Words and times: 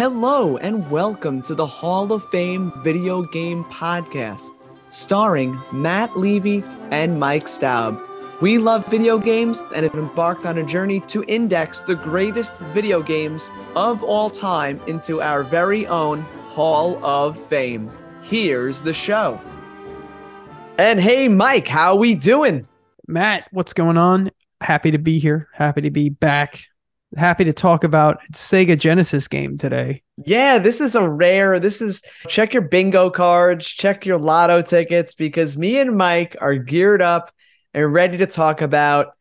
Hello, 0.00 0.56
and 0.56 0.90
welcome 0.90 1.42
to 1.42 1.54
the 1.54 1.66
Hall 1.66 2.10
of 2.10 2.24
Fame 2.30 2.72
Video 2.78 3.20
Game 3.20 3.64
Podcast, 3.64 4.52
starring 4.88 5.60
Matt 5.72 6.16
Levy 6.16 6.64
and 6.90 7.20
Mike 7.20 7.46
Staub. 7.46 8.00
We 8.40 8.56
love 8.56 8.86
video 8.86 9.18
games 9.18 9.62
and 9.76 9.84
have 9.84 9.94
embarked 9.94 10.46
on 10.46 10.56
a 10.56 10.62
journey 10.64 11.00
to 11.08 11.22
index 11.28 11.82
the 11.82 11.96
greatest 11.96 12.60
video 12.72 13.02
games 13.02 13.50
of 13.76 14.02
all 14.02 14.30
time 14.30 14.80
into 14.86 15.20
our 15.20 15.42
very 15.42 15.86
own 15.86 16.22
Hall 16.46 16.98
of 17.04 17.38
Fame. 17.38 17.92
Here's 18.22 18.80
the 18.80 18.94
show. 18.94 19.38
And 20.78 20.98
hey, 20.98 21.28
Mike, 21.28 21.68
how 21.68 21.94
we 21.94 22.14
doing? 22.14 22.66
Matt, 23.06 23.48
what's 23.50 23.74
going 23.74 23.98
on? 23.98 24.30
Happy 24.62 24.92
to 24.92 24.98
be 24.98 25.18
here. 25.18 25.48
Happy 25.52 25.82
to 25.82 25.90
be 25.90 26.08
back 26.08 26.69
happy 27.16 27.44
to 27.44 27.52
talk 27.52 27.84
about 27.84 28.20
Sega 28.32 28.78
Genesis 28.78 29.28
game 29.28 29.58
today. 29.58 30.02
Yeah, 30.24 30.58
this 30.58 30.80
is 30.80 30.94
a 30.94 31.08
rare. 31.08 31.58
This 31.58 31.82
is 31.82 32.02
check 32.28 32.52
your 32.52 32.62
bingo 32.62 33.10
cards, 33.10 33.66
check 33.66 34.06
your 34.06 34.18
lotto 34.18 34.62
tickets 34.62 35.14
because 35.14 35.56
me 35.56 35.78
and 35.78 35.96
Mike 35.96 36.36
are 36.40 36.54
geared 36.54 37.02
up 37.02 37.32
and 37.74 37.92
ready 37.92 38.18
to 38.18 38.26
talk 38.26 38.60
about 38.60 39.14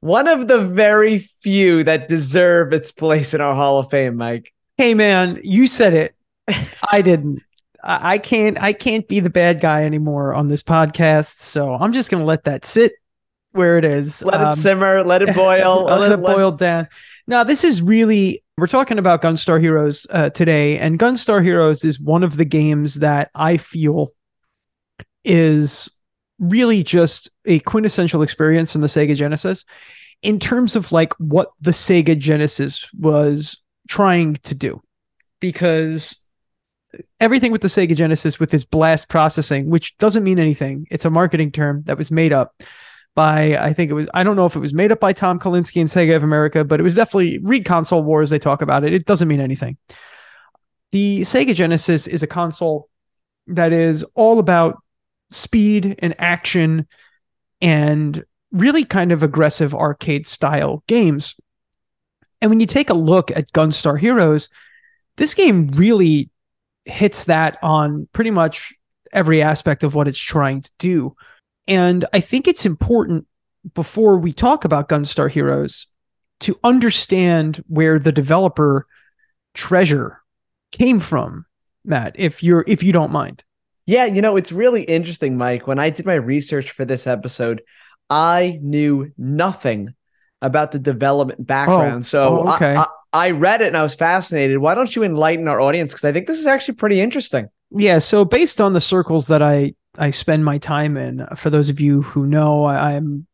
one 0.00 0.28
of 0.28 0.48
the 0.48 0.60
very 0.60 1.18
few 1.18 1.84
that 1.84 2.08
deserve 2.08 2.72
its 2.72 2.92
place 2.92 3.34
in 3.34 3.40
our 3.40 3.54
Hall 3.54 3.78
of 3.78 3.90
Fame, 3.90 4.16
Mike. 4.16 4.52
Hey 4.76 4.94
man, 4.94 5.40
you 5.42 5.66
said 5.66 5.94
it. 5.94 6.14
I 6.90 7.02
didn't. 7.02 7.40
I 7.86 8.16
can't 8.16 8.58
I 8.60 8.72
can't 8.72 9.06
be 9.06 9.20
the 9.20 9.30
bad 9.30 9.60
guy 9.60 9.84
anymore 9.84 10.32
on 10.32 10.48
this 10.48 10.62
podcast, 10.62 11.38
so 11.38 11.74
I'm 11.74 11.92
just 11.92 12.10
going 12.10 12.22
to 12.22 12.26
let 12.26 12.44
that 12.44 12.64
sit 12.64 12.94
where 13.54 13.78
it 13.78 13.84
is. 13.84 14.22
Let 14.22 14.40
um, 14.40 14.48
it 14.48 14.56
simmer, 14.56 15.04
let 15.04 15.22
it 15.22 15.34
boil, 15.34 15.84
let, 15.88 16.00
let 16.00 16.12
it 16.12 16.20
boil 16.20 16.52
down. 16.52 16.88
Now, 17.26 17.44
this 17.44 17.64
is 17.64 17.80
really, 17.80 18.42
we're 18.58 18.66
talking 18.66 18.98
about 18.98 19.22
Gunstar 19.22 19.60
Heroes 19.60 20.06
uh, 20.10 20.30
today, 20.30 20.78
and 20.78 20.98
Gunstar 20.98 21.42
Heroes 21.42 21.84
is 21.84 21.98
one 21.98 22.24
of 22.24 22.36
the 22.36 22.44
games 22.44 22.96
that 22.96 23.30
I 23.34 23.56
feel 23.56 24.10
is 25.24 25.88
really 26.38 26.82
just 26.82 27.30
a 27.44 27.60
quintessential 27.60 28.22
experience 28.22 28.74
in 28.74 28.80
the 28.80 28.88
Sega 28.88 29.14
Genesis 29.14 29.64
in 30.22 30.38
terms 30.40 30.74
of 30.74 30.90
like 30.90 31.14
what 31.18 31.50
the 31.60 31.70
Sega 31.70 32.18
Genesis 32.18 32.92
was 32.92 33.62
trying 33.88 34.34
to 34.42 34.54
do. 34.54 34.82
Because 35.40 36.28
everything 37.20 37.52
with 37.52 37.62
the 37.62 37.68
Sega 37.68 37.94
Genesis 37.94 38.40
with 38.40 38.50
this 38.50 38.64
blast 38.64 39.08
processing, 39.08 39.70
which 39.70 39.96
doesn't 39.98 40.24
mean 40.24 40.38
anything, 40.38 40.86
it's 40.90 41.04
a 41.04 41.10
marketing 41.10 41.52
term 41.52 41.82
that 41.86 41.98
was 41.98 42.10
made 42.10 42.32
up 42.32 42.54
by 43.14 43.56
I 43.56 43.72
think 43.72 43.90
it 43.90 43.94
was 43.94 44.08
I 44.14 44.24
don't 44.24 44.36
know 44.36 44.46
if 44.46 44.56
it 44.56 44.60
was 44.60 44.74
made 44.74 44.92
up 44.92 45.00
by 45.00 45.12
Tom 45.12 45.38
Kalinske 45.38 45.80
and 45.80 45.88
Sega 45.88 46.16
of 46.16 46.22
America, 46.22 46.64
but 46.64 46.80
it 46.80 46.82
was 46.82 46.94
definitely 46.94 47.38
read 47.42 47.64
console 47.64 48.02
wars. 48.02 48.30
They 48.30 48.38
talk 48.38 48.62
about 48.62 48.84
it. 48.84 48.92
It 48.92 49.06
doesn't 49.06 49.28
mean 49.28 49.40
anything. 49.40 49.76
The 50.92 51.22
Sega 51.22 51.54
Genesis 51.54 52.06
is 52.06 52.22
a 52.22 52.26
console 52.26 52.88
that 53.48 53.72
is 53.72 54.04
all 54.14 54.38
about 54.38 54.82
speed 55.30 55.96
and 55.98 56.14
action 56.18 56.86
and 57.60 58.24
really 58.52 58.84
kind 58.84 59.12
of 59.12 59.22
aggressive 59.22 59.74
arcade 59.74 60.26
style 60.26 60.82
games. 60.86 61.34
And 62.40 62.50
when 62.50 62.60
you 62.60 62.66
take 62.66 62.90
a 62.90 62.94
look 62.94 63.30
at 63.30 63.50
Gunstar 63.52 63.98
Heroes, 63.98 64.48
this 65.16 65.34
game 65.34 65.68
really 65.68 66.30
hits 66.84 67.24
that 67.24 67.58
on 67.62 68.08
pretty 68.12 68.30
much 68.30 68.74
every 69.12 69.42
aspect 69.42 69.84
of 69.84 69.94
what 69.94 70.08
it's 70.08 70.20
trying 70.20 70.60
to 70.60 70.70
do. 70.78 71.16
And 71.66 72.04
I 72.12 72.20
think 72.20 72.46
it's 72.46 72.66
important 72.66 73.26
before 73.74 74.18
we 74.18 74.32
talk 74.32 74.64
about 74.64 74.88
Gunstar 74.88 75.30
Heroes 75.30 75.86
to 76.40 76.58
understand 76.62 77.64
where 77.68 77.98
the 77.98 78.12
developer 78.12 78.86
treasure 79.54 80.20
came 80.72 81.00
from, 81.00 81.46
Matt, 81.84 82.16
if 82.18 82.42
you're 82.42 82.64
if 82.66 82.82
you 82.82 82.92
don't 82.92 83.12
mind. 83.12 83.44
Yeah, 83.86 84.06
you 84.06 84.22
know, 84.22 84.36
it's 84.36 84.52
really 84.52 84.82
interesting, 84.82 85.36
Mike. 85.36 85.66
When 85.66 85.78
I 85.78 85.90
did 85.90 86.06
my 86.06 86.14
research 86.14 86.70
for 86.70 86.84
this 86.84 87.06
episode, 87.06 87.62
I 88.08 88.58
knew 88.62 89.12
nothing 89.18 89.94
about 90.40 90.72
the 90.72 90.78
development 90.78 91.46
background. 91.46 91.98
Oh, 91.98 92.02
so 92.02 92.38
oh, 92.40 92.54
okay. 92.54 92.74
I, 92.74 92.82
I, 92.82 92.86
I 93.12 93.30
read 93.30 93.60
it 93.60 93.68
and 93.68 93.76
I 93.76 93.82
was 93.82 93.94
fascinated. 93.94 94.58
Why 94.58 94.74
don't 94.74 94.94
you 94.94 95.04
enlighten 95.04 95.48
our 95.48 95.60
audience? 95.60 95.92
Because 95.92 96.04
I 96.04 96.12
think 96.12 96.26
this 96.26 96.38
is 96.38 96.46
actually 96.46 96.74
pretty 96.74 97.00
interesting. 97.00 97.48
Yeah. 97.70 97.98
So 97.98 98.24
based 98.24 98.60
on 98.60 98.72
the 98.72 98.80
circles 98.80 99.28
that 99.28 99.42
I 99.42 99.74
I 99.96 100.10
spend 100.10 100.44
my 100.44 100.58
time 100.58 100.96
in. 100.96 101.26
For 101.36 101.50
those 101.50 101.70
of 101.70 101.80
you 101.80 102.02
who 102.02 102.26
know, 102.26 102.64
I, 102.64 102.92
am 102.92 103.26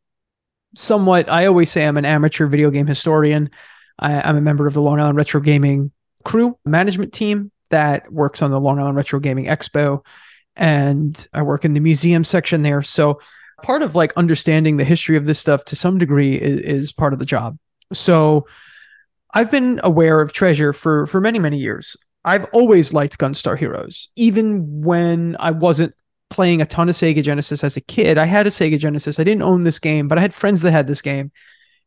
somewhat. 0.74 1.28
I 1.30 1.46
always 1.46 1.70
say 1.70 1.86
I'm 1.86 1.96
an 1.96 2.04
amateur 2.04 2.46
video 2.46 2.70
game 2.70 2.86
historian. 2.86 3.50
I, 3.98 4.20
I'm 4.20 4.36
a 4.36 4.40
member 4.42 4.66
of 4.66 4.74
the 4.74 4.82
Long 4.82 5.00
Island 5.00 5.16
Retro 5.16 5.40
Gaming 5.40 5.92
crew 6.24 6.58
management 6.64 7.12
team 7.12 7.50
that 7.70 8.12
works 8.12 8.42
on 8.42 8.50
the 8.50 8.60
Long 8.60 8.78
Island 8.78 8.96
Retro 8.96 9.20
Gaming 9.20 9.46
Expo, 9.46 10.04
and 10.56 11.28
I 11.32 11.42
work 11.42 11.64
in 11.64 11.74
the 11.74 11.80
museum 11.80 12.24
section 12.24 12.62
there. 12.62 12.82
So 12.82 13.20
part 13.62 13.82
of 13.82 13.94
like 13.94 14.12
understanding 14.16 14.76
the 14.76 14.84
history 14.84 15.16
of 15.16 15.26
this 15.26 15.38
stuff 15.38 15.64
to 15.66 15.76
some 15.76 15.98
degree 15.98 16.34
is, 16.34 16.60
is 16.60 16.92
part 16.92 17.12
of 17.12 17.18
the 17.18 17.24
job. 17.24 17.58
So 17.92 18.46
I've 19.32 19.50
been 19.50 19.80
aware 19.82 20.20
of 20.20 20.32
Treasure 20.32 20.72
for 20.72 21.06
for 21.06 21.20
many 21.20 21.38
many 21.38 21.58
years. 21.58 21.96
I've 22.24 22.46
always 22.52 22.92
liked 22.92 23.18
Gunstar 23.18 23.58
Heroes, 23.58 24.10
even 24.14 24.82
when 24.82 25.36
I 25.40 25.52
wasn't 25.52 25.94
playing 26.30 26.62
a 26.62 26.66
ton 26.66 26.88
of 26.88 26.94
Sega 26.94 27.22
Genesis 27.22 27.62
as 27.62 27.76
a 27.76 27.80
kid. 27.80 28.16
I 28.16 28.24
had 28.24 28.46
a 28.46 28.50
Sega 28.50 28.78
Genesis. 28.78 29.18
I 29.18 29.24
didn't 29.24 29.42
own 29.42 29.64
this 29.64 29.78
game, 29.78 30.08
but 30.08 30.16
I 30.16 30.22
had 30.22 30.32
friends 30.32 30.62
that 30.62 30.70
had 30.70 30.86
this 30.86 31.02
game. 31.02 31.30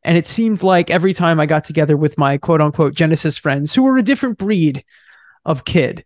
And 0.03 0.17
it 0.17 0.25
seemed 0.25 0.63
like 0.63 0.91
every 0.91 1.13
time 1.13 1.39
I 1.39 1.45
got 1.45 1.63
together 1.63 1.95
with 1.95 2.17
my 2.17 2.37
quote 2.37 2.61
unquote 2.61 2.93
Genesis 2.93 3.37
friends 3.37 3.73
who 3.73 3.83
were 3.83 3.97
a 3.97 4.03
different 4.03 4.37
breed 4.37 4.83
of 5.45 5.65
kid, 5.65 6.03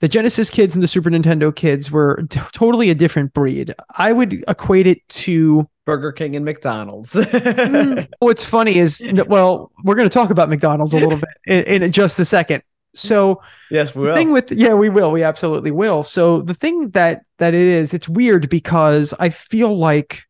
the 0.00 0.08
Genesis 0.08 0.50
kids 0.50 0.74
and 0.74 0.82
the 0.82 0.88
Super 0.88 1.10
Nintendo 1.10 1.54
kids 1.54 1.90
were 1.90 2.24
t- 2.28 2.40
totally 2.52 2.90
a 2.90 2.94
different 2.94 3.32
breed. 3.32 3.74
I 3.96 4.12
would 4.12 4.44
equate 4.48 4.86
it 4.86 5.06
to 5.08 5.68
Burger 5.84 6.12
King 6.12 6.36
and 6.36 6.44
McDonald's. 6.44 7.14
Mm, 7.24 8.08
what's 8.20 8.44
funny 8.44 8.78
is, 8.78 9.02
well, 9.26 9.72
we're 9.82 9.94
going 9.94 10.08
to 10.08 10.12
talk 10.12 10.30
about 10.30 10.48
McDonald's 10.48 10.94
a 10.94 10.98
little 10.98 11.18
bit 11.18 11.28
in, 11.46 11.82
in 11.82 11.92
just 11.92 12.18
a 12.20 12.24
second. 12.24 12.62
So 12.94 13.42
yes, 13.70 13.94
we 13.94 14.04
will. 14.04 14.14
Thing 14.14 14.32
with 14.32 14.52
yeah, 14.52 14.74
we 14.74 14.88
will. 14.88 15.10
We 15.10 15.22
absolutely 15.22 15.70
will. 15.70 16.02
So 16.02 16.42
the 16.42 16.54
thing 16.54 16.90
that 16.90 17.22
that 17.38 17.54
it 17.54 17.60
is, 17.60 17.92
it's 17.92 18.08
weird 18.08 18.48
because 18.48 19.12
I 19.18 19.28
feel 19.28 19.76
like 19.76 20.22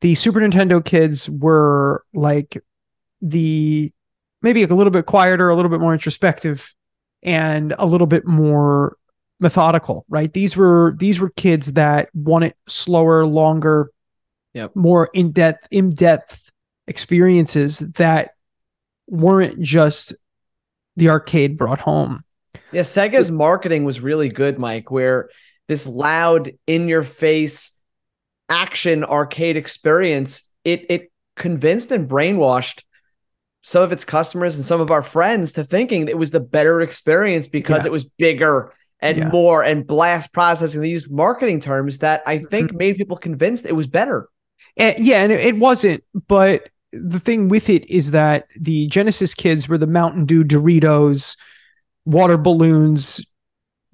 the 0.00 0.14
Super 0.14 0.40
Nintendo 0.40 0.84
kids 0.84 1.28
were 1.28 2.04
like 2.14 2.62
the 3.20 3.92
maybe 4.40 4.62
a 4.62 4.66
little 4.68 4.90
bit 4.90 5.06
quieter, 5.06 5.48
a 5.48 5.56
little 5.56 5.70
bit 5.70 5.80
more 5.80 5.92
introspective, 5.92 6.72
and 7.22 7.74
a 7.78 7.86
little 7.86 8.06
bit 8.06 8.26
more 8.26 8.96
methodical. 9.40 10.04
Right? 10.08 10.32
These 10.32 10.56
were 10.56 10.94
these 10.98 11.20
were 11.20 11.30
kids 11.30 11.72
that 11.72 12.10
wanted 12.14 12.54
slower, 12.68 13.26
longer, 13.26 13.90
yep. 14.54 14.74
more 14.76 15.10
in 15.12 15.32
depth, 15.32 15.66
in 15.70 15.90
depth 15.90 16.50
experiences 16.86 17.78
that 17.78 18.34
weren't 19.08 19.60
just 19.60 20.14
the 20.96 21.08
arcade 21.08 21.56
brought 21.56 21.80
home. 21.80 22.24
Yeah, 22.72 22.82
Sega's 22.82 23.30
marketing 23.30 23.84
was 23.84 24.00
really 24.00 24.28
good, 24.28 24.58
Mike, 24.58 24.90
where 24.90 25.30
this 25.68 25.86
loud, 25.86 26.52
in 26.66 26.88
your 26.88 27.02
face 27.02 27.78
action 28.48 29.04
arcade 29.04 29.56
experience, 29.56 30.50
it 30.64 30.86
it 30.90 31.12
convinced 31.36 31.90
and 31.90 32.08
brainwashed 32.08 32.82
some 33.62 33.82
of 33.82 33.92
its 33.92 34.04
customers 34.04 34.56
and 34.56 34.64
some 34.64 34.80
of 34.80 34.90
our 34.90 35.02
friends 35.02 35.52
to 35.52 35.64
thinking 35.64 36.08
it 36.08 36.18
was 36.18 36.32
the 36.32 36.40
better 36.40 36.80
experience 36.80 37.46
because 37.46 37.84
yeah. 37.84 37.86
it 37.88 37.92
was 37.92 38.04
bigger 38.04 38.74
and 39.00 39.18
yeah. 39.18 39.28
more 39.28 39.62
and 39.62 39.86
blast 39.86 40.32
processing. 40.32 40.80
They 40.80 40.88
used 40.88 41.10
marketing 41.10 41.60
terms 41.60 41.98
that 41.98 42.22
I 42.26 42.38
think 42.38 42.68
mm-hmm. 42.68 42.78
made 42.78 42.96
people 42.96 43.16
convinced 43.16 43.66
it 43.66 43.76
was 43.76 43.86
better. 43.86 44.28
And, 44.76 44.98
yeah, 44.98 45.22
and 45.22 45.32
it 45.32 45.56
wasn't, 45.58 46.02
but 46.26 46.68
the 46.92 47.20
thing 47.20 47.48
with 47.48 47.70
it 47.70 47.88
is 47.90 48.10
that 48.10 48.46
the 48.58 48.86
Genesis 48.88 49.34
kids 49.34 49.68
were 49.68 49.78
the 49.78 49.86
Mountain 49.86 50.26
Dew, 50.26 50.44
Doritos, 50.44 51.36
water 52.04 52.36
balloons, 52.36 53.24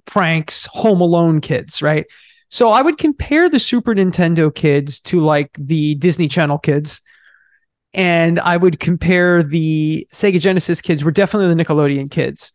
Franks, 0.07 0.67
Home 0.73 1.01
Alone 1.01 1.41
kids, 1.41 1.83
right? 1.83 2.07
So 2.51 2.71
I 2.71 2.83
would 2.83 2.99
compare 2.99 3.49
the 3.49 3.59
Super 3.59 3.95
Nintendo 3.95 4.55
kids 4.55 5.01
to 5.01 5.21
like 5.21 5.51
the 5.59 5.95
Disney 5.97 6.29
Channel 6.29 6.59
kids. 6.59 7.01
And 7.95 8.39
I 8.41 8.57
would 8.57 8.81
compare 8.81 9.43
the 9.43 10.07
Sega 10.13 10.41
Genesis 10.41 10.81
kids 10.81 11.05
were 11.05 11.11
definitely 11.11 11.55
the 11.55 11.63
Nickelodeon 11.63 12.11
kids. 12.11 12.53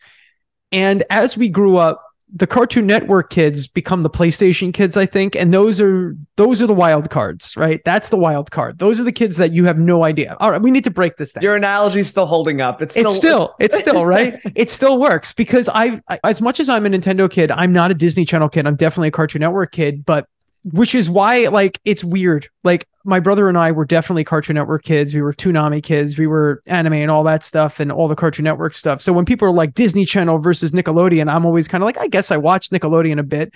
And 0.72 1.04
as 1.10 1.38
we 1.38 1.50
grew 1.50 1.78
up, 1.78 2.02
the 2.35 2.47
Cartoon 2.47 2.88
Network 2.88 3.30
kids 3.30 3.68
become 3.68 4.01
the 4.01 4.09
PlayStation 4.09 4.74
kids, 4.74 4.97
I 4.97 5.06
think, 5.06 5.35
and 5.35 5.53
those 5.53 5.80
are 5.80 6.18
those 6.35 6.63
are 6.63 6.68
the 6.68 6.74
wild 6.74 7.12
cards, 7.12 7.56
right? 7.56 7.80
That's 7.85 8.09
the 8.09 8.18
wild 8.18 8.50
card. 8.50 8.80
Those 8.80 9.00
are 9.00 9.03
the 9.03 9.12
kids 9.12 9.38
that 9.38 9.53
you 9.53 9.65
have 9.65 9.77
no 9.77 10.03
idea. 10.03 10.35
All 10.39 10.50
right, 10.50 10.62
we 10.62 10.71
need 10.71 10.83
to 10.85 10.91
break 10.91 11.18
this 11.18 11.33
down. 11.33 11.44
Your 11.44 11.56
analogy's 11.56 12.09
still 12.09 12.25
holding 12.25 12.59
up. 12.59 12.81
It's 12.81 12.95
still, 12.95 13.06
it's 13.06 13.18
still, 13.18 13.56
it's 13.59 13.80
still 13.83 14.06
right. 14.06 14.39
it 14.56 14.71
still 14.71 15.00
works 15.00 15.31
because 15.31 15.69
I, 15.71 16.01
as 16.24 16.41
much 16.41 16.59
as 16.59 16.69
I'm 16.69 16.88
a 16.88 16.89
Nintendo 16.89 17.30
kid, 17.30 17.51
I'm 17.51 17.71
not 17.71 17.91
a 17.91 17.94
Disney 17.94 18.25
Channel 18.25 18.50
kid. 18.50 18.65
I'm 18.65 18.75
definitely 18.75 19.09
a 19.09 19.12
Cartoon 19.12 19.41
Network 19.41 19.71
kid, 19.71 20.03
but 20.03 20.27
which 20.63 20.95
is 20.95 21.12
why 21.12 21.47
like 21.50 21.79
it's 21.86 22.03
weird. 22.03 22.47
Like 22.63 22.88
my 23.03 23.19
brother 23.19 23.50
and 23.50 23.57
I 23.57 23.71
were 23.71 23.85
definitely 23.85 24.23
Cartoon 24.23 24.55
Network 24.55 24.83
kids. 24.83 25.13
We 25.13 25.21
were 25.21 25.33
Toonami 25.33 25.83
kids. 25.83 26.17
We 26.17 26.27
were 26.27 26.61
anime 26.65 26.94
and 26.94 27.11
all 27.11 27.23
that 27.25 27.44
stuff 27.44 27.79
and 27.79 27.91
all 27.91 28.07
the 28.07 28.15
Cartoon 28.15 28.44
Network 28.44 28.73
stuff. 28.73 29.01
So 29.01 29.11
when 29.11 29.25
people 29.25 29.47
are 29.47 29.53
like 29.53 29.73
Disney 29.73 30.05
Channel 30.05 30.38
versus 30.38 30.71
Nickelodeon, 30.71 31.31
I'm 31.31 31.45
always 31.45 31.67
kind 31.67 31.83
of 31.83 31.85
like, 31.85 31.97
I 31.97 32.07
guess 32.07 32.31
I 32.31 32.38
watched 32.38 32.71
Nickelodeon 32.71 33.19
a 33.19 33.23
bit, 33.23 33.53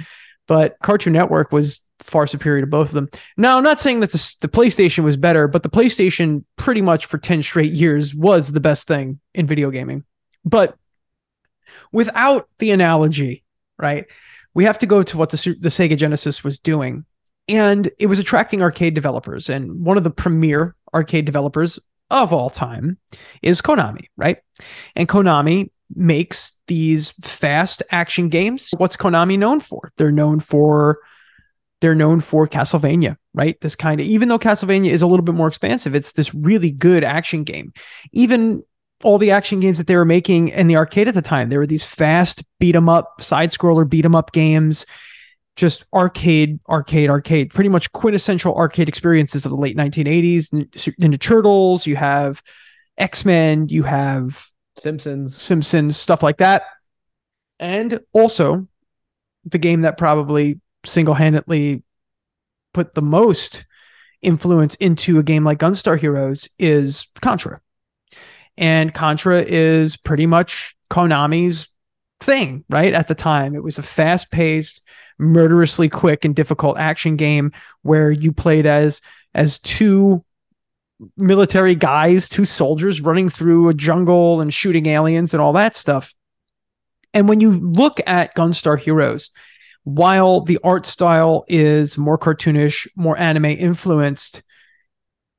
but 0.47 0.77
Cartoon 0.83 1.13
Network 1.13 1.51
was 1.51 1.81
far 1.99 2.27
superior 2.27 2.61
to 2.61 2.67
both 2.67 2.89
of 2.89 2.93
them. 2.93 3.09
Now, 3.37 3.57
I'm 3.57 3.63
not 3.63 3.79
saying 3.79 4.01
that 4.01 4.11
the, 4.11 4.35
the 4.41 4.47
PlayStation 4.47 5.03
was 5.03 5.17
better, 5.17 5.47
but 5.47 5.63
the 5.63 5.69
PlayStation 5.69 6.43
pretty 6.57 6.81
much 6.81 7.05
for 7.05 7.17
10 7.17 7.41
straight 7.41 7.71
years 7.71 8.13
was 8.13 8.51
the 8.51 8.59
best 8.59 8.87
thing 8.87 9.19
in 9.33 9.47
video 9.47 9.71
gaming. 9.71 10.03
But 10.43 10.77
without 11.91 12.49
the 12.59 12.71
analogy, 12.71 13.43
right? 13.77 14.05
We 14.53 14.65
have 14.65 14.77
to 14.79 14.85
go 14.85 15.03
to 15.03 15.17
what 15.17 15.29
the, 15.29 15.55
the 15.59 15.69
Sega 15.69 15.97
Genesis 15.97 16.43
was 16.43 16.59
doing 16.59 17.05
and 17.47 17.89
it 17.99 18.07
was 18.07 18.19
attracting 18.19 18.61
arcade 18.61 18.93
developers. 18.93 19.49
And 19.49 19.85
one 19.85 19.97
of 19.97 20.03
the 20.03 20.09
premier 20.09 20.75
arcade 20.93 21.25
developers 21.25 21.79
of 22.09 22.33
all 22.33 22.49
time 22.49 22.97
is 23.41 23.61
Konami, 23.61 24.07
right? 24.15 24.37
And 24.95 25.07
Konami 25.07 25.71
makes 25.95 26.53
these 26.67 27.11
fast 27.21 27.83
action 27.91 28.29
games. 28.29 28.71
What's 28.77 28.97
Konami 28.97 29.37
known 29.37 29.59
for? 29.59 29.91
They're 29.97 30.11
known 30.11 30.39
for 30.39 30.99
they're 31.79 31.95
known 31.95 32.21
for 32.21 32.47
Castlevania, 32.47 33.17
right? 33.35 33.59
This 33.61 33.75
kind 33.75 34.01
of 34.01 34.07
even 34.07 34.29
though 34.29 34.39
Castlevania 34.39 34.89
is 34.89 35.01
a 35.01 35.07
little 35.07 35.23
bit 35.23 35.35
more 35.35 35.47
expansive, 35.47 35.95
it's 35.95 36.13
this 36.13 36.33
really 36.33 36.71
good 36.71 37.03
action 37.03 37.43
game. 37.43 37.71
Even 38.11 38.63
all 39.03 39.19
the 39.19 39.31
action 39.31 39.59
games 39.59 39.77
that 39.77 39.85
they 39.85 39.95
were 39.95 40.05
making 40.05 40.47
in 40.49 40.67
the 40.67 40.75
arcade 40.75 41.07
at 41.07 41.13
the 41.13 41.21
time, 41.21 41.49
there 41.49 41.59
were 41.59 41.67
these 41.67 41.85
fast 41.85 42.43
beat 42.59 42.75
'em 42.75 42.89
up, 42.89 43.21
side 43.21 43.51
scroller 43.51 43.87
beat 43.87 44.05
'em 44.05 44.15
up 44.15 44.31
games 44.31 44.85
just 45.57 45.83
arcade, 45.93 46.59
arcade, 46.69 47.09
arcade, 47.09 47.49
pretty 47.49 47.69
much 47.69 47.91
quintessential 47.91 48.55
arcade 48.55 48.87
experiences 48.87 49.45
of 49.45 49.49
the 49.49 49.57
late 49.57 49.75
1980s. 49.75 50.49
Ninja 51.01 51.19
Turtles, 51.19 51.85
you 51.85 51.97
have 51.97 52.41
X 52.97 53.25
Men, 53.25 53.67
you 53.67 53.83
have 53.83 54.47
Simpsons, 54.77 55.35
Simpsons, 55.35 55.97
stuff 55.97 56.23
like 56.23 56.37
that. 56.37 56.63
And 57.59 57.99
also, 58.13 58.67
the 59.43 59.57
game 59.57 59.81
that 59.81 59.97
probably 59.97 60.61
single 60.85 61.15
handedly 61.15 61.83
put 62.73 62.93
the 62.93 63.01
most 63.01 63.65
influence 64.21 64.75
into 64.75 65.17
a 65.19 65.23
game 65.23 65.43
like 65.43 65.59
Gunstar 65.59 65.99
Heroes 65.99 66.47
is 66.59 67.07
Contra. 67.21 67.59
And 68.57 68.93
Contra 68.93 69.41
is 69.41 69.97
pretty 69.97 70.27
much 70.27 70.75
Konami's 70.91 71.69
thing, 72.19 72.63
right? 72.69 72.93
At 72.93 73.07
the 73.07 73.15
time, 73.15 73.55
it 73.55 73.63
was 73.63 73.77
a 73.77 73.83
fast 73.83 74.31
paced, 74.31 74.81
murderously 75.19 75.89
quick 75.89 76.25
and 76.25 76.35
difficult 76.35 76.77
action 76.77 77.15
game 77.15 77.51
where 77.81 78.11
you 78.11 78.31
played 78.31 78.65
as 78.65 79.01
as 79.33 79.59
two 79.59 80.23
military 81.15 81.75
guys, 81.75 82.27
two 82.27 82.45
soldiers 82.45 83.01
running 83.01 83.29
through 83.29 83.69
a 83.69 83.73
jungle 83.73 84.41
and 84.41 84.53
shooting 84.53 84.87
aliens 84.87 85.33
and 85.33 85.41
all 85.41 85.53
that 85.53 85.75
stuff. 85.75 86.13
And 87.13 87.29
when 87.29 87.39
you 87.39 87.51
look 87.51 87.99
at 88.05 88.35
Gunstar 88.35 88.79
Heroes, 88.79 89.31
while 89.83 90.41
the 90.41 90.59
art 90.63 90.85
style 90.85 91.45
is 91.47 91.97
more 91.97 92.17
cartoonish, 92.17 92.87
more 92.95 93.17
anime 93.17 93.45
influenced, 93.45 94.43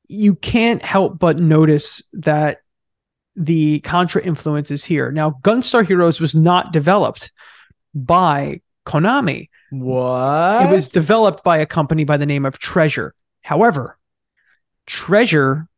you 0.08 0.34
can't 0.34 0.82
help 0.82 1.18
but 1.18 1.38
notice 1.38 2.02
that 2.14 2.58
the 3.36 3.80
Contra 3.80 4.22
influence 4.22 4.70
is 4.70 4.84
here. 4.84 5.12
Now, 5.12 5.30
Gunstar 5.42 5.86
Heroes 5.86 6.18
was 6.18 6.34
not 6.34 6.72
developed 6.72 7.30
by 7.94 8.60
Konami. 8.86 9.48
What? 9.70 10.66
It 10.66 10.70
was 10.70 10.88
developed 10.88 11.44
by 11.44 11.58
a 11.58 11.66
company 11.66 12.04
by 12.04 12.16
the 12.16 12.26
name 12.26 12.46
of 12.46 12.58
Treasure. 12.58 13.14
However, 13.42 13.98
Treasure 14.86 15.68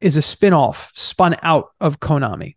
is 0.00 0.16
a 0.16 0.22
spin-off 0.22 0.92
spun 0.94 1.36
out 1.42 1.72
of 1.80 2.00
Konami. 2.00 2.56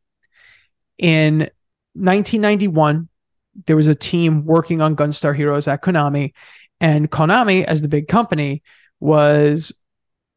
In 0.98 1.50
1991, 1.96 3.10
there 3.68 3.76
was 3.76 3.88
a 3.88 3.96
team 3.96 4.46
working 4.46 4.82
on 4.82 4.96
Gunstar 4.96 5.36
Heroes 5.36 5.68
at 5.68 5.82
Konami, 5.82 6.34
and 6.80 7.12
Konami, 7.12 7.64
as 7.66 7.82
the 7.82 7.90
big 7.90 8.08
company, 8.08 8.64
was 9.00 9.74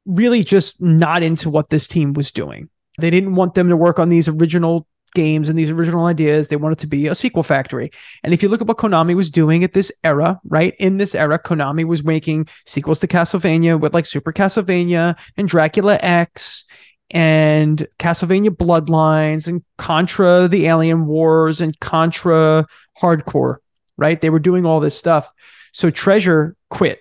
really 0.04 0.42
just 0.42 0.80
not 0.80 1.22
into 1.22 1.50
what 1.50 1.70
this 1.70 1.88
team 1.88 2.12
was 2.12 2.32
doing. 2.32 2.68
They 2.98 3.10
didn't 3.10 3.34
want 3.34 3.54
them 3.54 3.68
to 3.68 3.76
work 3.76 3.98
on 3.98 4.08
these 4.08 4.28
original 4.28 4.86
games 5.16 5.48
and 5.48 5.58
these 5.58 5.70
original 5.70 6.06
ideas. 6.06 6.46
They 6.46 6.56
wanted 6.56 6.78
to 6.80 6.86
be 6.86 7.08
a 7.08 7.14
sequel 7.14 7.42
factory. 7.42 7.90
And 8.22 8.32
if 8.32 8.42
you 8.42 8.48
look 8.48 8.60
at 8.60 8.68
what 8.68 8.76
Konami 8.76 9.16
was 9.16 9.32
doing 9.32 9.64
at 9.64 9.72
this 9.72 9.90
era, 10.04 10.38
right? 10.46 10.74
In 10.78 10.98
this 10.98 11.16
era, 11.16 11.40
Konami 11.40 11.84
was 11.84 12.04
making 12.04 12.46
sequels 12.66 13.00
to 13.00 13.08
Castlevania 13.08 13.80
with 13.80 13.94
like 13.94 14.06
Super 14.06 14.32
Castlevania 14.32 15.18
and 15.36 15.48
Dracula 15.48 15.98
X 16.00 16.66
and 17.10 17.86
Castlevania 17.98 18.50
Bloodlines 18.50 19.48
and 19.48 19.64
Contra 19.78 20.46
the 20.46 20.66
Alien 20.66 21.06
Wars 21.06 21.60
and 21.60 21.78
Contra 21.80 22.66
Hardcore, 23.00 23.56
right? 23.96 24.20
They 24.20 24.30
were 24.30 24.38
doing 24.38 24.66
all 24.66 24.78
this 24.78 24.96
stuff. 24.96 25.32
So 25.72 25.90
Treasure 25.90 26.56
quit. 26.70 27.00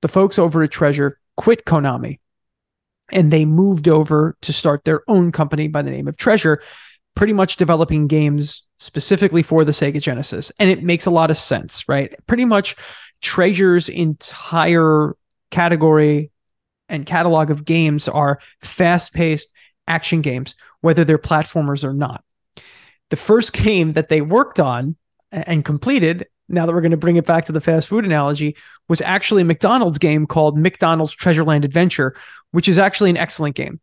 The 0.00 0.08
folks 0.08 0.38
over 0.38 0.62
at 0.62 0.70
Treasure 0.70 1.18
quit 1.36 1.64
Konami 1.64 2.18
and 3.12 3.30
they 3.30 3.44
moved 3.44 3.88
over 3.88 4.36
to 4.42 4.52
start 4.52 4.84
their 4.84 5.02
own 5.08 5.30
company 5.30 5.68
by 5.68 5.82
the 5.82 5.90
name 5.90 6.08
of 6.08 6.16
Treasure 6.16 6.62
pretty 7.14 7.32
much 7.32 7.56
developing 7.56 8.06
games 8.06 8.66
specifically 8.78 9.42
for 9.42 9.64
the 9.64 9.72
Sega 9.72 10.00
Genesis. 10.00 10.50
And 10.58 10.70
it 10.70 10.82
makes 10.82 11.06
a 11.06 11.10
lot 11.10 11.30
of 11.30 11.36
sense, 11.36 11.88
right? 11.88 12.14
Pretty 12.26 12.44
much 12.44 12.76
Treasure's 13.20 13.88
entire 13.88 15.14
category 15.50 16.30
and 16.88 17.06
catalog 17.06 17.50
of 17.50 17.64
games 17.64 18.08
are 18.08 18.40
fast 18.60 19.12
paced 19.12 19.48
action 19.86 20.20
games, 20.20 20.54
whether 20.80 21.04
they're 21.04 21.18
platformers 21.18 21.84
or 21.84 21.92
not. 21.92 22.24
The 23.10 23.16
first 23.16 23.52
game 23.64 23.92
that 23.94 24.08
they 24.08 24.20
worked 24.20 24.60
on 24.60 24.96
and 25.30 25.64
completed, 25.64 26.26
now 26.48 26.66
that 26.66 26.72
we're 26.72 26.80
going 26.82 26.90
to 26.90 26.96
bring 26.96 27.16
it 27.16 27.26
back 27.26 27.46
to 27.46 27.52
the 27.52 27.60
fast 27.60 27.88
food 27.88 28.04
analogy, 28.04 28.56
was 28.88 29.00
actually 29.00 29.42
a 29.42 29.46
McDonald's 29.46 29.98
game 29.98 30.26
called 30.26 30.58
McDonald's 30.58 31.16
Treasureland 31.16 31.64
Adventure, 31.64 32.14
which 32.50 32.68
is 32.68 32.78
actually 32.78 33.10
an 33.10 33.16
excellent 33.16 33.54
game. 33.54 33.80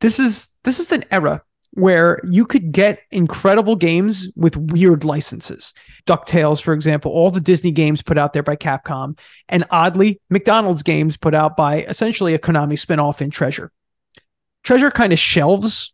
This 0.00 0.18
is 0.18 0.58
this 0.64 0.78
is 0.78 0.92
an 0.92 1.04
era 1.10 1.42
where 1.76 2.20
you 2.24 2.46
could 2.46 2.72
get 2.72 3.00
incredible 3.10 3.76
games 3.76 4.32
with 4.34 4.56
weird 4.56 5.04
licenses. 5.04 5.74
DuckTales, 6.06 6.60
for 6.60 6.72
example, 6.72 7.12
all 7.12 7.30
the 7.30 7.40
Disney 7.40 7.70
games 7.70 8.02
put 8.02 8.16
out 8.18 8.32
there 8.32 8.42
by 8.42 8.56
Capcom, 8.56 9.18
and 9.48 9.64
oddly, 9.70 10.20
McDonald's 10.30 10.82
games 10.82 11.16
put 11.16 11.34
out 11.34 11.56
by 11.56 11.82
essentially 11.82 12.34
a 12.34 12.38
Konami 12.38 12.74
spinoff 12.74 13.20
in 13.20 13.30
Treasure. 13.30 13.70
Treasure 14.64 14.90
kind 14.90 15.12
of 15.12 15.18
shelves 15.18 15.92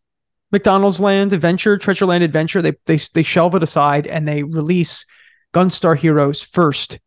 McDonald's 0.52 1.00
Land 1.00 1.32
Adventure, 1.32 1.78
Treasure 1.78 2.06
Land 2.06 2.22
Adventure. 2.22 2.62
They, 2.62 2.74
they, 2.86 2.98
they 3.14 3.22
shelve 3.22 3.54
it 3.54 3.62
aside 3.62 4.06
and 4.06 4.28
they 4.28 4.42
release 4.42 5.06
Gunstar 5.52 5.96
Heroes 5.96 6.42
first 6.42 7.00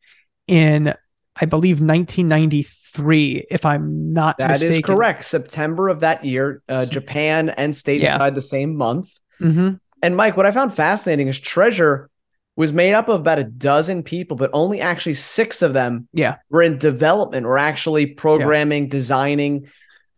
in, 0.48 0.94
I 1.40 1.46
believe, 1.46 1.82
1993 1.82 3.46
if 3.50 3.66
I'm 3.66 4.14
not 4.14 4.38
That 4.38 4.52
mistaken. 4.52 4.76
is 4.78 4.82
correct. 4.84 5.24
September 5.26 5.90
of 5.90 6.00
that 6.02 6.24
year, 6.26 6.62
uh, 6.70 6.86
Japan 6.86 7.50
and 7.50 7.74
stateside 7.74 8.02
Yeah. 8.02 8.30
the 8.30 8.42
same 8.42 8.76
month. 8.76 9.12
Mm-hmm. 9.42 9.76
And 10.02 10.16
Mike, 10.16 10.38
what 10.38 10.46
I 10.46 10.52
found 10.52 10.74
fascinating 10.74 11.28
is 11.28 11.40
Treasure 11.40 12.10
was 12.56 12.72
made 12.72 12.94
up 12.94 13.10
of 13.10 13.20
about 13.20 13.38
a 13.40 13.44
dozen 13.44 14.02
people, 14.02 14.38
but 14.38 14.50
only 14.54 14.80
actually 14.80 15.16
six 15.16 15.62
of 15.62 15.74
them 15.74 16.08
Yeah. 16.14 16.36
were 16.50 16.62
in 16.62 16.78
development, 16.78 17.46
were 17.46 17.58
actually 17.58 18.06
programming, 18.06 18.88
designing. 18.88 19.68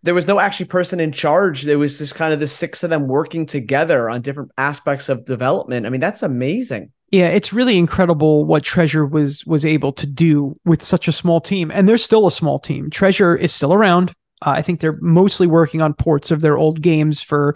There 0.03 0.13
was 0.13 0.27
no 0.27 0.39
actually 0.39 0.67
person 0.67 0.99
in 0.99 1.11
charge. 1.11 1.63
There 1.63 1.79
was 1.79 1.97
just 1.97 2.15
kind 2.15 2.33
of 2.33 2.39
the 2.39 2.47
six 2.47 2.83
of 2.83 2.89
them 2.89 3.07
working 3.07 3.45
together 3.45 4.09
on 4.09 4.21
different 4.21 4.51
aspects 4.57 5.09
of 5.09 5.25
development. 5.25 5.85
I 5.85 5.89
mean, 5.89 6.01
that's 6.01 6.23
amazing. 6.23 6.91
Yeah, 7.09 7.27
it's 7.27 7.53
really 7.53 7.77
incredible 7.77 8.45
what 8.45 8.63
Treasure 8.63 9.05
was 9.05 9.45
was 9.45 9.63
able 9.63 9.93
to 9.93 10.05
do 10.05 10.59
with 10.65 10.83
such 10.83 11.07
a 11.07 11.13
small 11.13 11.39
team, 11.39 11.71
and 11.71 11.87
they're 11.87 11.97
still 11.97 12.27
a 12.27 12.31
small 12.31 12.59
team. 12.59 12.89
Treasure 12.89 13.35
is 13.35 13.53
still 13.53 13.73
around. 13.73 14.11
Uh, 14.45 14.51
I 14.51 14.61
think 14.61 14.81
they're 14.81 14.99
mostly 15.01 15.47
working 15.47 15.81
on 15.81 15.93
ports 15.93 16.31
of 16.31 16.41
their 16.41 16.57
old 16.57 16.81
games 16.81 17.21
for 17.21 17.55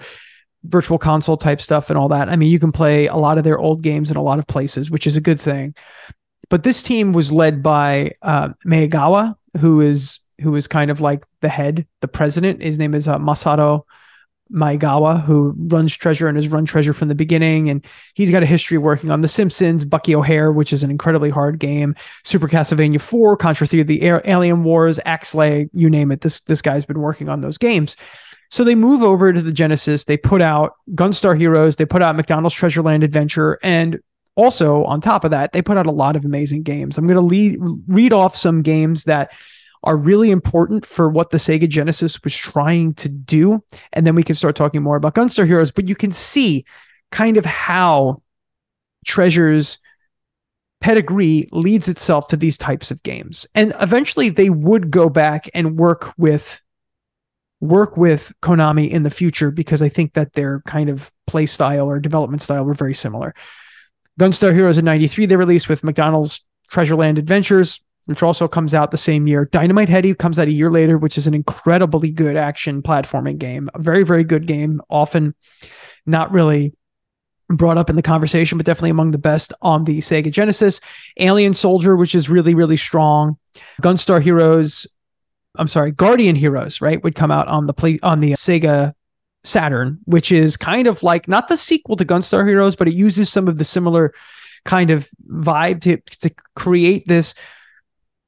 virtual 0.64 0.98
console 0.98 1.38
type 1.38 1.62
stuff 1.62 1.90
and 1.90 1.98
all 1.98 2.08
that. 2.10 2.30
I 2.30 2.36
mean, 2.38 2.50
you 2.50 2.60
can 2.60 2.72
play 2.72 3.08
a 3.08 3.16
lot 3.18 3.38
of 3.38 3.44
their 3.44 3.60
old 3.60 3.82
games 3.82 4.10
in 4.10 4.18
a 4.18 4.22
lot 4.22 4.40
of 4.40 4.48
places, 4.48 4.90
which 4.90 5.06
is 5.06 5.18
a 5.18 5.22
good 5.22 5.40
thing. 5.40 5.76
But 6.50 6.64
this 6.64 6.82
team 6.82 7.12
was 7.12 7.32
led 7.32 7.62
by 7.62 8.12
uh, 8.22 8.50
who 9.60 9.82
is 9.82 10.20
who 10.42 10.56
is 10.56 10.68
kind 10.68 10.92
of 10.92 11.02
like 11.02 11.24
the 11.42 11.50
head, 11.50 11.86
the 12.02 12.08
president. 12.08 12.62
His 12.62 12.80
name 12.80 12.94
is 12.94 13.08
uh, 13.08 13.18
Masato 13.18 13.84
Maegawa, 14.52 15.24
who 15.24 15.54
runs 15.58 15.96
Treasure 15.96 16.28
and 16.28 16.38
has 16.38 16.48
run 16.48 16.66
Treasure 16.66 16.94
from 16.94 17.08
the 17.08 17.16
beginning. 17.16 17.70
And 17.70 17.86
he's 18.14 18.32
got 18.32 18.44
a 18.44 18.48
history 18.48 18.78
working 18.78 19.10
on 19.10 19.22
The 19.22 19.28
Simpsons, 19.28 19.86
Bucky 19.86 20.14
O'Hare, 20.14 20.52
which 20.52 20.74
is 20.74 20.84
an 20.84 20.92
incredibly 20.92 21.30
hard 21.30 21.60
game, 21.60 21.96
Super 22.24 22.48
Castlevania 22.48 23.00
4, 23.00 23.38
Contra 23.38 23.68
3, 23.68 23.84
The 23.84 24.08
A- 24.08 24.30
Alien 24.30 24.64
Wars, 24.64 25.00
Axlay, 25.06 25.70
you 25.74 25.90
name 25.90 26.12
it. 26.12 26.22
This, 26.22 26.42
this 26.42 26.62
guy's 26.62 26.86
been 26.86 27.00
working 27.00 27.30
on 27.30 27.42
those 27.42 27.58
games. 27.58 27.96
So 28.50 28.66
they 28.66 28.76
move 28.76 29.02
over 29.02 29.32
to 29.32 29.42
the 29.42 29.54
Genesis. 29.54 30.04
They 30.04 30.18
put 30.18 30.42
out 30.42 30.74
Gunstar 30.94 31.38
Heroes. 31.38 31.78
They 31.78 31.86
put 31.86 32.02
out 32.02 32.18
McDonald's 32.18 32.56
Treasure 32.56 32.82
Land 32.82 33.04
Adventure. 33.04 33.58
And 33.64 34.00
also, 34.36 34.84
on 34.84 35.00
top 35.00 35.24
of 35.24 35.32
that, 35.32 35.54
they 35.54 35.62
put 35.62 35.78
out 35.78 35.86
a 35.86 35.92
lot 35.92 36.18
of 36.18 36.26
amazing 36.26 36.64
games. 36.64 36.98
I'm 36.98 37.08
going 37.08 37.30
to 37.30 37.84
read 37.88 38.12
off 38.12 38.36
some 38.36 38.62
games 38.62 39.06
that 39.06 39.32
are 39.84 39.98
really 39.98 40.30
important 40.30 40.86
for 40.86 41.10
what 41.10 41.32
the 41.32 41.38
Sega 41.38 41.68
Genesis 41.68 42.24
was 42.24 42.36
trying 42.36 42.94
to 42.96 43.10
do. 43.10 43.64
And 43.94 44.06
then 44.06 44.16
we 44.16 44.24
can 44.24 44.36
start 44.36 44.56
talking 44.56 44.84
more 44.84 44.96
about 44.96 45.16
Gunstar 45.16 45.46
Heroes, 45.46 45.72
but 45.72 45.90
you 45.90 45.96
can 45.96 46.12
see 46.12 46.66
kind 47.12 47.38
of 47.38 47.46
how 47.46 48.22
Treasure's 49.06 49.80
pedigree 50.82 51.48
leads 51.52 51.88
itself 51.88 52.28
to 52.28 52.38
these 52.38 52.58
types 52.58 52.92
of 52.92 53.02
games. 53.04 53.48
And 53.56 53.74
eventually 53.80 54.30
they 54.30 54.50
would 54.50 54.92
go 54.92 55.10
back 55.10 55.50
and 55.54 55.78
work 55.78 56.14
with 56.18 56.62
work 57.60 57.96
with 57.96 58.34
Konami 58.42 58.90
in 58.90 59.04
the 59.04 59.12
future 59.12 59.52
because 59.52 59.84
I 59.84 59.90
think 59.90 60.14
that 60.14 60.34
their 60.34 60.62
kind 60.62 60.90
of 60.90 61.12
play 61.28 61.46
style 61.46 61.86
or 61.86 62.00
development 62.00 62.42
style 62.42 62.66
were 62.66 62.74
very 62.74 62.96
similar. 62.96 63.36
Gunstar 64.20 64.54
Heroes 64.54 64.80
in 64.80 64.86
93 64.86 65.28
they 65.28 65.36
released 65.36 65.70
with 65.70 65.84
McDonald's 65.84 66.44
Treasureland 66.72 67.20
Adventures, 67.20 67.82
which 68.06 68.24
also 68.24 68.48
comes 68.48 68.74
out 68.74 68.92
the 68.92 68.98
same 68.98 69.28
year. 69.28 69.46
Dynamite 69.46 69.90
Headdy 69.90 70.14
comes 70.16 70.40
out 70.40 70.48
a 70.48 70.52
year 70.52 70.72
later, 70.72 70.98
which 70.98 71.18
is 71.18 71.28
an 71.28 71.34
incredibly 71.34 72.12
good 72.12 72.36
action 72.36 72.82
platforming 72.82 73.38
game. 73.38 73.70
A 73.74 73.82
very, 73.82 74.04
very 74.04 74.24
good 74.24 74.48
game, 74.48 74.82
often 74.90 75.36
not 76.06 76.32
really 76.32 76.74
brought 77.48 77.78
up 77.78 77.90
in 77.90 77.96
the 77.96 78.02
conversation, 78.02 78.58
but 78.58 78.66
definitely 78.66 78.90
among 78.90 79.12
the 79.12 79.18
best 79.18 79.54
on 79.62 79.84
the 79.84 80.00
Sega 80.00 80.32
Genesis. 80.32 80.80
Alien 81.18 81.54
Soldier, 81.54 81.96
which 81.96 82.16
is 82.16 82.30
really, 82.30 82.56
really 82.56 82.78
strong. 82.78 83.38
Gunstar 83.82 84.22
Heroes, 84.22 84.88
I'm 85.58 85.68
sorry, 85.68 85.92
Guardian 85.92 86.36
Heroes, 86.36 86.82
right, 86.82 87.04
would 87.04 87.16
come 87.16 87.32
out 87.32 87.48
on 87.48 87.68
the 87.68 87.74
play 87.74 88.00
on 88.02 88.20
the 88.20 88.32
Sega 88.34 88.94
Saturn, 89.44 90.00
which 90.06 90.32
is 90.32 90.58
kind 90.58 90.88
of 90.88 91.04
like 91.04 91.28
not 91.28 91.48
the 91.50 91.58
sequel 91.58 91.98
to 91.98 92.06
Gunstar 92.06 92.48
Heroes, 92.48 92.76
but 92.76 92.88
it 92.88 92.94
uses 92.94 93.30
some 93.30 93.48
of 93.48 93.58
the 93.58 93.64
similar 93.64 94.14
kind 94.64 94.92
of 94.92 95.10
vibe 95.28 95.82
to, 95.82 95.98
to 96.20 96.34
create 96.56 97.08
this 97.08 97.34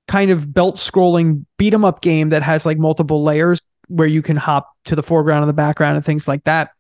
kind 0.08 0.32
of 0.32 0.54
belt 0.54 0.76
scrolling 0.76 1.46
beat 1.58 1.74
'em 1.74 1.86
up 1.86 2.02
game 2.02 2.30
that 2.30 2.44
has 2.44 2.66
like 2.66 2.78
multiple 2.78 3.24
layers 3.24 3.62
where 3.88 4.08
you 4.08 4.22
can 4.22 4.38
hop 4.38 4.72
to 4.86 4.96
the 4.96 5.04
foreground 5.04 5.44
and 5.44 5.50
the 5.50 5.54
background 5.54 5.96
and 5.96 6.06
things 6.06 6.28
like 6.28 6.44
that. 6.46 6.72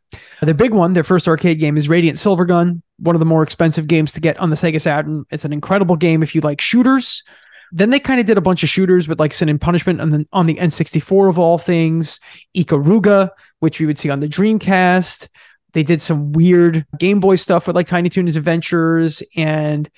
The 0.42 0.54
big 0.54 0.74
one, 0.74 0.94
their 0.94 1.04
first 1.04 1.28
arcade 1.28 1.60
game 1.60 1.78
is 1.78 1.90
Radiant 1.90 2.18
Silvergun, 2.18 2.82
one 2.98 3.16
of 3.16 3.20
the 3.20 3.26
more 3.26 3.44
expensive 3.44 3.88
games 3.88 4.12
to 4.14 4.22
get 4.22 4.40
on 4.40 4.50
the 4.50 4.56
Sega 4.56 4.80
Saturn. 4.80 5.26
It's 5.32 5.46
an 5.46 5.54
incredible 5.54 5.96
game 5.96 6.22
if 6.22 6.36
you 6.36 6.42
like 6.42 6.62
shooters. 6.62 7.24
Then 7.72 7.90
they 7.90 8.00
kind 8.00 8.20
of 8.20 8.28
did 8.28 8.38
a 8.38 8.42
bunch 8.42 8.62
of 8.62 8.70
shooters 8.70 9.08
with 9.08 9.20
like 9.20 9.34
Sin 9.34 9.50
and 9.50 9.60
Punishment 9.60 10.00
and 10.00 10.14
then 10.14 10.28
on 10.32 10.46
the 10.46 10.56
N64 10.56 11.30
of 11.30 11.40
all 11.40 11.58
things, 11.58 12.20
Ikaruga, 12.56 13.32
which 13.60 13.80
we 13.80 13.88
would 13.88 13.98
see 13.98 14.12
on 14.12 14.20
the 14.20 14.28
Dreamcast. 14.28 15.28
They 15.74 15.82
did 15.82 16.02
some 16.02 16.34
weird 16.34 16.86
Game 17.00 17.20
Boy 17.20 17.36
stuff 17.36 17.66
with 17.66 17.76
like 17.76 17.88
Tiny 17.88 18.10
Toons 18.10 18.36
Adventures 18.36 19.24
and 19.36 19.90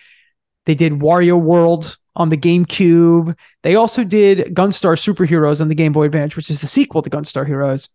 they 0.65 0.75
did 0.75 0.94
Wario 0.94 1.39
World 1.39 1.98
on 2.15 2.29
the 2.29 2.38
GameCube. 2.38 3.36
They 3.63 3.75
also 3.75 4.03
did 4.03 4.55
Gunstar 4.55 4.95
Superheroes 4.95 5.62
on 5.62 5.67
the 5.67 5.75
Game 5.75 5.93
Boy 5.93 6.05
Advance, 6.05 6.36
which 6.36 6.50
is 6.50 6.62
the 6.62 6.67
sequel 6.67 7.01
to 7.01 7.10
Gunstar 7.10 7.45
Heroes. 7.45 7.89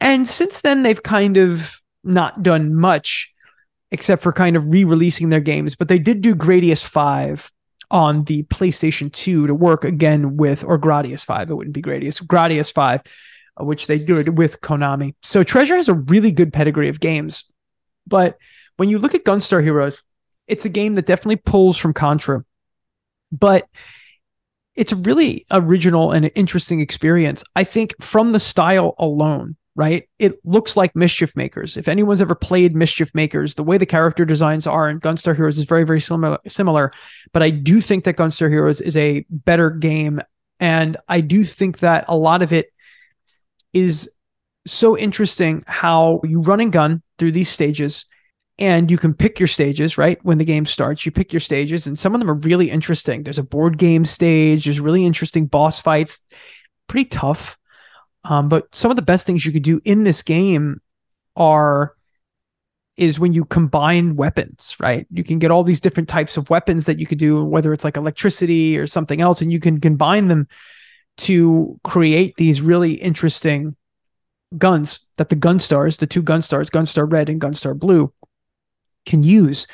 And 0.00 0.28
since 0.28 0.60
then, 0.60 0.82
they've 0.82 1.02
kind 1.02 1.36
of 1.36 1.80
not 2.02 2.42
done 2.42 2.74
much 2.74 3.32
except 3.90 4.22
for 4.22 4.32
kind 4.32 4.56
of 4.56 4.72
re-releasing 4.72 5.28
their 5.28 5.40
games. 5.40 5.76
But 5.76 5.88
they 5.88 6.00
did 6.00 6.20
do 6.20 6.34
Gradius 6.34 6.84
5 6.84 7.50
on 7.90 8.24
the 8.24 8.42
PlayStation 8.44 9.12
2 9.12 9.46
to 9.46 9.54
work 9.54 9.84
again 9.84 10.36
with, 10.36 10.64
or 10.64 10.78
Gradius 10.78 11.24
5, 11.24 11.50
it 11.50 11.54
wouldn't 11.54 11.74
be 11.74 11.82
Gradius, 11.82 12.20
Gradius 12.20 12.72
5, 12.72 13.02
uh, 13.60 13.64
which 13.64 13.86
they 13.86 13.98
did 13.98 14.36
with 14.36 14.60
Konami. 14.60 15.14
So 15.22 15.44
Treasure 15.44 15.76
has 15.76 15.88
a 15.88 15.94
really 15.94 16.32
good 16.32 16.52
pedigree 16.52 16.88
of 16.88 16.98
games. 16.98 17.44
But 18.06 18.36
when 18.76 18.88
you 18.88 18.98
look 18.98 19.14
at 19.14 19.24
Gunstar 19.24 19.62
Heroes, 19.62 20.02
it's 20.48 20.64
a 20.64 20.70
game 20.70 20.94
that 20.94 21.06
definitely 21.06 21.36
pulls 21.36 21.76
from 21.76 21.94
Contra. 21.94 22.44
But 23.38 23.68
it's 24.74 24.92
a 24.92 24.96
really 24.96 25.44
original 25.50 26.12
and 26.12 26.30
interesting 26.34 26.80
experience. 26.80 27.44
I 27.54 27.64
think 27.64 27.94
from 28.02 28.30
the 28.30 28.40
style 28.40 28.94
alone, 28.98 29.56
right? 29.76 30.08
It 30.18 30.34
looks 30.44 30.76
like 30.76 30.96
Mischief 30.96 31.36
Makers. 31.36 31.76
If 31.76 31.88
anyone's 31.88 32.20
ever 32.20 32.34
played 32.34 32.74
Mischief 32.74 33.14
Makers, 33.14 33.54
the 33.54 33.62
way 33.62 33.78
the 33.78 33.86
character 33.86 34.24
designs 34.24 34.66
are 34.66 34.88
in 34.88 35.00
Gunstar 35.00 35.34
Heroes 35.34 35.58
is 35.58 35.64
very, 35.64 35.84
very 35.84 36.00
similar. 36.00 36.38
Similar, 36.46 36.92
but 37.32 37.42
I 37.42 37.50
do 37.50 37.80
think 37.80 38.04
that 38.04 38.16
Gunstar 38.16 38.48
Heroes 38.50 38.80
is 38.80 38.96
a 38.96 39.24
better 39.30 39.70
game, 39.70 40.20
and 40.60 40.96
I 41.08 41.20
do 41.20 41.44
think 41.44 41.78
that 41.80 42.04
a 42.08 42.16
lot 42.16 42.42
of 42.42 42.52
it 42.52 42.72
is 43.72 44.08
so 44.66 44.96
interesting 44.96 45.62
how 45.66 46.20
you 46.24 46.40
run 46.40 46.60
and 46.60 46.72
gun 46.72 47.02
through 47.18 47.32
these 47.32 47.48
stages. 47.48 48.06
And 48.58 48.90
you 48.90 48.98
can 48.98 49.14
pick 49.14 49.40
your 49.40 49.48
stages, 49.48 49.98
right? 49.98 50.18
When 50.22 50.38
the 50.38 50.44
game 50.44 50.64
starts, 50.64 51.04
you 51.04 51.10
pick 51.10 51.32
your 51.32 51.40
stages, 51.40 51.88
and 51.88 51.98
some 51.98 52.14
of 52.14 52.20
them 52.20 52.30
are 52.30 52.34
really 52.34 52.70
interesting. 52.70 53.24
There's 53.24 53.38
a 53.38 53.42
board 53.42 53.78
game 53.78 54.04
stage, 54.04 54.64
there's 54.64 54.78
really 54.78 55.04
interesting 55.04 55.46
boss 55.46 55.80
fights, 55.80 56.24
pretty 56.86 57.06
tough 57.06 57.58
um, 58.24 58.48
but 58.48 58.74
some 58.74 58.90
of 58.90 58.96
the 58.96 59.02
best 59.02 59.26
things 59.26 59.44
you 59.44 59.52
could 59.52 59.62
do 59.62 59.80
in 59.84 60.04
this 60.04 60.22
game 60.22 60.80
are 61.36 61.94
is 62.96 63.18
when 63.18 63.32
you 63.32 63.44
combine 63.44 64.14
weapons, 64.16 64.76
right? 64.78 65.06
You 65.10 65.24
can 65.24 65.40
get 65.40 65.50
all 65.50 65.64
these 65.64 65.80
different 65.80 66.08
types 66.08 66.36
of 66.36 66.48
weapons 66.48 66.86
that 66.86 67.00
you 67.00 67.06
could 67.06 67.18
do, 67.18 67.44
whether 67.44 67.72
it's 67.72 67.84
like 67.84 67.96
electricity 67.96 68.78
or 68.78 68.86
something 68.86 69.20
else, 69.20 69.42
and 69.42 69.52
you 69.52 69.58
can 69.60 69.80
combine 69.80 70.28
them 70.28 70.46
to 71.16 71.78
create 71.82 72.36
these 72.36 72.60
really 72.60 72.94
interesting 72.94 73.76
guns 74.56 75.08
that 75.16 75.28
the 75.28 75.36
gun 75.36 75.58
stars 75.58 75.96
the 75.96 76.06
two 76.06 76.22
Gunstars, 76.22 76.70
Gunstar 76.70 77.10
Red 77.10 77.28
and 77.28 77.40
Gunstar 77.40 77.76
Blue, 77.76 78.12
can 79.04 79.22
use. 79.22 79.66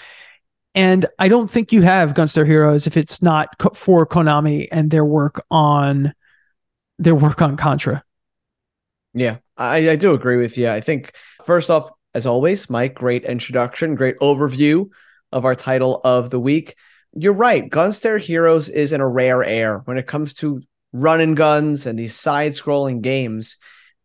And 0.74 1.06
I 1.18 1.28
don't 1.28 1.50
think 1.50 1.72
you 1.72 1.82
have 1.82 2.14
Gunstar 2.14 2.46
Heroes 2.46 2.86
if 2.86 2.96
it's 2.96 3.22
not 3.22 3.48
for 3.76 4.06
Konami 4.06 4.68
and 4.70 4.90
their 4.90 5.04
work 5.04 5.44
on 5.50 6.14
their 6.98 7.14
work 7.14 7.42
on 7.42 7.56
Contra. 7.56 8.04
Yeah, 9.14 9.38
I, 9.56 9.90
I 9.90 9.96
do 9.96 10.14
agree 10.14 10.36
with 10.36 10.56
you. 10.56 10.68
I 10.68 10.80
think 10.80 11.14
first 11.44 11.70
off, 11.70 11.90
as 12.14 12.26
always, 12.26 12.70
Mike, 12.70 12.94
great 12.94 13.24
introduction, 13.24 13.94
great 13.94 14.18
overview 14.18 14.88
of 15.32 15.44
our 15.44 15.54
title 15.54 16.00
of 16.04 16.30
the 16.30 16.40
week. 16.40 16.76
You're 17.14 17.32
right. 17.32 17.68
Gunstar 17.68 18.20
Heroes 18.20 18.68
is 18.68 18.92
in 18.92 19.00
a 19.00 19.08
rare 19.08 19.42
air 19.42 19.78
when 19.84 19.98
it 19.98 20.06
comes 20.06 20.34
to 20.34 20.62
run 20.92 21.20
and 21.20 21.36
guns 21.36 21.86
and 21.86 21.98
these 21.98 22.14
side 22.14 22.52
scrolling 22.52 23.00
games. 23.00 23.58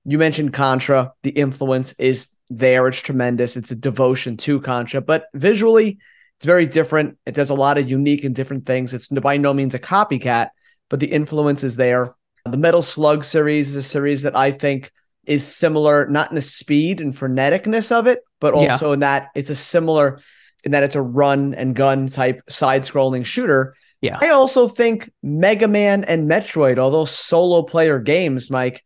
You 0.06 0.18
mentioned 0.18 0.54
Contra. 0.54 1.14
The 1.24 1.32
influence 1.32 1.94
is 1.94 2.35
there. 2.50 2.88
It's 2.88 3.00
tremendous. 3.00 3.58
It's 3.58 3.72
a 3.72 3.76
devotion 3.76 4.38
to 4.38 4.62
Contra, 4.62 5.02
but 5.02 5.28
visually, 5.34 5.98
it's 6.38 6.46
very 6.46 6.66
different. 6.66 7.18
It 7.26 7.34
does 7.34 7.50
a 7.50 7.56
lot 7.56 7.78
of 7.78 7.90
unique 7.90 8.24
and 8.24 8.36
different 8.36 8.66
things. 8.66 8.94
It's 8.94 9.08
by 9.08 9.38
no 9.38 9.54
means 9.54 9.74
a 9.74 9.80
copycat, 9.80 10.50
but 10.90 11.00
the 11.00 11.08
influence 11.08 11.64
is 11.64 11.76
there. 11.76 12.16
The 12.46 12.58
Metal 12.58 12.82
Slug 12.82 13.24
series 13.24 13.70
is 13.70 13.76
a 13.76 13.84
series 13.84 14.24
that 14.24 14.36
I 14.36 14.52
think 14.52 14.92
is 15.26 15.46
similar, 15.46 16.08
not 16.08 16.30
in 16.30 16.36
the 16.36 16.42
speed 16.42 17.02
and 17.02 17.16
freneticness 17.16 17.92
of 17.92 18.08
it, 18.08 18.20
but 18.40 18.54
also 18.54 18.90
yeah. 18.90 18.94
in 18.94 19.00
that 19.00 19.30
it's 19.36 19.50
a 19.50 19.56
similar 19.56 20.20
in 20.64 20.72
that 20.72 20.84
it's 20.84 20.96
a 20.96 21.02
run 21.02 21.54
and 21.54 21.76
gun 21.76 22.08
type 22.08 22.42
side 22.50 22.84
scrolling 22.84 23.26
shooter. 23.26 23.76
Yeah. 24.02 24.18
I 24.22 24.30
also 24.30 24.68
think 24.68 25.12
Mega 25.24 25.68
Man 25.68 26.04
and 26.04 26.30
Metroid, 26.30 26.80
although 26.80 27.06
solo 27.06 27.62
player 27.64 28.00
games, 28.00 28.52
Mike, 28.52 28.84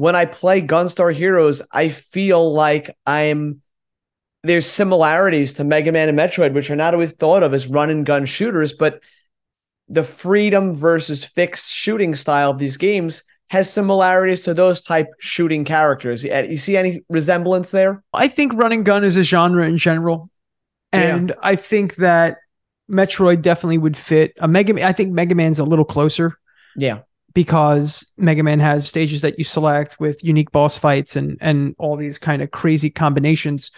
when 0.00 0.16
I 0.16 0.24
play 0.24 0.62
Gunstar 0.62 1.14
Heroes, 1.14 1.60
I 1.70 1.90
feel 1.90 2.54
like 2.54 2.96
I'm 3.04 3.60
there's 4.42 4.64
similarities 4.64 5.52
to 5.54 5.64
Mega 5.64 5.92
Man 5.92 6.08
and 6.08 6.18
Metroid, 6.18 6.54
which 6.54 6.70
are 6.70 6.76
not 6.76 6.94
always 6.94 7.12
thought 7.12 7.42
of 7.42 7.52
as 7.52 7.66
run 7.66 7.90
and 7.90 8.06
gun 8.06 8.24
shooters, 8.24 8.72
but 8.72 9.02
the 9.90 10.02
freedom 10.02 10.74
versus 10.74 11.22
fixed 11.22 11.74
shooting 11.74 12.14
style 12.14 12.50
of 12.50 12.58
these 12.58 12.78
games 12.78 13.24
has 13.50 13.70
similarities 13.70 14.40
to 14.42 14.54
those 14.54 14.80
type 14.80 15.08
shooting 15.18 15.66
characters. 15.66 16.24
Uh, 16.24 16.46
you 16.48 16.56
see 16.56 16.78
any 16.78 17.04
resemblance 17.10 17.70
there? 17.70 18.02
I 18.14 18.28
think 18.28 18.54
running 18.54 18.84
gun 18.84 19.04
is 19.04 19.18
a 19.18 19.22
genre 19.22 19.68
in 19.68 19.76
general. 19.76 20.30
And 20.94 21.28
yeah. 21.28 21.34
I 21.42 21.56
think 21.56 21.96
that 21.96 22.38
Metroid 22.90 23.42
definitely 23.42 23.76
would 23.76 23.98
fit. 23.98 24.32
A 24.40 24.48
Mega 24.48 24.82
I 24.82 24.94
think 24.94 25.12
Mega 25.12 25.34
Man's 25.34 25.58
a 25.58 25.64
little 25.64 25.84
closer. 25.84 26.38
Yeah. 26.74 27.00
Because 27.32 28.04
Mega 28.16 28.42
Man 28.42 28.58
has 28.58 28.88
stages 28.88 29.22
that 29.22 29.38
you 29.38 29.44
select 29.44 30.00
with 30.00 30.24
unique 30.24 30.50
boss 30.50 30.76
fights 30.76 31.14
and 31.14 31.38
and 31.40 31.76
all 31.78 31.96
these 31.96 32.18
kind 32.18 32.42
of 32.42 32.50
crazy 32.50 32.90
combinations 32.90 33.70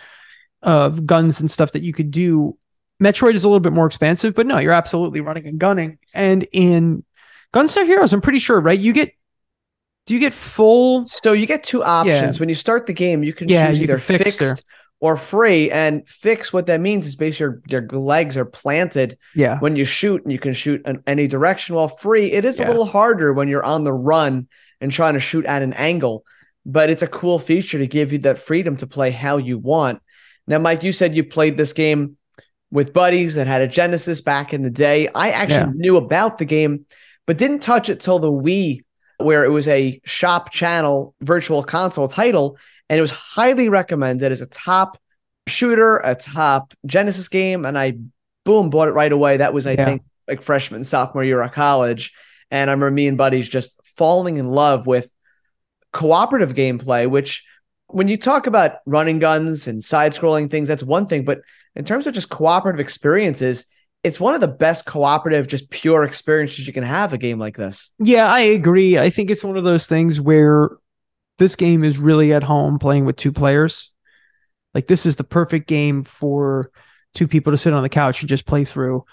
of 0.63 1.05
guns 1.07 1.41
and 1.41 1.51
stuff 1.51 1.73
that 1.73 1.83
you 1.83 1.93
could 1.93 2.11
do 2.11 2.57
Metroid 3.03 3.35
is 3.35 3.45
a 3.45 3.49
little 3.49 3.61
bit 3.61 3.73
more 3.73 3.87
expansive, 3.87 4.35
but 4.35 4.47
no, 4.47 4.59
you're 4.59 4.73
absolutely 4.73 5.21
running 5.21 5.47
and 5.47 5.59
gunning. 5.59 5.99
And 6.15 6.47
in 6.53 7.05
Gunstar 7.53 7.85
Heroes, 7.85 8.13
I'm 8.13 8.21
pretty 8.21 8.39
sure, 8.39 8.61
right? 8.61 8.79
You 8.79 8.93
get 8.93 9.13
do 10.07 10.15
you 10.15 10.21
get 10.21 10.35
full? 10.35 11.07
So 11.07 11.33
you 11.33 11.47
get 11.47 11.63
two 11.65 11.83
options. 11.85 12.37
Yeah. 12.37 12.41
When 12.41 12.49
you 12.49 12.55
start 12.55 12.87
the 12.87 12.93
game, 12.93 13.23
you 13.23 13.33
can 13.33 13.49
yeah, 13.49 13.69
choose 13.69 13.83
either 13.83 13.99
fixed, 13.99 14.39
fixed 14.39 14.65
or 15.03 15.17
free. 15.17 15.69
And 15.69 16.09
fix, 16.09 16.53
what 16.53 16.67
that 16.67 16.81
means 16.81 17.09
is 17.09 17.17
basically 17.17 17.61
your, 17.67 17.83
your 17.83 18.01
legs 18.01 18.37
are 18.37 18.45
planted 18.45 19.19
yeah. 19.35 19.59
when 19.59 19.75
you 19.75 19.85
shoot, 19.85 20.23
and 20.23 20.31
you 20.31 20.39
can 20.39 20.55
shoot 20.55 20.81
in 20.87 21.03
any 21.09 21.27
direction. 21.27 21.75
While 21.75 21.89
free, 21.89 22.31
it 22.31 22.45
is 22.45 22.61
yeah. 22.61 22.67
a 22.67 22.69
little 22.69 22.85
harder 22.87 23.33
when 23.33 23.49
you're 23.49 23.65
on 23.65 23.83
the 23.83 23.93
run 23.93 24.47
and 24.81 24.93
trying 24.93 25.15
to 25.15 25.21
shoot 25.21 25.45
at 25.45 25.61
an 25.61 25.73
angle. 25.73 26.25
But 26.65 26.89
it's 26.89 27.03
a 27.03 27.09
cool 27.09 27.41
feature 27.41 27.79
to 27.79 27.87
give 27.89 28.13
you 28.13 28.19
that 28.21 28.39
freedom 28.39 28.77
to 28.77 28.87
play 28.87 29.11
how 29.11 29.39
you 29.39 29.59
want. 29.59 30.01
Now, 30.47 30.61
Mike, 30.61 30.85
you 30.85 30.93
said 30.93 31.17
you 31.17 31.25
played 31.25 31.57
this 31.57 31.73
game 31.73 32.17
with 32.71 32.93
buddies 32.93 33.35
that 33.35 33.49
had 33.49 33.61
a 33.61 33.67
Genesis 33.67 34.21
back 34.21 34.55
in 34.55 34.63
the 34.63 34.71
day. 34.71 35.09
I 35.13 35.31
actually 35.31 35.57
yeah. 35.57 35.73
knew 35.75 35.97
about 35.97 36.39
the 36.39 36.45
game, 36.45 36.87
but 37.27 37.39
didn't 37.39 37.59
touch 37.59 37.89
it 37.89 37.99
till 37.99 38.21
the 38.21 38.31
Wii 38.31 38.85
where 39.19 39.45
it 39.45 39.51
was 39.51 39.67
a 39.67 40.01
shop 40.05 40.53
channel 40.53 41.15
virtual 41.21 41.65
console 41.65 42.07
title, 42.07 42.57
and 42.93 42.99
it 42.99 43.01
was 43.01 43.11
highly 43.11 43.71
recommended 43.71 44.31
as 44.33 44.43
a 44.43 44.47
top 44.47 44.99
shooter, 45.47 45.97
a 45.97 46.15
top 46.15 46.75
Genesis 46.85 47.27
game, 47.27 47.65
and 47.65 47.79
I 47.79 47.97
boom 48.45 48.69
bought 48.69 48.89
it 48.89 48.93
right 48.93 49.11
away. 49.11 49.39
That 49.39 49.55
was 49.55 49.67
I 49.67 49.73
Yeah. 49.73 49.87
think 49.87 50.03
like 50.29 50.43
freshman 50.43 50.85
sophomore 50.85 51.25
year 51.25 51.41
of 51.41 51.53
college, 51.53 52.13
and 52.51 52.69
I 52.69 52.75
remember 52.75 52.91
me 52.91 53.07
and 53.07 53.17
buddies 53.17 53.49
just 53.49 53.81
falling 53.97 54.37
in 54.37 54.51
love 54.51 54.87
with 54.87 55.11
cooperative 55.95 56.53
gameplay, 56.53 57.09
which 57.09 57.47
when 57.87 58.09
you 58.09 58.19
talk 58.19 58.47
about 58.47 58.77
running 58.85 59.19
guns 59.19 59.67
and 59.67 59.83
side 59.83 60.13
scrolling 60.13 60.51
things, 60.51 60.69
that's 60.69 60.83
one 60.83 61.07
thing. 61.07 61.25
But 61.25 61.41
in 61.75 61.87
terms 61.87 62.07
of 62.07 62.13
just 62.13 62.29
cooperative 62.29 62.79
experiences, 62.81 63.65
it's 64.05 64.21
one 64.21 64.35
of 64.35 64.43
the 64.43 64.49
best 64.49 64.85
cooperative, 64.85 65.47
just 65.49 65.71
pure 65.71 66.05
experiences 66.05 66.67
you 66.67 66.75
can 66.75 66.85
have 66.85 67.15
a 67.15 67.19
game 67.19 67.39
like 67.39 67.57
this. 67.57 67.95
Yeah, 67.99 68.27
I 68.27 68.41
agree. 68.41 68.99
I 68.99 69.09
think 69.09 69.31
it's 69.31 69.43
one 69.45 69.57
of 69.57 69.65
those 69.65 69.87
things 69.87 70.21
where 70.21 70.73
this 71.39 71.57
game 71.57 71.85
is 71.85 71.99
really 71.99 72.33
at 72.33 72.43
home 72.43 72.79
playing 72.79 73.05
with 73.05 73.17
two 73.17 73.33
players. 73.33 73.93
Like 74.75 74.87
this 74.87 75.07
is 75.07 75.17
the 75.17 75.25
perfect 75.25 75.69
game 75.69 76.03
for 76.03 76.71
two 77.15 77.29
people 77.29 77.53
to 77.53 77.57
sit 77.57 77.73
on 77.73 77.83
the 77.83 77.89
couch 77.89 78.23
and 78.23 78.29
just 78.29 78.47
play 78.47 78.65
through. 78.65 79.05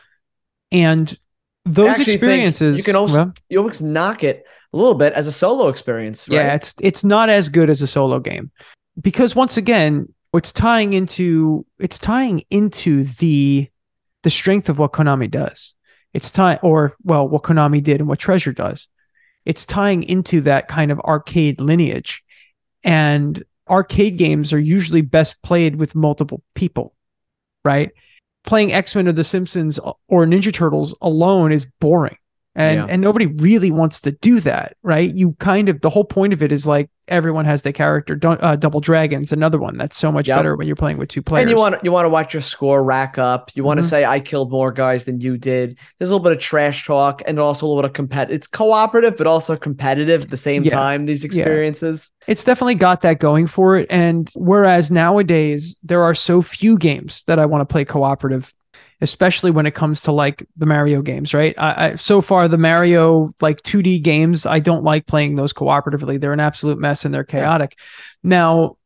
And 0.71 1.17
those 1.65 1.99
experiences 1.99 2.77
you 2.77 2.83
can 2.83 2.95
also 2.95 3.17
well, 3.17 3.33
you 3.49 3.57
almost 3.57 3.81
knock 3.81 4.23
it 4.23 4.45
a 4.73 4.77
little 4.77 4.95
bit 4.95 5.13
as 5.13 5.27
a 5.27 5.31
solo 5.31 5.67
experience. 5.67 6.29
Right? 6.29 6.35
Yeah, 6.35 6.55
it's 6.55 6.75
it's 6.79 7.03
not 7.03 7.29
as 7.29 7.49
good 7.49 7.69
as 7.69 7.81
a 7.81 7.87
solo 7.87 8.19
game. 8.19 8.51
Because 8.99 9.35
once 9.35 9.57
again, 9.57 10.13
it's 10.33 10.51
tying 10.51 10.93
into 10.93 11.65
it's 11.79 11.99
tying 11.99 12.43
into 12.49 13.03
the 13.03 13.69
the 14.23 14.29
strength 14.29 14.69
of 14.69 14.79
what 14.79 14.93
Konami 14.93 15.29
does. 15.29 15.75
It's 16.13 16.31
tying 16.31 16.59
or 16.61 16.95
well, 17.03 17.27
what 17.27 17.43
Konami 17.43 17.83
did 17.83 17.99
and 17.99 18.07
what 18.07 18.19
Treasure 18.19 18.53
does. 18.53 18.87
It's 19.45 19.65
tying 19.65 20.03
into 20.03 20.41
that 20.41 20.67
kind 20.67 20.91
of 20.91 20.99
arcade 21.01 21.59
lineage. 21.59 22.23
And 22.83 23.43
arcade 23.69 24.17
games 24.17 24.53
are 24.53 24.59
usually 24.59 25.01
best 25.01 25.41
played 25.41 25.75
with 25.75 25.95
multiple 25.95 26.43
people, 26.53 26.95
right? 27.63 27.91
Playing 28.43 28.73
X-Men 28.73 29.07
or 29.07 29.11
The 29.11 29.23
Simpsons 29.23 29.79
or 29.79 30.25
Ninja 30.25 30.53
Turtles 30.53 30.95
alone 31.01 31.51
is 31.51 31.67
boring. 31.79 32.17
And 32.59 32.77
Yeah. 32.77 32.85
and 32.89 33.01
nobody 33.01 33.25
really 33.25 33.71
wants 33.71 34.01
to 34.01 34.11
do 34.11 34.41
that, 34.41 34.75
right? 34.83 35.15
You 35.15 35.33
kind 35.39 35.69
of 35.69 35.79
the 35.79 35.89
whole 35.89 36.03
point 36.03 36.33
of 36.33 36.43
it 36.43 36.51
is 36.51 36.67
like 36.67 36.89
everyone 37.07 37.45
has 37.45 37.61
their 37.63 37.71
character. 37.73 38.19
Uh, 38.23 38.55
Double 38.55 38.81
Dragons, 38.81 39.31
another 39.31 39.57
one 39.57 39.77
that's 39.77 39.97
so 39.97 40.11
much 40.11 40.27
Yep. 40.27 40.37
better 40.37 40.55
when 40.55 40.67
you're 40.67 40.75
playing 40.75 40.97
with 40.99 41.07
two 41.09 41.23
players. 41.23 41.43
And 41.43 41.49
you 41.49 41.55
want 41.57 41.75
you 41.83 41.91
want 41.91 42.03
to 42.05 42.09
watch 42.09 42.33
your 42.33 42.41
score 42.41 42.83
rack 42.83 43.17
up. 43.17 43.49
You 43.55 43.63
want 43.63 43.79
Mhm. 43.79 43.83
to 43.83 43.89
say 43.89 44.03
I 44.05 44.19
killed 44.19 44.51
more 44.51 44.71
guys 44.73 45.05
than 45.05 45.21
you 45.21 45.37
did. 45.37 45.77
There's 45.97 46.09
a 46.09 46.13
little 46.13 46.23
bit 46.23 46.33
of 46.33 46.39
trash 46.39 46.85
talk 46.85 47.21
and 47.25 47.39
also 47.39 47.65
a 47.65 47.67
little 47.67 47.81
bit 47.81 47.87
of 47.89 47.93
competitive. 47.93 48.35
It's 48.35 48.47
cooperative 48.47 49.15
but 49.17 49.25
also 49.25 49.55
competitive 49.55 50.23
at 50.23 50.29
the 50.29 50.37
same 50.37 50.63
Yeah. 50.63 50.71
time. 50.75 51.05
These 51.05 51.23
experiences. 51.23 52.11
it's 52.27 52.43
definitely 52.43 52.75
got 52.75 53.01
that 53.01 53.17
going 53.19 53.47
for 53.47 53.75
it. 53.77 53.87
And 53.89 54.29
whereas 54.35 54.91
nowadays 54.91 55.75
there 55.83 56.03
are 56.03 56.13
so 56.13 56.41
few 56.43 56.77
games 56.77 57.23
that 57.25 57.39
I 57.39 57.45
want 57.47 57.61
to 57.61 57.65
play 57.65 57.83
cooperative, 57.85 58.53
especially 59.01 59.51
when 59.51 59.65
it 59.65 59.73
comes 59.73 60.03
to 60.03 60.11
like 60.11 60.45
the 60.57 60.65
Mario 60.65 61.01
games, 61.01 61.33
right? 61.33 61.55
I, 61.57 61.89
I 61.91 61.95
so 61.95 62.21
far 62.21 62.47
the 62.47 62.57
Mario 62.57 63.31
like 63.41 63.61
2D 63.61 64.01
games, 64.01 64.45
I 64.45 64.59
don't 64.59 64.83
like 64.83 65.05
playing 65.05 65.35
those 65.35 65.53
cooperatively. 65.53 66.19
They're 66.19 66.33
an 66.33 66.39
absolute 66.39 66.79
mess 66.79 67.05
and 67.05 67.13
they're 67.13 67.23
chaotic. 67.23 67.79
Now, 68.23 68.77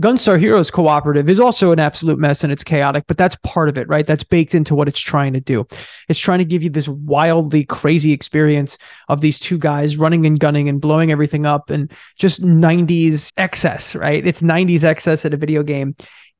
Gunstar 0.00 0.38
Heroes 0.38 0.70
cooperative 0.70 1.28
is 1.28 1.40
also 1.40 1.72
an 1.72 1.80
absolute 1.80 2.20
mess 2.20 2.44
and 2.44 2.52
it's 2.52 2.62
chaotic, 2.62 3.04
but 3.08 3.18
that's 3.18 3.36
part 3.42 3.68
of 3.68 3.76
it, 3.76 3.88
right? 3.88 4.06
That's 4.06 4.22
baked 4.22 4.54
into 4.54 4.76
what 4.76 4.86
it's 4.86 5.00
trying 5.00 5.32
to 5.32 5.40
do. 5.40 5.66
It's 6.08 6.20
trying 6.20 6.38
to 6.38 6.44
give 6.44 6.62
you 6.62 6.70
this 6.70 6.86
wildly 6.86 7.64
crazy 7.64 8.12
experience 8.12 8.78
of 9.08 9.22
these 9.22 9.40
two 9.40 9.58
guys 9.58 9.96
running 9.96 10.24
and 10.24 10.38
gunning 10.38 10.68
and 10.68 10.80
blowing 10.80 11.10
everything 11.10 11.46
up 11.46 11.68
and 11.70 11.90
just 12.16 12.42
90s 12.42 13.32
excess, 13.36 13.96
right? 13.96 14.24
It's 14.24 14.40
90s 14.40 14.84
excess 14.84 15.24
at 15.24 15.34
a 15.34 15.36
video 15.36 15.64
game. 15.64 15.96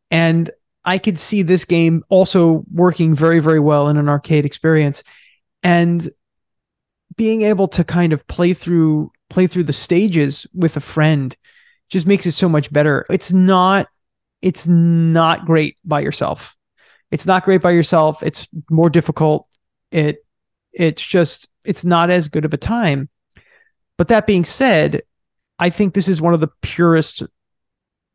And 0.09 0.51
I 0.89 0.97
could 0.97 1.19
see 1.19 1.43
this 1.43 1.67
game 1.67 2.03
also 2.09 2.65
working 2.73 3.15
very, 3.15 3.41
very 3.41 3.61
well 3.61 3.89
in 3.89 3.99
an 3.99 4.09
arcade 4.09 4.47
experience. 4.47 5.03
And 5.63 6.09
being 7.15 7.43
able 7.43 7.69
to 7.69 7.85
kind 7.85 8.15
of 8.15 8.27
play 8.27 8.55
through 8.55 9.13
play 9.29 9.47
through 9.47 9.65
the 9.65 9.75
stages 9.75 10.47
with 10.55 10.79
a 10.79 10.81
friend 10.81 11.37
just 11.91 12.07
makes 12.07 12.25
it 12.25 12.33
so 12.33 12.49
much 12.49 12.73
better. 12.73 13.05
It's 13.11 13.31
not 13.35 13.89
it's 14.41 14.67
not 14.67 15.45
great 15.45 15.77
by 15.85 16.01
yourself. 16.01 16.57
It's 17.11 17.27
not 17.27 17.45
great 17.45 17.61
by 17.61 17.73
yourself. 17.73 18.23
It's 18.23 18.49
more 18.71 18.89
difficult. 18.89 19.47
It 19.91 20.25
it's 20.73 21.05
just 21.05 21.51
it's 21.65 21.85
not 21.85 22.09
as 22.09 22.29
good 22.29 22.47
of 22.47 22.55
a 22.55 22.59
time. 22.59 23.11
But 23.99 24.09
that 24.09 24.27
being 24.27 24.47
said, 24.47 25.03
I 25.59 25.69
think 25.69 25.93
this 25.93 26.09
is 26.09 26.23
one 26.23 26.33
of 26.33 26.41
the 26.41 26.53
purest 26.63 27.25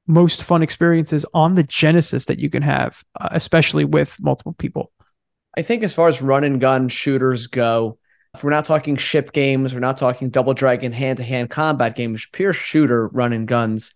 most 0.07 0.43
fun 0.43 0.61
experiences 0.61 1.25
on 1.33 1.55
the 1.55 1.63
Genesis 1.63 2.25
that 2.25 2.39
you 2.39 2.49
can 2.49 2.61
have, 2.61 3.03
uh, 3.19 3.29
especially 3.31 3.85
with 3.85 4.17
multiple 4.21 4.53
people. 4.53 4.91
I 5.55 5.61
think 5.61 5.83
as 5.83 5.93
far 5.93 6.09
as 6.09 6.21
run 6.21 6.43
and 6.43 6.59
gun 6.59 6.89
shooters 6.89 7.47
go, 7.47 7.97
if 8.33 8.43
we're 8.43 8.49
not 8.49 8.65
talking 8.65 8.97
ship 8.97 9.31
games, 9.31 9.73
we're 9.73 9.79
not 9.79 9.97
talking 9.97 10.29
Double 10.29 10.53
Dragon 10.53 10.91
hand 10.91 11.17
to 11.17 11.23
hand 11.23 11.51
combat 11.51 11.95
games, 11.95 12.27
pure 12.31 12.53
shooter 12.53 13.07
run 13.09 13.31
and 13.31 13.47
guns. 13.47 13.93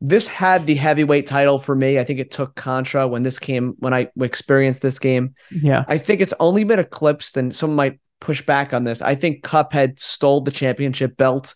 This 0.00 0.28
had 0.28 0.64
the 0.64 0.76
heavyweight 0.76 1.26
title 1.26 1.58
for 1.58 1.74
me. 1.74 1.98
I 1.98 2.04
think 2.04 2.20
it 2.20 2.30
took 2.30 2.54
Contra 2.54 3.06
when 3.06 3.24
this 3.24 3.38
came 3.38 3.74
when 3.80 3.92
I 3.92 4.08
experienced 4.20 4.80
this 4.80 4.98
game. 4.98 5.34
Yeah. 5.50 5.84
I 5.88 5.98
think 5.98 6.20
it's 6.20 6.34
only 6.40 6.64
been 6.64 6.78
eclipsed, 6.78 7.36
and 7.36 7.54
some 7.54 7.74
might 7.74 8.00
push 8.20 8.44
back 8.46 8.72
on 8.72 8.84
this. 8.84 9.02
I 9.02 9.14
think 9.14 9.44
Cuphead 9.44 10.00
stole 10.00 10.40
the 10.40 10.50
championship 10.50 11.16
belt. 11.16 11.54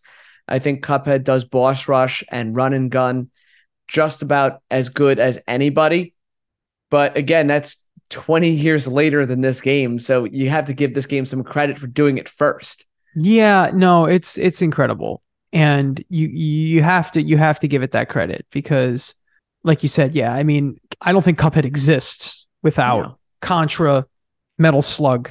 I 0.48 0.58
think 0.58 0.84
Cuphead 0.84 1.24
does 1.24 1.44
boss 1.44 1.88
rush 1.88 2.22
and 2.30 2.56
run 2.56 2.72
and 2.72 2.90
gun 2.90 3.30
just 3.88 4.22
about 4.22 4.62
as 4.70 4.88
good 4.88 5.18
as 5.18 5.38
anybody. 5.46 6.14
But 6.90 7.16
again, 7.16 7.46
that's 7.46 7.88
20 8.10 8.50
years 8.50 8.86
later 8.86 9.26
than 9.26 9.40
this 9.40 9.60
game. 9.60 9.98
So 9.98 10.24
you 10.24 10.50
have 10.50 10.66
to 10.66 10.74
give 10.74 10.94
this 10.94 11.06
game 11.06 11.24
some 11.24 11.42
credit 11.42 11.78
for 11.78 11.86
doing 11.86 12.18
it 12.18 12.28
first. 12.28 12.86
Yeah, 13.14 13.70
no, 13.74 14.06
it's 14.06 14.38
it's 14.38 14.62
incredible. 14.62 15.22
And 15.52 16.02
you 16.08 16.28
you 16.28 16.82
have 16.82 17.12
to 17.12 17.22
you 17.22 17.36
have 17.36 17.58
to 17.60 17.68
give 17.68 17.82
it 17.82 17.92
that 17.92 18.08
credit 18.08 18.46
because 18.50 19.14
like 19.64 19.82
you 19.82 19.88
said, 19.88 20.14
yeah, 20.14 20.32
I 20.32 20.42
mean, 20.42 20.78
I 21.00 21.12
don't 21.12 21.22
think 21.22 21.38
Cuphead 21.38 21.64
exists 21.64 22.46
without 22.62 23.02
No. 23.02 23.18
Contra, 23.40 24.06
Metal 24.58 24.82
Slug, 24.82 25.30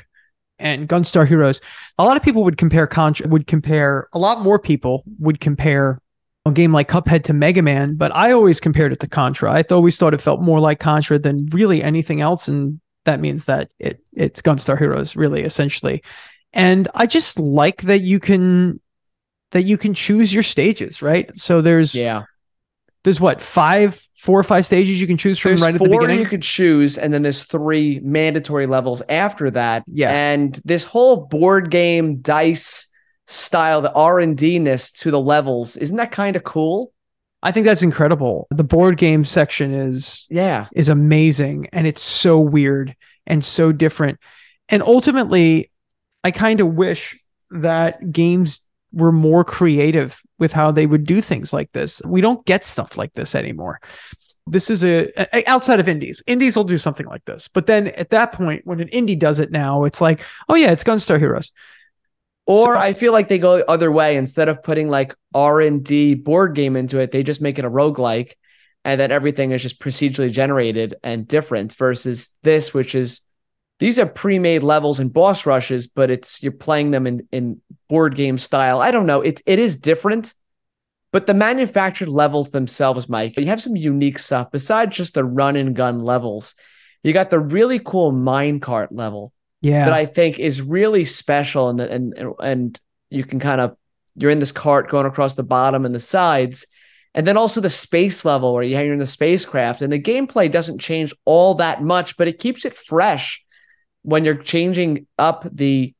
and 0.60 0.88
Gunstar 0.88 1.28
Heroes. 1.28 1.60
A 1.98 2.04
lot 2.04 2.18
of 2.18 2.24
people 2.24 2.44
would 2.44 2.58
compare 2.58 2.88
Contra 2.88 3.28
would 3.28 3.48
compare 3.48 4.08
a 4.14 4.20
lot 4.20 4.42
more 4.42 4.60
people 4.60 5.04
would 5.20 5.40
compare 5.40 6.00
a 6.46 6.52
game 6.52 6.74
like 6.74 6.90
Cuphead 6.90 7.24
to 7.24 7.34
Mega 7.34 7.62
Man, 7.62 7.96
but 7.96 8.14
I 8.16 8.32
always 8.32 8.60
compared 8.60 8.92
it 8.92 9.00
to 9.02 9.08
Contra. 9.08 9.52
I 9.52 9.64
always 9.70 9.98
thought 9.98 10.14
it 10.14 10.22
felt 10.22 10.42
more 10.42 10.60
like 10.60 10.80
Contra 10.80 11.20
than 11.20 11.48
really 11.52 11.84
anything 11.84 12.20
else, 12.22 12.48
and 12.48 12.80
that 13.06 13.20
means 13.20 13.46
that 13.46 13.70
it 13.80 14.04
it's 14.14 14.42
Gunstar 14.42 14.78
Heroes, 14.78 15.16
really, 15.16 15.44
essentially. 15.44 16.04
And 16.54 16.88
I 16.96 17.06
just 17.06 17.40
like 17.40 17.84
that 17.84 18.00
you 18.00 18.20
can 18.20 18.80
that 19.52 19.64
you 19.64 19.78
can 19.78 19.94
choose 19.94 20.34
your 20.34 20.44
stages, 20.44 21.02
right? 21.02 21.36
So 21.38 21.62
there's 21.62 21.94
Yeah. 21.94 22.24
there's 23.04 23.20
what 23.22 23.40
five, 23.42 24.02
four 24.18 24.40
or 24.40 24.44
five 24.44 24.66
stages 24.66 25.00
you 25.02 25.08
can 25.08 25.18
choose 25.18 25.38
from 25.40 25.50
There's 25.52 25.62
right 25.62 25.76
at 25.76 25.82
the 25.82 25.90
beginning. 25.90 26.20
you 26.20 26.26
could 26.26 26.42
choose, 26.42 26.98
and 26.98 27.14
then 27.14 27.22
there's 27.22 27.44
three 27.44 28.00
mandatory 28.04 28.66
levels 28.68 29.02
after 29.10 29.52
that. 29.52 29.84
Yeah. 29.88 30.10
And 30.12 30.60
this 30.66 30.84
whole 30.84 31.18
board 31.18 31.70
game 31.70 32.18
dice 32.18 32.88
style, 33.32 33.82
the 33.82 33.92
R 33.94 34.20
and 34.20 34.38
D 34.38 34.60
ness 34.60 34.92
to 34.94 35.12
the 35.12 35.20
levels, 35.20 35.78
isn't 35.78 35.98
that 35.98 36.12
kind 36.12 36.36
of 36.36 36.44
cool? 36.44 36.92
I 37.44 37.52
think 37.52 37.66
that's 37.66 37.82
incredible. 37.82 38.48
The 38.52 38.64
board 38.64 38.98
game 38.98 39.26
section 39.26 39.74
is 39.74 40.28
Yeah. 40.30 40.68
is 40.74 40.90
amazing 40.90 41.68
and 41.74 41.88
it's 41.88 42.02
so 42.04 42.40
weird 42.40 42.96
and 43.26 43.44
so 43.44 43.72
different. 43.72 44.20
And 44.70 44.84
ultimately, 44.84 45.72
I 46.24 46.32
kind 46.32 46.62
of 46.62 46.68
wish 46.76 47.20
that 47.50 48.12
games 48.12 48.62
were 48.94 49.12
more 49.12 49.44
creative 49.44 50.22
with 50.38 50.54
how 50.54 50.72
they 50.72 50.86
would 50.86 51.06
do 51.06 51.22
things 51.22 51.52
like 51.52 51.72
this. 51.72 52.02
We 52.06 52.22
don't 52.22 52.46
get 52.46 52.64
stuff 52.64 52.98
like 52.98 53.14
this 53.14 53.34
anymore. 53.36 53.80
This 54.48 54.70
is 54.70 54.84
a, 54.84 55.10
a- 55.36 55.50
outside 55.50 55.80
of 55.80 55.88
indies. 55.88 56.22
Indies 56.28 56.56
will 56.56 56.64
do 56.64 56.78
something 56.78 57.06
like 57.08 57.24
this. 57.26 57.48
But 57.48 57.66
then 57.68 57.88
at 57.90 58.10
that 58.10 58.32
point 58.34 58.66
when 58.66 58.80
an 58.82 58.88
indie 58.90 59.18
does 59.18 59.40
it 59.40 59.52
now, 59.52 59.84
it's 59.86 60.02
like, 60.02 60.22
"Oh 60.50 60.56
yeah, 60.56 60.72
it's 60.72 60.84
Gunstar 60.84 61.18
Heroes." 61.20 61.52
Or 62.52 62.76
So- 62.76 62.80
I 62.80 62.94
feel 62.94 63.12
like 63.14 63.28
they 63.28 63.40
go 63.40 63.58
the 63.58 63.70
other 63.70 63.92
way. 63.92 64.18
Instead 64.18 64.50
of 64.50 64.64
putting 64.64 64.90
like 64.90 65.16
R 65.34 65.62
and 65.62 65.84
D 65.84 66.14
board 66.14 66.56
game 66.56 66.76
into 66.76 67.00
it, 67.00 67.12
they 67.12 67.24
just 67.24 67.42
make 67.42 67.58
it 67.60 67.66
a 67.66 67.70
roguelike 67.70 68.34
and 68.84 69.00
then 69.00 69.12
everything 69.12 69.52
is 69.52 69.62
just 69.62 69.80
procedurally 69.80 70.32
generated 70.32 70.96
and 71.04 71.28
different 71.28 71.74
versus 71.74 72.32
this, 72.44 72.74
which 72.74 72.96
is 72.96 73.22
these 73.80 74.00
are 74.00 74.06
pre-made 74.06 74.64
levels 74.64 75.00
and 75.00 75.12
boss 75.12 75.46
rushes, 75.46 75.88
but 75.88 76.12
it's 76.12 76.42
you're 76.44 76.52
playing 76.52 76.92
them 76.92 77.08
in, 77.08 77.28
in 77.32 77.62
board 77.88 78.16
game 78.16 78.38
style. 78.38 78.82
I 78.82 78.92
don't 78.92 79.06
know. 79.06 79.22
It 79.22 79.42
it 79.46 79.60
is 79.60 79.78
different, 79.78 80.34
but 81.12 81.28
the 81.28 81.34
manufactured 81.34 82.10
levels 82.10 82.52
themselves, 82.52 83.10
Mike, 83.10 83.38
you 83.38 83.46
have 83.48 83.62
some 83.62 83.76
unique 83.76 84.20
stuff 84.20 84.52
besides 84.52 84.96
just 84.96 85.14
the 85.14 85.24
run 85.24 85.56
and 85.56 85.76
gun 85.76 86.00
levels. 86.00 86.56
You 87.04 87.14
got 87.14 87.32
the 87.32 87.40
really 87.40 87.80
cool 87.80 88.12
minecart 88.12 88.90
level 88.92 89.34
Yeah. 89.62 89.86
that 89.86 89.94
I 89.94 90.06
think 90.08 90.40
is 90.40 90.62
really 90.62 91.04
special 91.04 91.70
and 91.70 91.80
and 91.80 92.34
and 92.42 92.80
you 93.10 93.24
can 93.24 93.40
kind 93.40 93.62
of 93.62 93.76
you're 94.16 94.32
in 94.32 94.40
this 94.40 94.52
cart 94.52 94.90
going 94.90 95.06
across 95.06 95.36
the 95.36 95.44
bottom 95.44 95.86
and 95.86 95.96
the 95.96 96.00
sides. 96.00 96.66
And 97.14 97.28
then 97.28 97.38
also 97.38 97.60
the 97.60 97.70
space 97.70 98.24
level 98.24 98.54
where 98.54 98.64
you're 98.64 98.94
in 98.94 99.00
the 99.00 99.06
spacecraft. 99.06 99.82
And 99.82 99.92
the 99.92 100.00
gameplay 100.00 100.50
doesn't 100.50 100.80
change 100.80 101.14
all 101.26 101.56
that 101.56 101.82
much, 101.82 102.16
but 102.18 102.28
it 102.28 102.40
keeps 102.40 102.64
it 102.64 102.74
fresh 102.74 103.44
when 104.04 104.24
you're 104.24 104.36
changing 104.36 105.08
up 105.20 105.46
the 105.52 105.94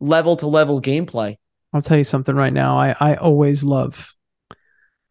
level 0.00 0.36
to 0.36 0.46
level 0.46 0.80
gameplay. 0.82 1.36
I'll 1.72 1.82
tell 1.82 1.98
you 1.98 2.04
something 2.04 2.34
right 2.34 2.52
now. 2.52 2.78
I, 2.78 2.96
I 2.98 3.14
always 3.14 3.62
love, 3.62 4.14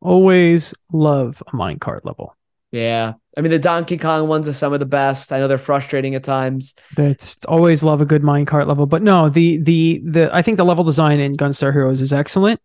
always 0.01 0.73
love 0.91 1.41
a 1.47 1.51
minecart 1.51 2.01
level. 2.03 2.35
Yeah. 2.71 3.13
I 3.37 3.41
mean, 3.41 3.51
the 3.51 3.59
Donkey 3.59 3.97
Kong 3.97 4.27
ones 4.27 4.47
are 4.47 4.53
some 4.53 4.71
of 4.73 4.79
the 4.79 4.85
best. 4.85 5.31
I 5.33 5.39
know 5.39 5.47
they're 5.47 5.57
frustrating 5.57 6.15
at 6.15 6.23
times. 6.23 6.73
It's 6.97 7.37
always 7.47 7.83
love 7.83 7.99
a 8.01 8.05
good 8.05 8.21
minecart 8.21 8.65
level, 8.67 8.85
but 8.85 9.01
no, 9.01 9.27
the 9.29 9.57
the 9.57 10.01
the 10.05 10.29
I 10.33 10.41
think 10.41 10.57
the 10.57 10.65
level 10.65 10.83
design 10.83 11.19
in 11.19 11.35
Gunstar 11.35 11.73
Heroes 11.73 12.01
is 12.01 12.13
excellent, 12.13 12.61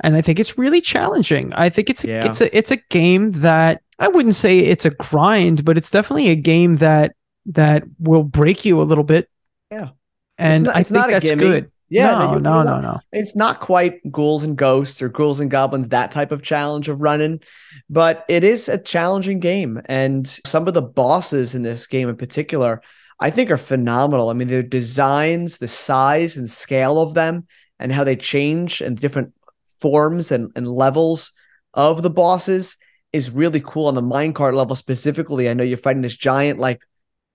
and 0.00 0.14
I 0.16 0.20
think 0.20 0.38
it's 0.38 0.58
really 0.58 0.80
challenging. 0.80 1.52
I 1.54 1.68
think 1.70 1.88
it's 1.88 2.04
a, 2.04 2.08
Yeah. 2.08 2.26
it's 2.26 2.40
a 2.40 2.56
it's 2.56 2.70
a 2.70 2.76
game 2.90 3.32
that 3.32 3.80
I 3.98 4.08
wouldn't 4.08 4.34
say 4.34 4.58
it's 4.58 4.84
a 4.84 4.90
grind, 4.90 5.64
but 5.64 5.78
it's 5.78 5.90
definitely 5.90 6.28
a 6.28 6.36
game 6.36 6.76
that 6.76 7.14
that 7.46 7.84
will 7.98 8.24
break 8.24 8.64
you 8.64 8.80
a 8.80 8.84
little 8.84 9.04
bit. 9.04 9.28
Yeah. 9.70 9.90
and 10.38 10.64
not- 10.64 10.76
I 10.76 10.80
it's 10.80 10.90
think 10.90 10.98
not 11.00 11.08
a 11.08 11.12
that's 11.12 11.24
gimme. 11.24 11.38
good. 11.44 11.70
Yeah. 11.94 12.18
no, 12.18 12.38
no, 12.38 12.62
no, 12.62 12.80
no. 12.80 13.00
It's 13.12 13.36
not 13.36 13.60
quite 13.60 14.00
ghouls 14.10 14.42
and 14.42 14.56
ghosts 14.56 15.00
or 15.00 15.08
ghouls 15.08 15.40
and 15.40 15.50
goblins, 15.50 15.90
that 15.90 16.10
type 16.10 16.32
of 16.32 16.42
challenge 16.42 16.88
of 16.88 17.02
running, 17.02 17.40
but 17.88 18.24
it 18.28 18.42
is 18.42 18.68
a 18.68 18.82
challenging 18.82 19.38
game. 19.38 19.80
And 19.86 20.26
some 20.44 20.66
of 20.66 20.74
the 20.74 20.82
bosses 20.82 21.54
in 21.54 21.62
this 21.62 21.86
game 21.86 22.08
in 22.08 22.16
particular, 22.16 22.82
I 23.20 23.30
think 23.30 23.50
are 23.50 23.56
phenomenal. 23.56 24.28
I 24.28 24.32
mean, 24.32 24.48
their 24.48 24.62
designs, 24.62 25.58
the 25.58 25.68
size 25.68 26.36
and 26.36 26.50
scale 26.50 27.00
of 27.00 27.14
them, 27.14 27.46
and 27.78 27.92
how 27.92 28.04
they 28.04 28.16
change 28.16 28.80
and 28.80 28.96
different 28.96 29.32
forms 29.80 30.32
and, 30.32 30.50
and 30.56 30.66
levels 30.66 31.32
of 31.74 32.02
the 32.02 32.10
bosses 32.10 32.76
is 33.12 33.30
really 33.30 33.60
cool 33.60 33.86
on 33.86 33.94
the 33.94 34.02
minecart 34.02 34.54
level 34.54 34.74
specifically. 34.74 35.48
I 35.48 35.54
know 35.54 35.62
you're 35.62 35.76
fighting 35.76 36.02
this 36.02 36.16
giant, 36.16 36.58
like 36.58 36.80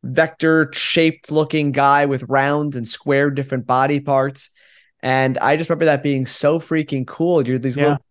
vector 0.03 0.69
shaped 0.73 1.31
looking 1.31 1.71
guy 1.71 2.05
with 2.05 2.23
round 2.23 2.75
and 2.75 2.87
square 2.87 3.29
different 3.29 3.67
body 3.67 3.99
parts. 3.99 4.51
And 5.01 5.37
I 5.37 5.55
just 5.55 5.69
remember 5.69 5.85
that 5.85 6.03
being 6.03 6.25
so 6.25 6.59
freaking 6.59 7.05
cool. 7.05 7.47
You're 7.47 7.59
these 7.59 7.77
Yeah. 7.77 7.83
little 7.83 8.05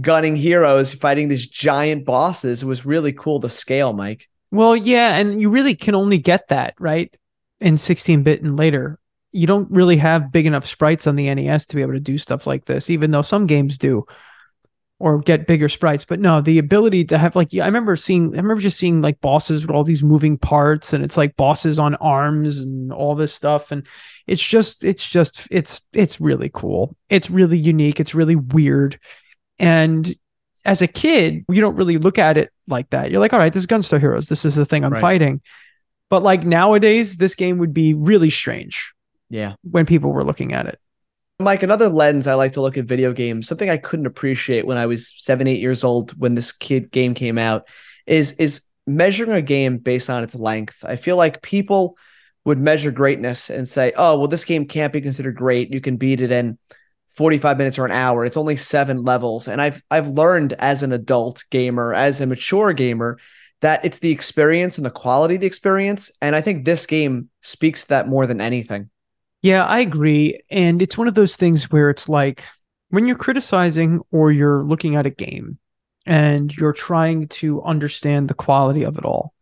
gunning 0.00 0.36
heroes 0.36 0.92
fighting 0.92 1.28
these 1.28 1.46
giant 1.46 2.04
bosses. 2.04 2.62
It 2.62 2.66
was 2.66 2.84
really 2.84 3.12
cool 3.12 3.40
to 3.40 3.48
scale, 3.48 3.92
Mike. 3.92 4.28
Well, 4.50 4.76
yeah, 4.76 5.16
and 5.16 5.40
you 5.40 5.50
really 5.50 5.74
can 5.74 5.94
only 5.94 6.18
get 6.18 6.48
that 6.48 6.74
right 6.78 7.14
in 7.60 7.74
16-bit 7.74 8.42
and 8.42 8.56
later. 8.56 8.98
You 9.32 9.46
don't 9.46 9.70
really 9.70 9.96
have 9.96 10.32
big 10.32 10.46
enough 10.46 10.66
sprites 10.66 11.06
on 11.06 11.16
the 11.16 11.32
NES 11.32 11.66
to 11.66 11.76
be 11.76 11.82
able 11.82 11.92
to 11.92 12.00
do 12.00 12.18
stuff 12.18 12.46
like 12.46 12.64
this, 12.64 12.88
even 12.88 13.10
though 13.10 13.22
some 13.22 13.46
games 13.46 13.76
do, 13.78 14.04
or 14.98 15.18
get 15.20 15.46
bigger 15.46 15.68
sprites. 15.68 16.04
But 16.04 16.20
no, 16.20 16.40
the 16.40 16.58
ability 16.58 17.04
to 17.06 17.18
have 17.18 17.36
like 17.36 17.54
I 17.54 17.66
remember 17.66 17.96
seeing, 17.96 18.32
I 18.34 18.38
remember 18.38 18.62
just 18.62 18.78
seeing 18.78 19.02
like 19.02 19.20
bosses 19.20 19.66
with 19.66 19.74
all 19.74 19.84
these 19.84 20.02
moving 20.02 20.38
parts, 20.38 20.92
and 20.92 21.04
it's 21.04 21.16
like 21.16 21.36
bosses 21.36 21.78
on 21.78 21.94
arms 21.96 22.60
and 22.60 22.92
all 22.92 23.14
this 23.14 23.34
stuff, 23.34 23.72
and 23.72 23.86
it's 24.26 24.42
just, 24.42 24.84
it's 24.84 25.08
just, 25.08 25.46
it's, 25.50 25.82
it's 25.92 26.20
really 26.20 26.50
cool. 26.52 26.96
It's 27.10 27.30
really 27.30 27.58
unique. 27.58 28.00
It's 28.00 28.14
really 28.14 28.36
weird, 28.36 28.98
and 29.58 30.12
as 30.64 30.82
a 30.82 30.88
kid, 30.88 31.44
you 31.48 31.60
don't 31.60 31.76
really 31.76 31.96
look 31.96 32.18
at 32.18 32.36
it 32.36 32.50
like 32.66 32.90
that. 32.90 33.10
You're 33.12 33.20
like, 33.20 33.32
all 33.32 33.38
right, 33.38 33.52
this 33.52 33.62
is 33.62 33.66
Gunstar 33.68 34.00
Heroes. 34.00 34.28
This 34.28 34.44
is 34.44 34.56
the 34.56 34.66
thing 34.66 34.84
I'm 34.84 34.92
Right. 34.92 35.00
fighting. 35.00 35.40
But 36.10 36.24
like 36.24 36.44
nowadays, 36.44 37.18
this 37.18 37.36
game 37.36 37.58
would 37.58 37.72
be 37.72 37.94
really 37.94 38.30
strange 38.30 38.92
Yeah. 39.30 39.54
when 39.62 39.86
people 39.86 40.12
were 40.12 40.24
looking 40.24 40.52
at 40.52 40.66
it. 40.66 40.80
Mike, 41.38 41.62
another 41.62 41.90
lens 41.90 42.26
I 42.26 42.34
like 42.34 42.54
to 42.54 42.62
look 42.62 42.78
at 42.78 42.86
video 42.86 43.12
games, 43.12 43.46
something 43.46 43.68
I 43.68 43.76
couldn't 43.76 44.06
appreciate 44.06 44.66
when 44.66 44.78
I 44.78 44.86
was 44.86 45.12
seven, 45.18 45.46
eight 45.46 45.60
years 45.60 45.84
old 45.84 46.18
when 46.18 46.34
this 46.34 46.50
kid 46.50 46.90
game 46.90 47.12
came 47.12 47.36
out, 47.36 47.68
is 48.06 48.32
is 48.32 48.62
measuring 48.86 49.32
a 49.32 49.42
game 49.42 49.76
based 49.76 50.08
on 50.08 50.24
its 50.24 50.34
length. 50.34 50.82
I 50.82 50.96
feel 50.96 51.16
like 51.16 51.42
people 51.42 51.98
would 52.46 52.58
measure 52.58 52.90
greatness 52.90 53.50
and 53.50 53.68
say, 53.68 53.92
oh, 53.96 54.18
well, 54.18 54.28
this 54.28 54.44
game 54.46 54.66
can't 54.66 54.92
be 54.92 55.00
considered 55.02 55.36
great. 55.36 55.74
You 55.74 55.80
can 55.80 55.96
beat 55.96 56.22
it 56.22 56.32
in 56.32 56.56
45 57.10 57.58
minutes 57.58 57.78
or 57.78 57.84
an 57.84 57.92
hour. 57.92 58.24
It's 58.24 58.36
only 58.36 58.56
seven 58.56 59.02
levels. 59.02 59.46
And 59.46 59.60
I've 59.60 59.82
I've 59.90 60.08
learned 60.08 60.54
as 60.54 60.82
an 60.82 60.92
adult 60.92 61.44
gamer, 61.50 61.92
as 61.92 62.22
a 62.22 62.26
mature 62.26 62.72
gamer, 62.72 63.18
that 63.60 63.84
it's 63.84 63.98
the 63.98 64.10
experience 64.10 64.78
and 64.78 64.86
the 64.86 64.90
quality 64.90 65.34
of 65.34 65.42
the 65.42 65.46
experience. 65.46 66.12
And 66.22 66.34
I 66.34 66.40
think 66.40 66.64
this 66.64 66.86
game 66.86 67.28
speaks 67.42 67.82
to 67.82 67.88
that 67.88 68.08
more 68.08 68.26
than 68.26 68.40
anything. 68.40 68.88
Yeah, 69.46 69.64
I 69.64 69.78
agree. 69.78 70.40
And 70.50 70.82
it's 70.82 70.98
one 70.98 71.06
of 71.06 71.14
those 71.14 71.36
things 71.36 71.70
where 71.70 71.88
it's 71.88 72.08
like 72.08 72.42
when 72.88 73.06
you're 73.06 73.14
criticizing 73.14 74.00
or 74.10 74.32
you're 74.32 74.64
looking 74.64 74.96
at 74.96 75.06
a 75.06 75.10
game 75.10 75.60
and 76.04 76.52
you're 76.56 76.72
trying 76.72 77.28
to 77.28 77.62
understand 77.62 78.26
the 78.26 78.34
quality 78.34 78.82
of 78.82 78.98
it 78.98 79.04
all. 79.04 79.34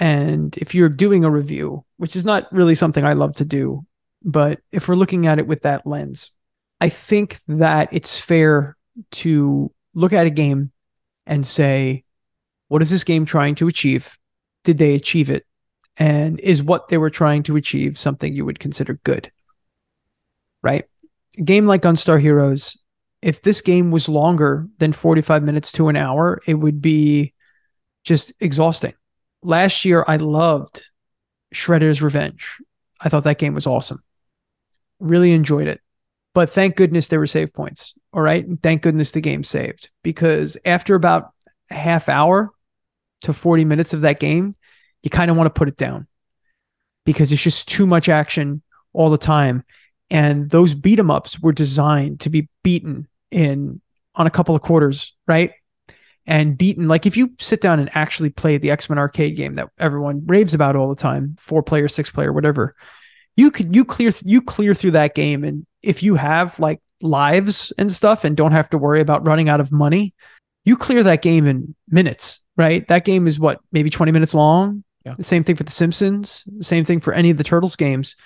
And 0.00 0.56
if 0.56 0.74
you're 0.74 0.88
doing 0.88 1.24
a 1.24 1.30
review, 1.30 1.84
which 1.96 2.16
is 2.16 2.24
not 2.24 2.52
really 2.52 2.74
something 2.74 3.04
I 3.04 3.12
love 3.12 3.36
to 3.36 3.44
do, 3.44 3.86
but 4.24 4.62
if 4.72 4.88
we're 4.88 4.96
looking 4.96 5.28
at 5.28 5.38
it 5.38 5.46
with 5.46 5.62
that 5.62 5.86
lens, 5.86 6.32
I 6.80 6.88
think 6.88 7.38
that 7.46 7.90
it's 7.92 8.18
fair 8.18 8.76
to 9.12 9.70
look 9.94 10.12
at 10.12 10.26
a 10.26 10.30
game 10.30 10.72
and 11.24 11.46
say, 11.46 12.02
what 12.66 12.82
is 12.82 12.90
this 12.90 13.04
game 13.04 13.26
trying 13.26 13.54
to 13.56 13.68
achieve? 13.68 14.18
Did 14.64 14.78
they 14.78 14.96
achieve 14.96 15.30
it? 15.30 15.46
And 16.00 16.40
is 16.40 16.62
what 16.62 16.88
they 16.88 16.98
were 16.98 17.10
trying 17.10 17.42
to 17.44 17.56
achieve 17.56 17.98
something 17.98 18.34
you 18.34 18.44
would 18.44 18.58
consider 18.58 18.94
good? 19.04 19.30
Right? 20.62 20.86
A 21.38 21.42
game 21.42 21.66
like 21.66 21.82
Gunstar 21.82 22.20
Heroes, 22.20 22.76
if 23.22 23.42
this 23.42 23.60
game 23.60 23.90
was 23.90 24.08
longer 24.08 24.66
than 24.78 24.92
45 24.92 25.42
minutes 25.42 25.72
to 25.72 25.88
an 25.88 25.96
hour, 25.96 26.40
it 26.46 26.54
would 26.54 26.80
be 26.80 27.34
just 28.02 28.32
exhausting. 28.40 28.94
Last 29.42 29.84
year, 29.84 30.04
I 30.08 30.16
loved 30.16 30.82
Shredder's 31.54 32.02
Revenge. 32.02 32.58
I 33.00 33.10
thought 33.10 33.24
that 33.24 33.38
game 33.38 33.54
was 33.54 33.66
awesome. 33.66 34.02
Really 34.98 35.32
enjoyed 35.32 35.68
it. 35.68 35.80
But 36.32 36.50
thank 36.50 36.76
goodness 36.76 37.08
there 37.08 37.18
were 37.18 37.26
save 37.26 37.52
points. 37.52 37.94
All 38.12 38.22
right. 38.22 38.46
And 38.46 38.62
thank 38.62 38.82
goodness 38.82 39.12
the 39.12 39.20
game 39.20 39.44
saved 39.44 39.90
because 40.02 40.56
after 40.64 40.94
about 40.94 41.32
a 41.70 41.74
half 41.74 42.08
hour 42.08 42.50
to 43.22 43.32
40 43.32 43.64
minutes 43.64 43.92
of 43.92 44.02
that 44.02 44.20
game, 44.20 44.54
you 45.02 45.10
kind 45.10 45.30
of 45.30 45.36
want 45.36 45.46
to 45.46 45.58
put 45.58 45.68
it 45.68 45.76
down 45.76 46.06
because 47.06 47.32
it's 47.32 47.42
just 47.42 47.68
too 47.68 47.86
much 47.86 48.08
action 48.08 48.62
all 48.92 49.10
the 49.10 49.18
time. 49.18 49.64
And 50.10 50.50
those 50.50 50.74
beat 50.74 50.98
'em 50.98 51.10
ups 51.10 51.40
were 51.40 51.52
designed 51.52 52.20
to 52.20 52.30
be 52.30 52.48
beaten 52.62 53.08
in 53.30 53.80
on 54.14 54.26
a 54.26 54.30
couple 54.30 54.54
of 54.54 54.62
quarters, 54.62 55.14
right? 55.26 55.52
And 56.26 56.58
beaten 56.58 56.88
like 56.88 57.06
if 57.06 57.16
you 57.16 57.32
sit 57.40 57.60
down 57.60 57.80
and 57.80 57.88
actually 57.94 58.30
play 58.30 58.58
the 58.58 58.70
X 58.70 58.90
Men 58.90 58.98
arcade 58.98 59.36
game 59.36 59.54
that 59.54 59.68
everyone 59.78 60.22
raves 60.26 60.54
about 60.54 60.76
all 60.76 60.88
the 60.88 61.00
time, 61.00 61.36
four 61.38 61.62
player, 61.62 61.88
six 61.88 62.10
player, 62.10 62.32
whatever, 62.32 62.74
you 63.36 63.50
could 63.50 63.74
you 63.74 63.84
clear 63.84 64.12
you 64.24 64.42
clear 64.42 64.74
through 64.74 64.92
that 64.92 65.14
game, 65.14 65.44
and 65.44 65.66
if 65.82 66.02
you 66.02 66.16
have 66.16 66.58
like 66.60 66.80
lives 67.02 67.72
and 67.78 67.90
stuff 67.90 68.24
and 68.24 68.36
don't 68.36 68.52
have 68.52 68.68
to 68.70 68.78
worry 68.78 69.00
about 69.00 69.26
running 69.26 69.48
out 69.48 69.60
of 69.60 69.72
money, 69.72 70.12
you 70.64 70.76
clear 70.76 71.02
that 71.02 71.22
game 71.22 71.46
in 71.46 71.74
minutes, 71.88 72.40
right? 72.56 72.86
That 72.88 73.04
game 73.04 73.26
is 73.26 73.40
what 73.40 73.60
maybe 73.72 73.90
twenty 73.90 74.12
minutes 74.12 74.34
long. 74.34 74.84
Yeah. 75.04 75.14
The 75.16 75.24
same 75.24 75.44
thing 75.44 75.56
for 75.56 75.64
The 75.64 75.70
Simpsons. 75.70 76.44
Same 76.60 76.84
thing 76.84 77.00
for 77.00 77.12
any 77.12 77.30
of 77.30 77.38
the 77.38 77.44
Turtles 77.44 77.76
games. 77.76 78.16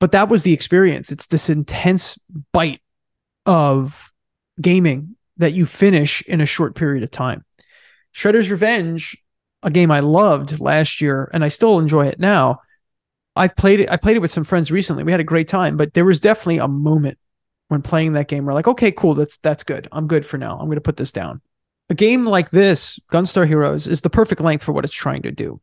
But 0.00 0.12
that 0.12 0.28
was 0.28 0.42
the 0.42 0.52
experience. 0.52 1.12
It's 1.12 1.26
this 1.26 1.50
intense 1.50 2.18
bite 2.52 2.80
of 3.46 4.12
gaming 4.60 5.16
that 5.36 5.52
you 5.52 5.66
finish 5.66 6.22
in 6.22 6.40
a 6.40 6.46
short 6.46 6.74
period 6.74 7.02
of 7.02 7.10
time. 7.10 7.44
Shredder's 8.14 8.50
Revenge, 8.50 9.16
a 9.62 9.70
game 9.70 9.90
I 9.90 10.00
loved 10.00 10.60
last 10.60 11.00
year, 11.00 11.30
and 11.32 11.44
I 11.44 11.48
still 11.48 11.78
enjoy 11.78 12.06
it 12.06 12.18
now. 12.18 12.60
I've 13.34 13.56
played 13.56 13.80
it. 13.80 13.90
I 13.90 13.96
played 13.96 14.16
it 14.16 14.20
with 14.20 14.30
some 14.30 14.44
friends 14.44 14.70
recently. 14.70 15.04
We 15.04 15.12
had 15.12 15.20
a 15.20 15.24
great 15.24 15.48
time, 15.48 15.76
but 15.76 15.94
there 15.94 16.04
was 16.04 16.20
definitely 16.20 16.58
a 16.58 16.68
moment 16.68 17.18
when 17.68 17.80
playing 17.80 18.12
that 18.12 18.28
game 18.28 18.44
where 18.44 18.54
like, 18.54 18.68
okay, 18.68 18.92
cool, 18.92 19.14
that's 19.14 19.38
that's 19.38 19.64
good. 19.64 19.88
I'm 19.92 20.06
good 20.06 20.26
for 20.26 20.36
now. 20.36 20.58
I'm 20.58 20.66
going 20.66 20.76
to 20.76 20.82
put 20.82 20.98
this 20.98 21.12
down. 21.12 21.40
A 21.88 21.94
game 21.94 22.26
like 22.26 22.50
this, 22.50 22.98
Gunstar 23.10 23.46
Heroes, 23.46 23.86
is 23.86 24.02
the 24.02 24.10
perfect 24.10 24.40
length 24.40 24.64
for 24.64 24.72
what 24.72 24.84
it's 24.84 24.94
trying 24.94 25.22
to 25.22 25.30
do. 25.30 25.60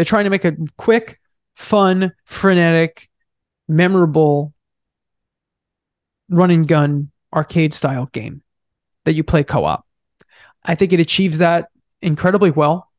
They're 0.00 0.06
trying 0.06 0.24
to 0.24 0.30
make 0.30 0.46
a 0.46 0.56
quick, 0.78 1.20
fun, 1.54 2.14
frenetic, 2.24 3.10
memorable 3.68 4.54
run 6.30 6.50
and 6.50 6.66
gun 6.66 7.10
arcade 7.34 7.74
style 7.74 8.06
game 8.06 8.40
that 9.04 9.12
you 9.12 9.22
play 9.22 9.44
co-op. 9.44 9.86
I 10.64 10.74
think 10.74 10.94
it 10.94 11.00
achieves 11.00 11.36
that 11.36 11.68
incredibly 12.00 12.50
well. 12.50 12.90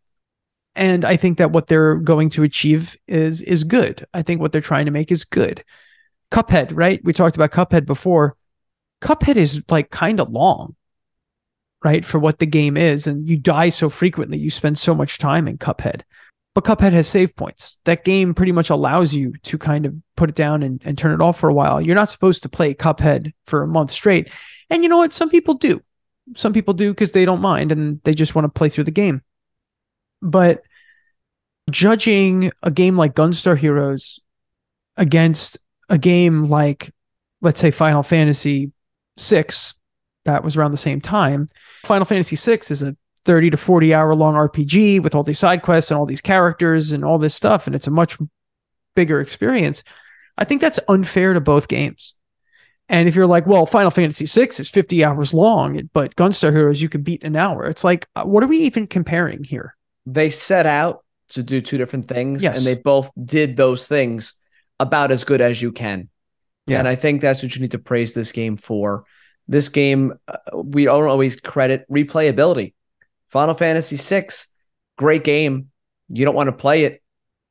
And 0.75 1.03
I 1.03 1.17
think 1.17 1.39
that 1.39 1.51
what 1.51 1.65
they're 1.65 1.95
going 1.95 2.29
to 2.29 2.43
achieve 2.43 2.95
is 3.07 3.41
is 3.41 3.63
good. 3.63 4.05
I 4.13 4.21
think 4.21 4.39
what 4.39 4.51
they're 4.51 4.61
trying 4.61 4.85
to 4.85 4.91
make 4.91 5.11
is 5.11 5.23
good. 5.25 5.63
Cuphead, 6.29 6.69
right? 6.71 7.03
We 7.03 7.13
talked 7.13 7.35
about 7.35 7.49
Cuphead 7.49 7.87
before. 7.87 8.35
Cuphead 9.01 9.37
is 9.37 9.63
like 9.71 9.89
kind 9.89 10.19
of 10.19 10.29
long, 10.29 10.75
right? 11.83 12.05
For 12.05 12.19
what 12.19 12.37
the 12.37 12.45
game 12.45 12.77
is. 12.77 13.07
And 13.07 13.27
you 13.27 13.37
die 13.37 13.69
so 13.69 13.89
frequently. 13.89 14.37
You 14.37 14.51
spend 14.51 14.77
so 14.77 14.93
much 14.93 15.17
time 15.17 15.47
in 15.47 15.57
Cuphead. 15.57 16.03
But 16.53 16.65
Cuphead 16.65 16.91
has 16.91 17.07
save 17.07 17.35
points. 17.35 17.77
That 17.85 18.03
game 18.03 18.33
pretty 18.33 18.51
much 18.51 18.69
allows 18.69 19.13
you 19.13 19.33
to 19.43 19.57
kind 19.57 19.85
of 19.85 19.95
put 20.17 20.29
it 20.29 20.35
down 20.35 20.63
and, 20.63 20.81
and 20.83 20.97
turn 20.97 21.13
it 21.13 21.23
off 21.23 21.39
for 21.39 21.49
a 21.49 21.53
while. 21.53 21.79
You're 21.79 21.95
not 21.95 22.09
supposed 22.09 22.43
to 22.43 22.49
play 22.49 22.73
Cuphead 22.73 23.31
for 23.45 23.63
a 23.63 23.67
month 23.67 23.91
straight. 23.91 24.29
And 24.69 24.83
you 24.83 24.89
know 24.89 24.97
what? 24.97 25.13
Some 25.13 25.29
people 25.29 25.53
do. 25.53 25.81
Some 26.35 26.51
people 26.51 26.73
do 26.73 26.91
because 26.91 27.13
they 27.13 27.25
don't 27.25 27.41
mind 27.41 27.71
and 27.71 28.01
they 28.03 28.13
just 28.13 28.35
want 28.35 28.45
to 28.45 28.49
play 28.49 28.67
through 28.67 28.83
the 28.83 28.91
game. 28.91 29.21
But 30.21 30.61
judging 31.69 32.51
a 32.61 32.71
game 32.71 32.97
like 32.97 33.15
Gunstar 33.15 33.57
Heroes 33.57 34.19
against 34.97 35.57
a 35.89 35.97
game 35.97 36.45
like, 36.45 36.93
let's 37.41 37.59
say, 37.59 37.71
Final 37.71 38.03
Fantasy 38.03 38.71
VI, 39.19 39.45
that 40.25 40.43
was 40.43 40.57
around 40.57 40.71
the 40.71 40.77
same 40.77 41.01
time. 41.01 41.47
Final 41.85 42.05
Fantasy 42.05 42.35
VI 42.35 42.61
is 42.69 42.83
a 42.83 42.95
30 43.25 43.51
to 43.51 43.57
40 43.57 43.93
hour 43.93 44.15
long 44.15 44.34
RPG 44.34 45.01
with 45.01 45.13
all 45.15 45.23
these 45.23 45.39
side 45.39 45.62
quests 45.62 45.91
and 45.91 45.97
all 45.99 46.05
these 46.05 46.21
characters 46.21 46.91
and 46.91 47.05
all 47.05 47.17
this 47.19 47.36
stuff. 47.36 47.67
And 47.67 47.75
it's 47.75 47.88
a 47.88 47.91
much 47.91 48.17
bigger 48.95 49.21
experience. 49.21 49.84
I 50.38 50.43
think 50.45 50.62
that's 50.62 50.79
unfair 50.88 51.34
to 51.34 51.39
both 51.41 51.67
games. 51.67 52.15
And 52.89 53.07
if 53.07 53.15
you're 53.15 53.27
like, 53.27 53.45
well, 53.45 53.65
Final 53.65 53.91
Fantasy 53.91 54.25
VI 54.25 54.47
is 54.60 54.69
50 54.69 55.03
hours 55.05 55.34
long, 55.34 55.89
but 55.93 56.15
Gunstar 56.15 56.51
Heroes 56.51 56.81
you 56.81 56.89
can 56.89 57.03
beat 57.03 57.21
in 57.21 57.27
an 57.27 57.36
hour, 57.38 57.65
it's 57.65 57.84
like, 57.84 58.07
uh, 58.15 58.23
what 58.23 58.43
are 58.43 58.47
we 58.47 58.57
even 58.60 58.86
comparing 58.88 59.43
here? 59.45 59.75
They 60.05 60.29
set 60.29 60.65
out 60.65 61.05
to 61.29 61.43
do 61.43 61.62
two 61.62 61.77
different 61.77 62.07
things, 62.10 62.43
Yes. 62.43 62.57
and 62.57 62.67
they 62.67 62.81
both 62.81 63.10
did 63.23 63.55
those 63.55 63.88
things 63.88 64.34
about 64.79 65.12
as 65.12 65.23
good 65.23 65.39
as 65.39 65.62
you 65.62 65.71
can. 65.71 66.10
Yeah. 66.67 66.79
And 66.79 66.88
I 66.88 66.95
think 66.95 67.21
that's 67.21 67.41
what 67.41 67.55
you 67.55 67.62
need 67.62 67.71
to 67.71 67.79
praise 67.79 68.13
this 68.13 68.34
game 68.34 68.57
for. 68.57 69.05
This 69.47 69.69
game, 69.69 70.13
uh, 70.27 70.38
we 70.53 70.86
don't 70.86 71.05
always 71.07 71.39
credit 71.39 71.86
replayability. 71.89 72.73
Final 73.32 73.56
Fantasy 73.56 73.96
VI, 73.98 74.28
great 74.98 75.24
game. 75.24 75.70
You 76.10 76.26
don't 76.26 76.36
want 76.36 76.48
to 76.48 76.52
play 76.54 76.84
it 76.84 77.02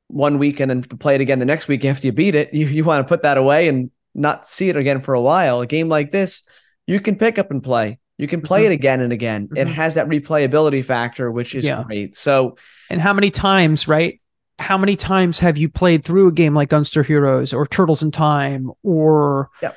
one 0.07 0.37
week 0.37 0.59
and 0.59 0.69
then 0.69 0.81
play 0.83 1.15
it 1.15 1.21
again 1.21 1.39
the 1.39 1.45
next 1.45 1.67
week 1.67 1.83
after 1.91 2.07
you 2.07 2.13
beat 2.13 2.35
it. 2.35 2.53
You, 2.53 2.67
you 2.67 2.83
want 2.83 3.05
to 3.05 3.09
put 3.09 3.23
that 3.23 3.37
away 3.37 3.67
and 3.67 3.89
not 4.13 4.45
see 4.45 4.69
it 4.69 4.77
again 4.77 5.01
for 5.01 5.13
a 5.13 5.21
while. 5.21 5.61
A 5.61 5.67
game 5.67 5.89
like 5.89 6.11
this, 6.11 6.43
you 6.85 6.99
can 6.99 7.15
pick 7.15 7.39
up 7.39 7.49
and 7.51 7.63
play. 7.63 7.97
You 8.17 8.27
can 8.27 8.41
play 8.41 8.63
Mhm. 8.63 8.65
it 8.67 8.71
again 8.73 9.01
and 9.01 9.11
again. 9.11 9.49
It 9.55 9.67
Mhm. 9.67 9.71
has 9.71 9.95
that 9.95 10.07
replayability 10.07 10.85
factor, 10.85 11.31
which 11.31 11.55
is 11.55 11.65
Yeah. 11.65 11.83
great. 11.83 12.15
So, 12.15 12.57
And 12.89 13.01
how 13.01 13.13
many 13.13 13.31
times, 13.31 13.87
right? 13.87 14.19
How 14.59 14.77
many 14.77 14.95
times 14.95 15.39
have 15.39 15.57
you 15.57 15.69
played 15.69 16.03
through 16.05 16.27
a 16.27 16.31
game 16.31 16.53
like 16.53 16.69
Gunstar 16.69 17.03
Heroes 17.03 17.51
or 17.53 17.65
Turtles 17.65 18.03
in 18.03 18.11
Time 18.11 18.69
or 18.83 19.49
Yep. 19.63 19.75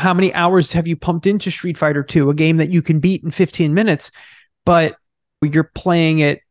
how 0.00 0.12
many 0.12 0.34
hours 0.34 0.72
have 0.72 0.86
you 0.86 0.96
pumped 0.96 1.26
into 1.26 1.50
Street 1.50 1.78
Fighter 1.78 2.02
2, 2.02 2.28
a 2.28 2.34
game 2.34 2.58
that 2.58 2.68
you 2.68 2.82
can 2.82 2.98
beat 2.98 3.22
in 3.24 3.30
15 3.30 3.72
minutes, 3.72 4.10
but 4.66 4.96
you're 5.48 5.70
playing 5.74 6.20
it 6.20 6.42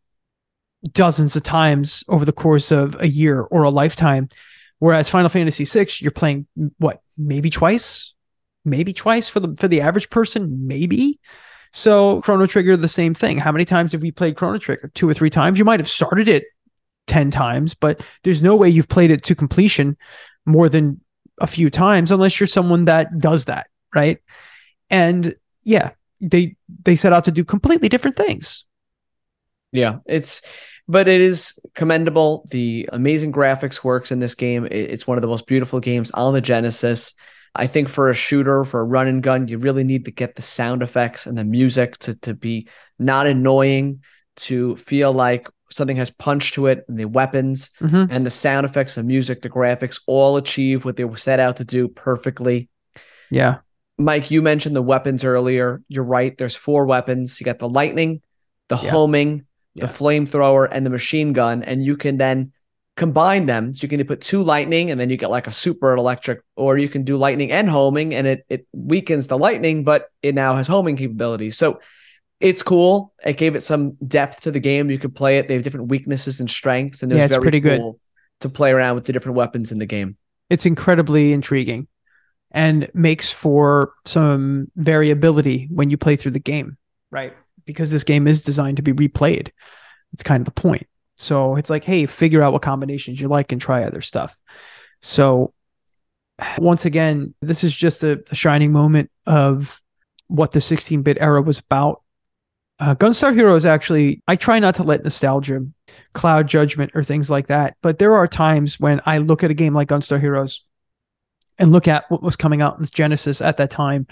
dozens 0.92 1.36
of 1.36 1.44
times 1.44 2.04
over 2.08 2.26
the 2.26 2.32
course 2.32 2.72
of 2.72 3.00
a 3.00 3.08
year 3.08 3.42
or 3.42 3.64
a 3.64 3.70
lifetime. 3.70 4.30
Whereas 4.80 5.10
Final 5.10 5.30
Fantasy 5.30 5.66
VI, 5.66 5.88
you're 6.00 6.12
playing 6.12 6.48
what, 6.78 7.02
maybe 7.18 7.50
twice? 7.50 8.14
Maybe 8.66 8.94
twice 8.94 9.28
for 9.30 9.40
the 9.40 9.56
for 9.58 9.68
the 9.68 9.82
average 9.82 10.10
person, 10.10 10.68
maybe. 10.68 11.20
So 11.72 12.22
Chrono 12.22 12.46
Trigger, 12.46 12.76
the 12.78 12.88
same 12.88 13.14
thing. 13.14 13.38
How 13.38 13.52
many 13.52 13.66
times 13.66 13.92
have 13.92 14.02
we 14.02 14.12
played 14.12 14.36
Chrono 14.36 14.58
Trigger? 14.58 14.92
Two 14.96 15.08
or 15.08 15.14
three 15.14 15.30
times. 15.30 15.60
You 15.60 15.66
might 15.66 15.80
have 15.80 15.88
started 15.88 16.28
it 16.28 16.46
10 17.08 17.32
times, 17.32 17.74
but 17.74 18.02
there's 18.24 18.42
no 18.42 18.56
way 18.56 18.70
you've 18.70 18.90
played 18.90 19.12
it 19.12 19.24
to 19.24 19.36
completion 19.36 19.98
more 20.46 20.70
than 20.70 21.02
a 21.40 21.48
few 21.48 21.70
times 21.70 22.12
unless 22.12 22.40
you're 22.40 22.48
someone 22.48 22.86
that 22.86 23.18
does 23.18 23.46
that, 23.46 23.68
right? 23.94 24.20
And 24.90 25.36
yeah, 25.64 25.92
they 26.22 26.56
they 26.84 26.96
set 26.96 27.14
out 27.14 27.26
to 27.26 27.32
do 27.32 27.44
completely 27.44 27.90
different 27.90 28.16
things. 28.16 28.66
Yeah, 29.72 29.98
it's 30.06 30.42
but 30.88 31.08
it 31.08 31.22
is 31.22 31.54
commendable. 31.76 32.46
The 32.50 32.90
amazing 32.92 33.32
graphics 33.32 33.84
works 33.84 34.12
in 34.12 34.20
this 34.20 34.34
game. 34.36 34.68
It's 34.72 35.06
one 35.06 35.18
of 35.18 35.22
the 35.22 35.28
most 35.28 35.46
beautiful 35.46 35.80
games 35.80 36.10
on 36.12 36.34
the 36.34 36.42
Genesis. 36.42 37.14
I 37.56 37.68
think 37.68 37.90
for 37.90 38.10
a 38.10 38.16
shooter, 38.16 38.64
for 38.66 38.80
a 38.80 38.86
run 38.86 39.08
and 39.08 39.22
gun, 39.22 39.48
you 39.48 39.58
really 39.60 39.84
need 39.84 40.06
to 40.06 40.12
get 40.12 40.36
the 40.36 40.42
sound 40.42 40.82
effects 40.82 41.26
and 41.28 41.38
the 41.38 41.44
music 41.44 41.98
to 42.00 42.16
to 42.16 42.34
be 42.34 42.68
not 42.98 43.28
annoying, 43.28 44.04
to 44.38 44.76
feel 44.78 45.14
like 45.14 45.48
something 45.72 45.98
has 45.98 46.10
punch 46.10 46.54
to 46.54 46.66
it, 46.66 46.84
and 46.88 46.98
the 47.00 47.06
weapons 47.06 47.70
Mhm. 47.80 48.08
and 48.10 48.26
the 48.26 48.32
sound 48.32 48.66
effects, 48.66 48.96
the 48.96 49.04
music, 49.04 49.44
the 49.44 49.50
graphics 49.50 50.02
all 50.08 50.38
achieve 50.38 50.84
what 50.86 50.96
they 50.96 51.06
were 51.06 51.18
set 51.18 51.40
out 51.40 51.58
to 51.58 51.66
do 51.66 51.88
perfectly. 51.88 52.70
Yeah. 53.30 53.58
Mike, 54.00 54.32
you 54.32 54.42
mentioned 54.42 54.76
the 54.76 54.82
weapons 54.82 55.24
earlier. 55.24 55.84
You're 55.88 56.04
right. 56.04 56.36
There's 56.36 56.56
four 56.56 56.86
weapons. 56.86 57.40
You 57.40 57.46
got 57.46 57.60
the 57.60 57.70
lightning, 57.70 58.22
the 58.70 58.78
Yeah. 58.78 58.90
homing, 58.90 59.46
the 59.76 59.88
flamethrower, 59.88 60.68
and 60.72 60.86
the 60.86 60.90
machine 60.90 61.34
gun, 61.34 61.64
and 61.64 61.84
you 61.84 61.98
can 61.98 62.18
then 62.18 62.52
combine 62.98 63.46
them. 63.46 63.74
So 63.74 63.86
you 63.86 63.90
can 63.90 64.06
put 64.06 64.22
two 64.22 64.44
lightning, 64.44 64.92
and 64.92 65.00
then 65.00 65.10
you 65.10 65.18
get 65.18 65.30
like 65.32 65.48
a 65.48 65.52
super 65.52 65.96
electric, 65.96 66.42
or 66.56 66.78
you 66.78 66.90
can 66.90 67.04
do 67.04 67.18
lightning 67.18 67.52
and 67.52 67.70
homing, 67.70 68.14
and 68.14 68.28
it 68.28 68.46
it 68.50 68.68
weakens 68.74 69.28
the 69.28 69.38
lightning, 69.38 69.84
but 69.84 70.10
it 70.22 70.36
now 70.36 70.56
has 70.56 70.68
homing 70.68 70.98
capabilities. 70.98 71.58
So 71.58 71.80
it's 72.40 72.64
cool. 72.64 73.14
It 73.24 73.38
gave 73.38 73.56
it 73.56 73.64
some 73.64 73.98
depth 74.06 74.42
to 74.42 74.52
the 74.52 74.60
game. 74.60 74.90
You 74.90 74.98
could 74.98 75.16
play 75.16 75.38
it. 75.38 75.48
They 75.48 75.56
have 75.56 75.64
different 75.64 75.90
weaknesses 75.90 76.40
and 76.40 76.50
strengths, 76.50 77.04
and 77.04 77.12
it 77.12 77.18
Yeah, 77.18 77.26
it's 77.26 77.32
very 77.32 77.42
pretty 77.42 77.60
good. 77.60 77.80
cool 77.80 78.00
to 78.42 78.50
play 78.50 78.72
around 78.72 78.96
with 78.96 79.06
the 79.06 79.14
different 79.14 79.36
weapons 79.36 79.72
in 79.72 79.80
the 79.80 79.86
game. 79.86 80.18
It's 80.50 80.66
incredibly 80.66 81.34
intriguing 81.34 81.88
and 82.52 82.90
makes 82.94 83.32
for 83.32 83.94
some 84.06 84.72
variability 84.76 85.68
when 85.70 85.90
you 85.90 85.98
play 85.98 86.16
through 86.16 86.32
the 86.32 86.40
game, 86.40 86.78
right? 87.12 87.34
Because 87.70 87.92
this 87.92 88.04
game 88.04 88.28
is 88.28 88.42
designed 88.42 88.78
to 88.78 88.82
be 88.82 88.94
replayed. 88.94 89.50
It's 90.12 90.24
kind 90.24 90.42
of 90.42 90.46
the 90.46 90.60
point. 90.60 90.88
So 91.18 91.56
it's 91.56 91.70
like, 91.70 91.84
hey, 91.84 92.08
figure 92.08 92.42
out 92.42 92.52
what 92.52 92.64
combinations 92.64 93.22
you 93.22 93.28
like 93.28 93.52
and 93.52 93.62
try 93.62 93.84
other 93.84 94.02
stuff. 94.02 94.36
So 95.04 95.54
once 96.58 96.86
again, 96.86 97.36
this 97.44 97.64
is 97.64 97.76
just 97.76 98.02
a, 98.02 98.24
a 98.32 98.36
shining 98.36 98.72
moment 98.72 99.12
of 99.28 99.80
what 100.26 100.50
the 100.50 100.58
16-bit 100.58 101.20
era 101.22 101.44
was 101.44 101.60
about. 101.60 102.02
Uh, 102.80 102.96
Gunstar 102.96 103.36
Heroes 103.36 103.68
actually, 103.68 104.24
I 104.28 104.36
try 104.36 104.58
not 104.58 104.74
to 104.76 104.84
let 104.84 105.04
nostalgia 105.04 105.68
cloud 106.14 106.48
judgment 106.48 106.94
or 106.96 107.04
things 107.04 107.30
like 107.30 107.48
that, 107.50 107.78
but 107.84 108.00
there 108.00 108.16
are 108.16 108.28
times 108.28 108.80
when 108.80 109.00
I 109.06 109.20
look 109.20 109.44
at 109.44 109.52
a 109.52 109.54
game 109.54 109.76
like 109.76 109.90
Gunstar 109.90 110.20
Heroes 110.20 110.66
and 111.60 111.72
look 111.72 111.88
at 111.88 112.10
what 112.10 112.24
was 112.24 112.36
coming 112.36 112.64
out 112.64 112.80
in 112.80 112.86
Genesis 112.86 113.40
at 113.40 113.58
that 113.58 113.70
time 113.70 114.08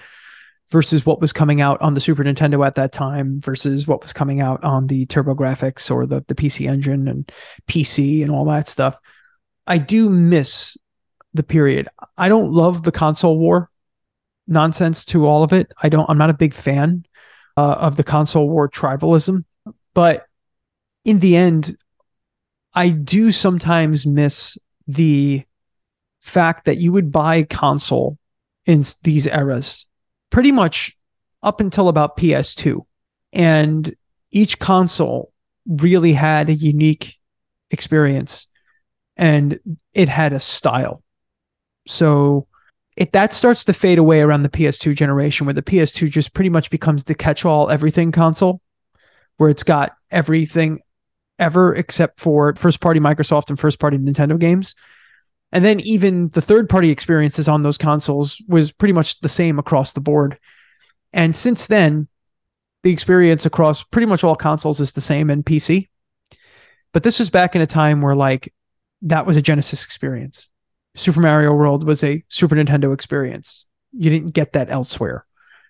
versus 0.70 1.06
what 1.06 1.22
was 1.22 1.32
coming 1.32 1.62
out 1.62 1.82
on 1.82 1.94
the 1.94 2.02
Super 2.02 2.24
Nintendo 2.24 2.66
at 2.66 2.76
that 2.76 2.92
time 2.92 3.40
versus 3.40 3.88
what 3.88 4.02
was 4.02 4.14
coming 4.14 4.42
out 4.42 4.64
on 4.64 4.88
the 4.88 5.06
TurboGrafx 5.06 5.90
or 5.90 6.06
the, 6.06 6.24
the 6.28 6.36
PC 6.36 6.70
Engine 6.70 7.08
and 7.08 7.32
PC 7.68 8.22
and 8.22 8.32
all 8.32 8.46
that 8.46 8.68
stuff. 8.68 8.98
I 9.66 9.78
do 9.78 10.10
miss 10.10 10.78
the 11.34 11.44
period. 11.44 11.88
I 12.18 12.30
don't 12.30 12.52
love 12.52 12.84
the 12.84 12.92
console 12.92 13.38
war 13.38 13.70
nonsense 14.48 15.06
to 15.06 15.26
all 15.26 15.44
of 15.44 15.54
it. 15.54 15.72
I 15.82 15.90
don't. 15.90 16.10
I'm 16.10 16.18
not 16.18 16.30
a 16.30 16.36
big 16.36 16.54
fan 16.54 17.06
uh, 17.56 17.76
of 17.80 17.96
the 17.96 18.04
console 18.04 18.50
war 18.50 18.70
tribalism, 18.70 19.44
but 19.94 20.26
in 21.06 21.20
the 21.20 21.36
end, 21.36 21.78
I 22.74 22.90
do 22.90 23.32
sometimes 23.32 24.06
miss 24.06 24.58
the 24.88 25.44
fact 26.22 26.66
that 26.66 26.80
you 26.80 26.92
would 26.92 27.12
buy 27.12 27.44
console 27.44 28.18
in 28.66 28.84
these 29.04 29.28
eras 29.28 29.86
pretty 30.30 30.52
much 30.52 30.98
up 31.44 31.62
until 31.62 31.90
about 31.90 32.18
PS2. 32.18 32.82
And 33.34 33.94
each 34.32 34.60
console 34.60 35.32
really 35.68 36.14
had 36.14 36.50
a 36.50 36.54
unique 36.54 37.16
experience 37.72 38.48
and 39.16 39.60
it 39.94 40.10
had 40.10 40.34
a 40.34 40.40
style. 40.40 41.04
So 41.88 42.48
if 42.96 43.12
that 43.12 43.34
starts 43.34 43.66
to 43.66 43.74
fade 43.74 43.98
away 43.98 44.22
around 44.22 44.44
the 44.44 44.50
PS2 44.50 44.96
generation, 44.96 45.46
where 45.46 45.54
the 45.54 45.62
PS2 45.62 46.10
just 46.10 46.34
pretty 46.34 46.50
much 46.50 46.70
becomes 46.70 47.04
the 47.04 47.16
catch 47.16 47.46
all 47.46 47.70
everything 47.70 48.12
console, 48.12 48.62
where 49.38 49.50
it's 49.50 49.64
got 49.64 49.96
everything 50.10 50.80
ever 51.40 51.76
except 51.76 52.20
for 52.20 52.56
first 52.56 52.80
party 52.80 53.00
Microsoft 53.00 53.50
and 53.50 53.60
first 53.60 53.80
party 53.80 53.98
Nintendo 53.98 54.40
games. 54.40 54.76
And 55.52 55.64
then 55.64 55.80
even 55.82 56.30
the 56.30 56.42
third 56.42 56.70
party 56.70 56.90
experiences 56.90 57.48
on 57.48 57.62
those 57.62 57.78
consoles 57.78 58.42
was 58.48 58.72
pretty 58.72 58.94
much 58.94 59.20
the 59.22 59.30
same 59.30 59.60
across 59.60 59.94
the 59.94 60.02
board. 60.02 60.38
And 61.14 61.36
since 61.36 61.68
then, 61.68 62.08
the 62.84 62.92
experience 62.92 63.46
across 63.46 63.84
pretty 63.84 64.08
much 64.08 64.24
all 64.24 64.36
consoles 64.36 64.80
is 64.80 64.92
the 64.92 65.02
same 65.02 65.30
in 65.30 65.44
PC. 65.44 65.88
But 66.94 67.04
this 67.04 67.20
was 67.20 67.30
back 67.30 67.56
in 67.56 67.62
a 67.62 67.68
time 67.68 68.02
where 68.02 68.16
like 68.16 68.54
that 69.04 69.26
was 69.26 69.38
a 69.38 69.42
Genesis 69.42 69.84
experience. 69.84 70.50
Super 70.96 71.20
Mario 71.20 71.54
World 71.54 71.86
was 71.86 72.04
a 72.04 72.24
Super 72.28 72.56
Nintendo 72.56 72.94
experience. 72.94 73.66
You 73.94 74.10
didn't 74.10 74.34
get 74.34 74.54
that 74.54 74.70
elsewhere. 74.70 75.26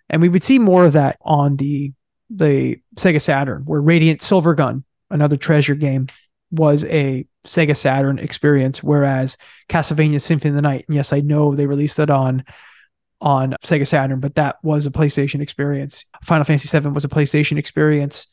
And 0.09 0.21
we 0.21 0.29
would 0.29 0.43
see 0.43 0.57
more 0.57 0.85
of 0.85 0.93
that 0.93 1.17
on 1.21 1.57
the 1.57 1.93
the 2.29 2.81
Sega 2.95 3.21
Saturn, 3.21 3.63
where 3.63 3.81
Radiant 3.81 4.21
Silver 4.21 4.53
Gun, 4.53 4.83
another 5.09 5.37
treasure 5.37 5.75
game, 5.75 6.07
was 6.51 6.85
a 6.85 7.25
Sega 7.45 7.75
Saturn 7.75 8.19
experience, 8.19 8.83
whereas 8.83 9.37
Castlevania 9.69 10.21
Symphony 10.21 10.49
of 10.49 10.55
the 10.55 10.61
Night, 10.61 10.85
and 10.87 10.95
yes, 10.95 11.13
I 11.13 11.21
know 11.21 11.55
they 11.55 11.67
released 11.67 11.99
it 11.99 12.09
on 12.09 12.43
on 13.19 13.55
Sega 13.63 13.87
Saturn, 13.87 14.19
but 14.19 14.35
that 14.35 14.57
was 14.63 14.85
a 14.85 14.91
PlayStation 14.91 15.41
experience. 15.41 16.05
Final 16.23 16.43
Fantasy 16.43 16.77
VII 16.77 16.89
was 16.89 17.05
a 17.05 17.09
PlayStation 17.09 17.57
experience. 17.57 18.27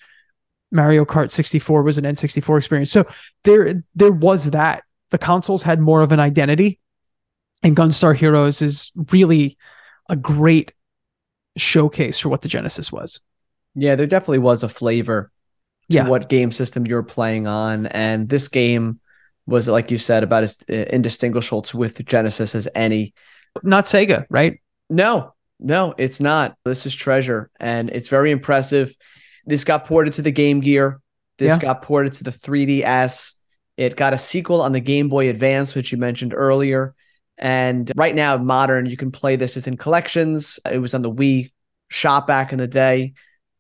Mario 0.71 1.05
Kart 1.05 1.31
64 1.31 1.83
was 1.83 1.99
an 1.99 2.05
N64 2.05 2.59
experience. 2.59 2.91
So 2.91 3.07
there 3.45 3.83
there 3.95 4.13
was 4.13 4.51
that. 4.51 4.83
The 5.11 5.19
consoles 5.19 5.63
had 5.63 5.81
more 5.81 6.03
of 6.03 6.13
an 6.13 6.21
identity. 6.21 6.81
And 7.63 7.77
Gunstar 7.77 8.15
Heroes 8.15 8.61
is 8.61 8.91
really 9.11 9.57
a 10.11 10.17
great 10.17 10.73
showcase 11.57 12.19
for 12.21 12.29
what 12.29 12.43
the 12.43 12.49
Genesis 12.49 12.93
was. 12.93 13.21
Yeah, 13.75 13.95
there 13.95 14.07
definitely 14.07 14.41
was 14.41 14.63
a 14.63 14.69
flavor 14.69 15.31
to 15.91 15.97
Yeah. 15.97 16.09
what 16.09 16.29
game 16.29 16.53
system 16.53 16.87
you're 16.87 17.03
playing 17.03 17.47
on, 17.47 17.87
and 17.87 18.29
this 18.29 18.49
game 18.49 19.01
was, 19.47 19.69
like 19.69 19.91
you 19.91 19.99
said, 19.99 20.23
about 20.23 20.43
as 20.43 20.61
indistinguishable 20.63 21.63
to 21.63 21.77
with 21.77 22.05
Genesis 22.05 22.55
as 22.55 22.69
any. 22.75 23.13
Not 23.63 23.85
Sega, 23.85 24.25
right? 24.31 24.61
No, 24.89 25.35
no, 25.61 25.95
it's 25.99 26.21
not. 26.21 26.57
This 26.65 26.87
is 26.87 26.95
Treasure, 26.95 27.51
and 27.61 27.91
it's 27.91 28.09
very 28.09 28.31
impressive. 28.31 28.95
This 29.47 29.65
got 29.65 29.85
ported 29.85 30.15
to 30.15 30.23
the 30.23 30.33
Game 30.33 30.61
Gear. 30.61 31.01
This 31.39 31.53
Yeah. 31.53 31.59
got 31.59 31.83
ported 31.83 32.15
to 32.15 32.25
the 32.25 32.31
3DS. 32.33 33.35
It 33.77 33.97
got 33.97 34.15
a 34.15 34.19
sequel 34.19 34.63
on 34.63 34.73
the 34.73 34.81
Game 34.81 35.09
Boy 35.09 35.29
Advance, 35.29 35.75
which 35.75 35.93
you 35.93 35.99
mentioned 35.99 36.33
earlier. 36.35 36.95
And 37.37 37.91
right 37.97 38.15
now, 38.15 38.37
modern, 38.37 38.87
you 38.87 38.97
can 38.97 39.11
play 39.11 39.35
this 39.37 39.57
It's 39.57 39.67
in 39.67 39.77
collections. 39.77 40.59
It 40.71 40.79
was 40.79 40.95
on 40.95 41.03
the 41.03 41.13
Wii 41.13 41.51
shop 41.89 42.27
back 42.29 42.53
in 42.53 42.59
the 42.59 42.69
day. 42.69 43.15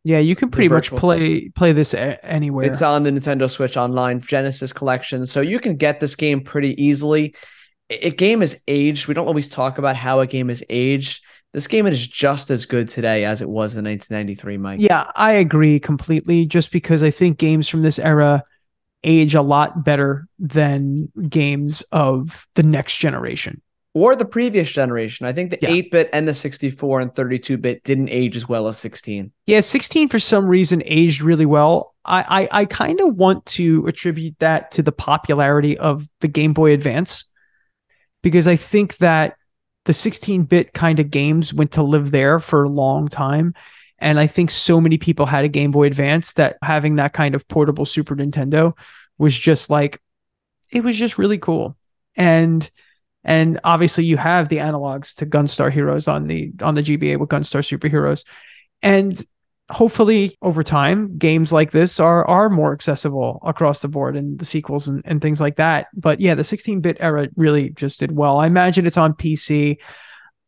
Yeah, 0.04 0.18
you 0.18 0.36
can 0.36 0.50
pretty 0.50 0.68
much 0.68 0.90
play 0.90 1.48
play 1.48 1.72
this 1.72 1.94
a- 1.94 2.22
anywhere. 2.24 2.66
It's 2.66 2.82
on 2.82 3.02
the 3.02 3.10
Nintendo 3.10 3.50
Switch 3.50 3.76
Online 3.76 4.20
Genesis 4.20 4.72
collection, 4.72 5.24
so 5.26 5.40
you 5.40 5.58
can 5.58 5.76
get 5.76 5.98
this 5.98 6.14
game 6.14 6.42
pretty 6.42 6.80
easily. 6.82 7.34
A 7.90 8.10
game 8.10 8.42
is 8.42 8.62
aged. 8.68 9.08
We 9.08 9.14
don't 9.14 9.26
always 9.26 9.48
talk 9.48 9.78
about 9.78 9.96
how 9.96 10.20
a 10.20 10.26
game 10.26 10.50
is 10.50 10.62
aged. 10.68 11.22
This 11.54 11.66
game 11.66 11.86
is 11.86 12.06
just 12.06 12.50
as 12.50 12.66
good 12.66 12.88
today 12.88 13.24
as 13.24 13.40
it 13.40 13.48
was 13.48 13.76
in 13.76 13.84
1993, 13.84 14.58
Mike. 14.58 14.80
Yeah, 14.80 15.10
I 15.14 15.32
agree 15.32 15.80
completely. 15.80 16.46
Just 16.46 16.70
because 16.70 17.02
I 17.02 17.10
think 17.10 17.38
games 17.38 17.68
from 17.68 17.82
this 17.82 17.98
era 17.98 18.42
age 19.04 19.34
a 19.34 19.42
lot 19.42 19.84
better 19.84 20.26
than 20.38 21.10
games 21.28 21.82
of 21.92 22.46
the 22.54 22.62
next 22.62 22.98
generation. 22.98 23.62
Or 23.94 24.16
the 24.16 24.24
previous 24.24 24.70
generation. 24.70 25.24
I 25.24 25.32
think 25.32 25.50
the 25.50 25.58
Yeah. 25.62 25.70
8-bit 25.70 26.10
and 26.12 26.26
the 26.26 26.34
64 26.34 27.00
and 27.00 27.12
32-bit 27.12 27.84
didn't 27.84 28.08
age 28.10 28.34
as 28.36 28.48
well 28.48 28.66
as 28.66 28.76
16. 28.76 29.30
Yeah, 29.46 29.60
16 29.60 30.08
for 30.08 30.18
some 30.18 30.46
reason 30.46 30.82
aged 30.84 31.22
really 31.22 31.46
well. 31.46 31.94
I 32.04 32.48
I, 32.52 32.60
I 32.60 32.64
kind 32.64 33.00
of 33.00 33.14
want 33.14 33.46
to 33.46 33.86
attribute 33.86 34.34
that 34.40 34.72
to 34.72 34.82
the 34.82 34.92
popularity 34.92 35.78
of 35.78 36.08
the 36.20 36.28
Game 36.28 36.52
Boy 36.52 36.72
Advance 36.72 37.26
because 38.22 38.48
I 38.48 38.56
think 38.56 38.96
that 38.96 39.36
the 39.84 39.92
16-bit 39.92 40.72
kind 40.72 40.98
of 40.98 41.10
games 41.10 41.54
went 41.54 41.72
to 41.72 41.82
live 41.82 42.10
there 42.10 42.40
for 42.40 42.64
a 42.64 42.68
long 42.68 43.08
time. 43.08 43.54
And 43.98 44.18
I 44.18 44.26
think 44.26 44.50
so 44.50 44.80
many 44.80 44.98
people 44.98 45.24
had 45.24 45.44
a 45.44 45.48
Game 45.48 45.70
Boy 45.70 45.86
Advance 45.86 46.32
that 46.34 46.56
having 46.62 46.96
that 46.96 47.12
kind 47.12 47.34
of 47.34 47.46
portable 47.46 47.86
Super 47.86 48.16
Nintendo 48.16 48.76
was 49.18 49.38
just 49.38 49.70
like 49.70 50.00
it 50.72 50.82
was 50.82 50.96
just 50.96 51.16
really 51.16 51.38
cool. 51.38 51.76
And 52.16 52.68
and 53.24 53.58
obviously 53.64 54.04
you 54.04 54.16
have 54.16 54.48
the 54.48 54.58
analogs 54.58 55.14
to 55.16 55.26
Gunstar 55.26 55.72
Heroes 55.72 56.06
on 56.08 56.26
the 56.26 56.52
on 56.62 56.74
the 56.74 56.82
GBA 56.82 57.18
with 57.18 57.30
Gunstar 57.30 57.62
Superheroes. 57.62 58.24
And 58.82 59.24
hopefully 59.70 60.36
over 60.42 60.62
time 60.62 61.16
games 61.16 61.50
like 61.50 61.70
this 61.70 61.98
are 61.98 62.26
are 62.28 62.50
more 62.50 62.74
accessible 62.74 63.40
across 63.44 63.80
the 63.80 63.88
board 63.88 64.14
and 64.14 64.38
the 64.38 64.44
sequels 64.44 64.88
and, 64.88 65.00
and 65.06 65.22
things 65.22 65.40
like 65.40 65.56
that. 65.56 65.86
But 65.94 66.20
yeah, 66.20 66.34
the 66.34 66.42
16-bit 66.42 66.98
era 67.00 67.28
really 67.36 67.70
just 67.70 68.00
did 68.00 68.12
well. 68.12 68.38
I 68.38 68.46
imagine 68.46 68.86
it's 68.86 68.98
on 68.98 69.14
PC. 69.14 69.78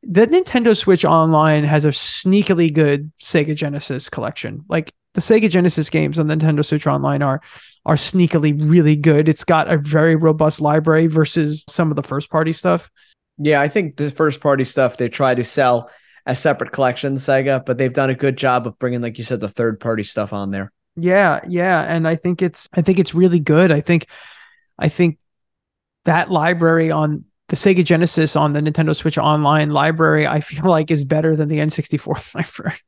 The 0.03 0.27
Nintendo 0.27 0.77
Switch 0.77 1.05
Online 1.05 1.65
has 1.65 1.85
a 1.85 1.89
sneakily 1.89 2.73
good 2.73 3.11
Sega 3.21 3.57
Genesis 3.57 4.11
collection. 4.11 4.65
Like 4.69 4.93
the 5.15 5.23
Sega 5.23 5.49
Genesis 5.49 5.89
games 5.89 6.19
on 6.19 6.29
Nintendo 6.29 6.62
Switch 6.65 6.87
Online 6.87 7.23
are 7.23 7.41
are 7.87 7.94
sneakily 7.94 8.53
really 8.70 8.96
good. 8.96 9.29
It's 9.29 9.44
got 9.44 9.72
a 9.72 9.79
very 9.79 10.16
robust 10.16 10.61
library 10.61 11.07
versus 11.07 11.64
some 11.68 11.90
of 11.90 11.96
the 11.96 12.03
first 12.03 12.31
party 12.31 12.53
stuff. 12.53 12.90
Yeah, 13.38 13.61
I 13.61 13.68
think 13.68 13.96
the 13.96 14.11
first 14.11 14.40
party 14.40 14.64
stuff 14.64 14.96
they 14.96 15.09
try 15.09 15.37
to 15.37 15.44
sell 15.44 15.88
as 16.27 16.40
separate 16.40 16.72
collections, 16.72 17.22
Sega, 17.22 17.64
but 17.64 17.79
they've 17.79 17.92
done 17.92 18.11
a 18.11 18.14
good 18.14 18.37
job 18.37 18.66
of 18.66 18.77
bringing, 18.81 19.01
like 19.01 19.18
you 19.18 19.25
said, 19.25 19.38
the 19.38 19.49
third 19.49 19.79
party 19.79 20.03
stuff 20.03 20.33
on 20.33 20.51
there. 20.51 20.72
Yeah, 20.96 21.40
yeah, 21.46 21.83
and 21.83 22.09
I 22.09 22.16
think 22.16 22.42
it's 22.42 22.68
I 22.72 22.83
think 22.83 22.99
it's 22.99 23.14
really 23.14 23.38
good. 23.38 23.70
I 23.70 23.81
think 23.81 24.09
I 24.79 24.88
think 24.88 25.20
that 26.07 26.31
library 26.31 26.90
on 26.90 27.25
the 27.49 27.57
Sega 27.57 27.85
Genesis 27.85 28.35
on 28.35 28.53
the 28.53 28.61
Nintendo 28.61 28.96
Switch 28.96 29.18
Online 29.18 29.70
library, 29.70 30.27
I 30.27 30.40
feel 30.40 30.68
like 30.68 30.90
is 30.90 31.05
better 31.05 31.37
than 31.37 31.49
the 31.49 31.59
N64 31.59 32.35
library. 32.35 32.79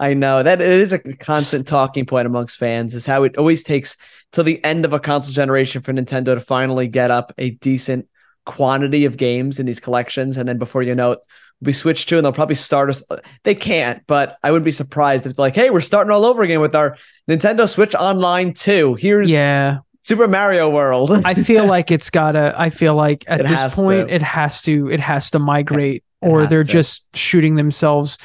I 0.00 0.14
know 0.14 0.42
that 0.42 0.60
it 0.62 0.80
is 0.80 0.92
a 0.92 0.98
constant 1.16 1.66
talking 1.68 2.06
point 2.06 2.26
amongst 2.26 2.58
fans 2.58 2.94
is 2.94 3.06
how 3.06 3.22
it 3.24 3.36
always 3.36 3.62
takes 3.62 3.96
till 4.32 4.42
the 4.44 4.62
end 4.64 4.84
of 4.84 4.92
a 4.92 4.98
console 4.98 5.32
generation 5.34 5.82
for 5.82 5.92
Nintendo 5.92 6.34
to 6.34 6.40
finally 6.40 6.88
get 6.88 7.10
up 7.10 7.32
a 7.38 7.50
decent 7.50 8.08
quantity 8.46 9.04
of 9.04 9.16
games 9.18 9.58
in 9.60 9.66
these 9.66 9.78
collections. 9.78 10.36
And 10.38 10.48
then 10.48 10.58
before 10.58 10.82
you 10.82 10.94
know 10.94 11.12
it, 11.12 11.18
we 11.60 11.74
switch 11.74 12.06
to 12.06 12.16
and 12.16 12.24
they'll 12.24 12.32
probably 12.32 12.54
start 12.54 12.88
us. 12.88 13.02
They 13.44 13.54
can't, 13.54 14.02
but 14.06 14.38
I 14.42 14.50
wouldn't 14.50 14.64
be 14.64 14.70
surprised 14.70 15.26
if 15.26 15.38
like, 15.38 15.54
hey, 15.54 15.68
we're 15.68 15.80
starting 15.80 16.10
all 16.10 16.24
over 16.24 16.42
again 16.42 16.60
with 16.62 16.74
our 16.74 16.96
Nintendo 17.28 17.68
Switch 17.68 17.94
Online 17.94 18.54
2. 18.54 18.94
Here's 18.94 19.30
Yeah, 19.30 19.80
Super 20.02 20.26
Mario 20.26 20.70
World. 20.70 21.10
I 21.26 21.34
feel 21.34 21.66
like 21.76 21.90
it's 21.90 22.08
gotta. 22.08 22.54
I 22.56 22.70
feel 22.70 22.94
like 22.94 23.24
at 23.26 23.40
It 23.40 23.48
this 23.48 23.74
point 23.74 24.08
to. 24.08 24.14
it 24.14 24.22
has 24.22 24.62
to. 24.62 24.90
It 24.90 25.00
has 25.00 25.30
to 25.32 25.38
migrate, 25.38 26.02
It 26.22 26.26
or 26.26 26.46
they're 26.46 26.64
to. 26.64 26.70
just 26.70 27.14
shooting 27.14 27.56
themselves. 27.56 28.16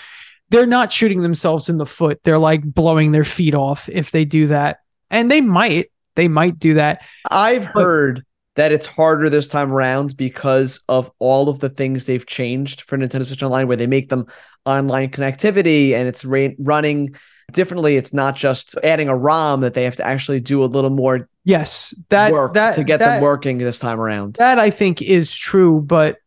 They're 0.49 0.65
not 0.65 0.93
shooting 0.93 1.21
themselves 1.21 1.69
in 1.69 1.77
the 1.77 1.85
foot. 1.85 2.19
They're 2.23 2.37
like 2.39 2.63
blowing 2.63 3.11
their 3.11 3.23
feet 3.23 3.55
off 3.55 3.89
if 3.89 4.11
they 4.11 4.25
do 4.25 4.47
that, 4.47 4.79
and 5.09 5.29
they 5.31 5.41
might. 5.41 5.91
They 6.15 6.27
might 6.27 6.59
do 6.59 6.75
that. 6.75 7.03
I've 7.29 7.71
But- 7.73 7.83
heard 7.83 8.25
that 8.55 8.71
it's 8.71 8.85
harder 8.85 9.29
this 9.29 9.49
time 9.49 9.73
around 9.73 10.15
because 10.15 10.79
of 10.87 11.11
all 11.19 11.49
of 11.49 11.59
the 11.59 11.67
things 11.69 12.05
they've 12.05 12.25
changed 12.25 12.83
for 12.87 12.97
Nintendo 12.97 13.25
Switch 13.25 13.43
Online, 13.43 13.67
where 13.67 13.75
they 13.75 13.87
make 13.87 14.07
them 14.07 14.27
online 14.65 15.09
connectivity 15.09 15.91
and 15.91 16.07
it's 16.07 16.23
ra- 16.23 16.47
running 16.59 17.13
differently. 17.51 17.97
It's 17.97 18.13
not 18.13 18.37
just 18.37 18.77
adding 18.81 19.09
a 19.09 19.15
ROM 19.15 19.59
that 19.59 19.73
they 19.73 19.83
have 19.83 19.97
to 19.97 20.07
actually 20.07 20.39
do 20.39 20.63
a 20.63 20.67
little 20.67 20.89
more 20.89 21.27
Yes, 21.43 21.93
that 22.09 22.31
work 22.31 22.53
that 22.53 22.75
to 22.75 22.85
get 22.85 22.99
that, 22.99 23.15
them 23.15 23.23
working 23.23 23.57
this 23.57 23.77
time 23.77 23.99
around. 23.99 24.35
That 24.35 24.57
I 24.57 24.69
think 24.69 25.01
is 25.01 25.35
true, 25.35 25.81
but 25.81 26.17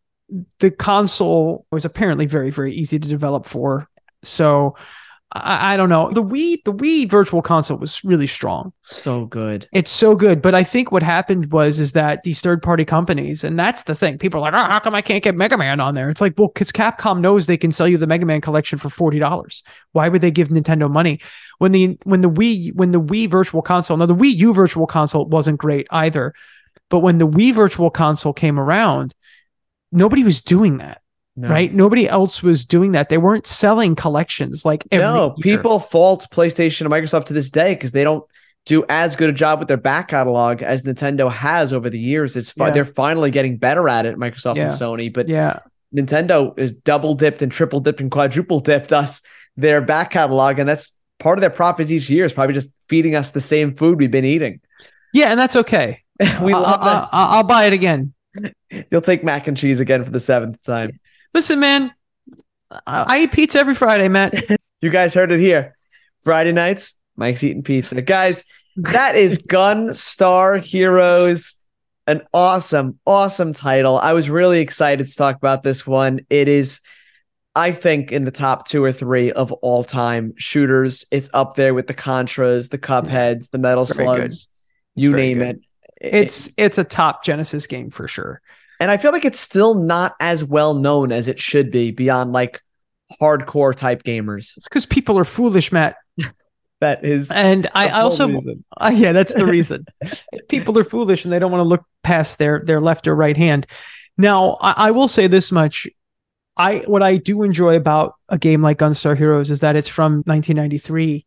the 0.59 0.69
console 0.69 1.65
was 1.71 1.83
apparently 1.83 2.27
very, 2.27 2.51
very 2.51 2.73
easy 2.73 2.99
to 2.99 3.07
develop 3.07 3.47
for. 3.47 3.87
So 4.23 4.75
I, 5.31 5.73
I 5.73 5.77
don't 5.77 5.89
know. 5.89 6.09
The 6.11 6.23
Wii, 6.23 6.63
the 6.63 6.73
Wii 6.73 7.07
Virtual 7.07 7.41
Console 7.41 7.77
was 7.77 8.03
really 8.03 8.25
strong. 8.25 8.73
So 8.81 9.25
good. 9.25 9.67
It's 9.71 9.91
so 9.91 10.15
good, 10.15 10.41
but 10.41 10.55
I 10.55 10.63
think 10.63 10.91
what 10.91 11.03
happened 11.03 11.51
was 11.51 11.79
is 11.79 11.91
that 11.91 12.23
these 12.23 12.41
third-party 12.41 12.85
companies, 12.85 13.43
and 13.43 13.57
that's 13.57 13.83
the 13.83 13.93
thing. 13.93 14.17
People 14.17 14.39
are 14.39 14.51
like, 14.51 14.53
oh, 14.53 14.71
how 14.71 14.79
come 14.79 14.95
I 14.95 15.01
can't 15.01 15.23
get 15.23 15.35
Mega 15.35 15.55
Man 15.55 15.79
on 15.79 15.93
there? 15.93 16.09
It's 16.09 16.21
like, 16.21 16.33
well, 16.37 16.47
because 16.47 16.71
Capcom 16.71 17.19
knows 17.19 17.45
they 17.45 17.57
can 17.57 17.69
sell 17.69 17.87
you 17.87 17.97
the 17.97 18.07
Mega 18.07 18.25
Man 18.25 18.41
collection 18.41 18.79
for 18.79 18.89
forty 18.89 19.19
dollars. 19.19 19.63
Why 19.91 20.09
would 20.09 20.21
they 20.21 20.31
give 20.31 20.47
Nintendo 20.47 20.89
money 20.89 21.19
when 21.59 21.73
the 21.73 21.99
when 22.05 22.21
the 22.21 22.29
Wii 22.29 22.73
when 22.73 22.89
the 22.91 23.01
Wii 23.01 23.29
Virtual 23.29 23.61
Console? 23.61 23.97
Now 23.97 24.07
the 24.07 24.15
Wii 24.15 24.33
U 24.35 24.53
Virtual 24.53 24.87
Console 24.87 25.27
wasn't 25.27 25.59
great 25.59 25.85
either, 25.91 26.33
but 26.89 26.99
when 26.99 27.19
the 27.19 27.27
Wii 27.27 27.53
Virtual 27.53 27.91
Console 27.91 28.33
came 28.33 28.59
around, 28.59 29.13
nobody 29.91 30.23
was 30.23 30.41
doing 30.41 30.77
that. 30.79 31.01
No. 31.41 31.47
Right? 31.47 31.73
Nobody 31.73 32.05
else 32.09 32.43
was 32.43 32.65
doing 32.65 32.91
that. 32.91 33.07
They 33.07 33.17
weren't 33.17 33.47
selling 33.47 33.95
collections 33.95 34.65
like 34.65 34.83
every 34.91 35.05
no, 35.05 35.35
year. 35.37 35.55
people 35.57 35.79
fault 35.79 36.27
PlayStation 36.31 36.81
and 36.81 36.89
Microsoft 36.89 37.25
to 37.25 37.33
this 37.33 37.49
day 37.49 37.75
because 37.75 37.93
they 37.93 38.03
don't 38.03 38.25
do 38.65 38.83
as 38.89 39.15
good 39.15 39.29
a 39.29 39.33
job 39.33 39.59
with 39.59 39.69
their 39.69 39.77
back 39.77 40.09
catalog 40.09 40.61
as 40.61 40.81
Nintendo 40.83 41.31
has 41.31 41.71
over 41.71 41.89
the 41.89 41.97
years. 41.99 42.35
It's 42.35 42.51
fi- 42.51 42.67
Yeah. 42.67 42.71
they're 42.73 42.85
finally 42.85 43.31
getting 43.31 43.55
better 43.55 43.87
at 43.87 44.05
it, 44.05 44.17
Microsoft 44.17 44.57
Yeah. 44.57 44.63
and 44.63 44.71
Sony. 44.71 45.13
But 45.13 45.29
Yeah, 45.29 45.59
Nintendo 45.95 46.57
is 46.59 46.73
double 46.73 47.13
dipped 47.13 47.41
and 47.41 47.51
triple 47.51 47.79
dipped 47.79 48.01
and 48.01 48.11
quadruple 48.11 48.59
dipped 48.59 48.91
us 48.91 49.21
their 49.55 49.79
back 49.79 50.11
catalog, 50.11 50.59
and 50.59 50.67
that's 50.67 50.91
part 51.19 51.37
of 51.37 51.41
their 51.41 51.49
profits 51.49 51.89
each 51.89 52.09
year 52.09 52.25
is 52.25 52.33
probably 52.33 52.53
just 52.53 52.73
feeding 52.89 53.15
us 53.15 53.31
the 53.31 53.39
same 53.41 53.75
food 53.75 53.97
we've 53.97 54.11
been 54.11 54.25
eating. 54.25 54.59
yeah, 55.13 55.27
and 55.27 55.39
that's 55.39 55.55
okay. 55.55 56.03
we 56.41 56.53
I- 56.53 56.57
love 56.59 56.81
that. 56.83 57.09
I, 57.13 57.37
I'll 57.37 57.43
buy 57.43 57.63
it 57.65 57.73
again. 57.73 58.13
You'll 58.91 59.01
take 59.01 59.23
mac 59.23 59.47
and 59.47 59.55
cheese 59.55 59.79
again 59.79 60.03
for 60.03 60.11
the 60.11 60.19
seventh 60.19 60.61
time. 60.63 60.99
Listen, 61.33 61.59
man, 61.59 61.93
I, 62.71 62.79
I 63.07 63.19
eat 63.21 63.31
pizza 63.31 63.59
every 63.59 63.75
Friday, 63.75 64.07
Matt. 64.07 64.35
You 64.81 64.89
guys 64.89 65.13
heard 65.13 65.33
it 65.33 65.41
here. 65.41 65.75
Friday 66.23 66.53
nights, 66.53 66.97
Mike's 67.17 67.43
eating 67.43 67.63
pizza. 67.63 68.01
Guys, 68.01 68.45
that 68.77 69.17
is 69.17 69.37
Gunstar 69.49 70.63
Heroes. 70.63 71.55
An 72.07 72.21
awesome, 72.33 72.97
awesome 73.05 73.51
title. 73.51 73.97
I 73.97 74.13
was 74.13 74.29
really 74.29 74.61
excited 74.61 75.05
to 75.05 75.13
talk 75.13 75.35
about 75.35 75.63
this 75.63 75.85
one. 75.85 76.21
It 76.29 76.47
is, 76.47 76.79
I 77.55 77.73
think, 77.73 78.13
in 78.13 78.23
the 78.23 78.31
top 78.31 78.69
two 78.69 78.81
or 78.81 78.93
three 78.93 79.33
of 79.33 79.51
all 79.51 79.83
time 79.83 80.33
shooters. 80.37 81.03
It's 81.11 81.29
up 81.33 81.55
there 81.55 81.73
with 81.73 81.87
the 81.87 81.93
Contras, 81.93 82.69
the 82.69 82.77
Cupheads, 82.77 83.49
the 83.49 83.57
Metal. 83.57 83.85
Slugs, 83.85 84.47
you 84.95 85.13
name 85.13 85.39
good. 85.39 85.57
it. 85.57 85.65
It's 85.99 86.49
it's 86.57 86.77
a 86.77 86.85
top 86.85 87.25
Genesis 87.25 87.67
game 87.67 87.89
for 87.89 88.07
sure. 88.07 88.41
And 88.79 88.89
I 88.91 88.97
feel 88.97 89.11
like 89.11 89.25
it's 89.25 89.39
still 89.39 89.75
not 89.75 90.15
as 90.19 90.43
well 90.43 90.73
known 90.73 91.11
as 91.11 91.27
it 91.27 91.39
should 91.39 91.71
be 91.71 91.91
beyond 91.91 92.31
like 92.31 92.61
hardcore 93.21 93.75
type 93.75 94.03
gamers. 94.03 94.55
It's 94.57 94.67
because 94.67 94.85
people 94.85 95.17
are 95.17 95.25
foolish, 95.25 95.71
Matt. 95.71 95.95
That 96.81 97.03
is 97.03 97.29
And 97.29 97.67
I, 97.73 97.89
I 97.89 98.01
also. 98.01 98.29
Uh, 98.79 98.91
yeah, 98.95 99.11
that's 99.11 99.33
the 99.33 99.45
reason. 99.45 99.85
People 100.47 100.79
are 100.79 100.85
foolish 100.85 101.25
and 101.25 101.33
they 101.33 101.39
don't 101.39 101.51
want 101.51 101.59
to 101.59 101.67
look 101.67 101.83
past 102.03 102.37
their 102.37 102.63
their 102.63 102.79
left 102.79 103.05
or 103.05 103.13
right 103.13 103.35
hand. 103.35 103.67
Now, 104.17 104.57
I, 104.61 104.87
I 104.87 104.91
will 104.91 105.09
say 105.09 105.27
this 105.27 105.51
much: 105.51 105.89
I 106.55 106.83
what 106.87 107.03
I 107.03 107.17
do 107.17 107.43
enjoy 107.43 107.75
about 107.75 108.15
a 108.29 108.37
game 108.37 108.61
like 108.61 108.77
Gunstar 108.77 109.17
Heroes 109.17 109.51
is 109.51 109.59
that 109.59 109.75
it's 109.75 109.89
from 109.89 110.23
1993 110.25 111.25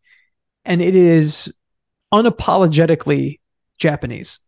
and 0.65 0.81
it 0.81 0.95
is 0.95 1.53
unapologetically 2.13 3.41
Japanese 3.79 4.41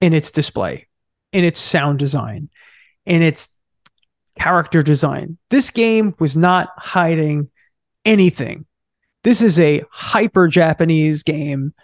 in 0.00 0.12
its 0.12 0.30
display, 0.30 0.88
in 1.32 1.44
its 1.44 1.58
sound 1.60 1.98
design, 1.98 2.48
in 3.06 3.22
its 3.22 3.48
character 4.38 4.82
design. 4.82 5.38
This 5.50 5.70
game 5.70 6.14
was 6.18 6.36
not 6.36 6.68
hiding 6.76 7.50
anything. 8.04 8.66
This 9.24 9.42
is 9.42 9.58
a 9.60 9.82
hyper 9.90 10.48
Japanese 10.48 11.22
game 11.22 11.74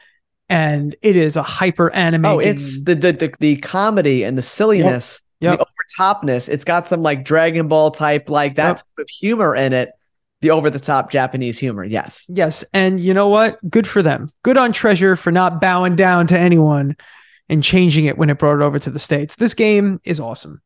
and 0.48 0.96
it 1.02 1.14
is 1.14 1.36
a 1.36 1.42
hyper 1.42 1.90
anime. 1.92 2.24
Oh, 2.24 2.40
game. 2.40 2.48
it's 2.50 2.82
the, 2.84 2.94
the 2.94 3.12
the 3.12 3.34
the 3.38 3.56
comedy 3.58 4.22
and 4.24 4.36
the 4.38 4.42
silliness, 4.42 5.20
Yep. 5.40 5.58
the 5.60 5.66
overtopness. 5.66 6.48
It's 6.48 6.64
got 6.64 6.86
some 6.86 7.02
like 7.02 7.24
Dragon 7.24 7.68
Ball 7.68 7.90
type, 7.90 8.28
like 8.30 8.56
that 8.56 8.66
Yep. 8.68 8.76
type 8.76 8.98
of 8.98 9.08
humor 9.08 9.54
in 9.54 9.72
it. 9.72 9.90
The 10.40 10.50
over 10.50 10.70
the 10.70 10.78
top 10.78 11.10
Japanese 11.10 11.58
humor, 11.58 11.84
yes. 11.84 12.24
Yes, 12.28 12.64
and 12.72 12.98
you 13.00 13.12
know 13.12 13.26
what? 13.28 13.58
Good 13.68 13.86
for 13.88 14.02
them. 14.02 14.28
Good 14.44 14.56
on 14.56 14.72
Treasure 14.72 15.16
for 15.16 15.32
not 15.32 15.60
bowing 15.60 15.96
down 15.96 16.28
to 16.28 16.38
anyone 16.38 16.96
and 17.48 17.62
changing 17.62 18.04
it 18.04 18.18
when 18.18 18.30
it 18.30 18.38
brought 18.38 18.60
it 18.60 18.62
over 18.62 18.78
to 18.78 18.90
the 18.90 18.98
states. 18.98 19.36
This 19.36 19.54
game 19.54 20.00
is 20.04 20.20
awesome. 20.20 20.60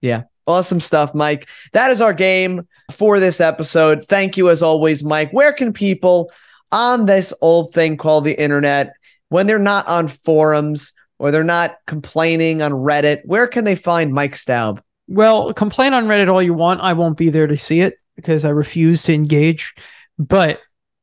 Yeah. 0.00 0.24
Awesome 0.46 0.80
stuff, 0.80 1.14
Mike. 1.14 1.48
That 1.72 1.90
is 1.90 2.00
our 2.00 2.14
game 2.14 2.66
for 2.90 3.20
this 3.20 3.40
episode. 3.40 4.04
Thank 4.06 4.36
you 4.36 4.50
as 4.50 4.62
always, 4.62 5.04
Mike. 5.04 5.30
Where 5.32 5.52
can 5.52 5.72
people 5.72 6.32
on 6.72 7.06
this 7.06 7.32
old 7.40 7.72
thing 7.72 7.96
called 7.96 8.24
the 8.24 8.40
internet, 8.40 8.94
when 9.28 9.46
they're 9.46 9.58
not 9.58 9.86
on 9.86 10.08
forums 10.08 10.92
or 11.18 11.30
they're 11.30 11.44
not 11.44 11.76
complaining 11.86 12.62
on 12.62 12.72
Reddit, 12.72 13.20
where 13.24 13.46
can 13.46 13.64
they 13.64 13.76
find 13.76 14.12
Mike 14.12 14.36
Staub? 14.36 14.82
Well, 15.06 15.52
complain 15.52 15.94
on 15.94 16.06
Reddit 16.06 16.32
all 16.32 16.42
you 16.42 16.54
want. 16.54 16.80
I 16.80 16.94
won't 16.94 17.16
be 17.16 17.30
there 17.30 17.46
to 17.46 17.58
see 17.58 17.80
it 17.80 17.98
because 18.16 18.44
I 18.44 18.50
refuse 18.50 19.02
to 19.04 19.14
engage. 19.14 19.74
But 20.18 20.60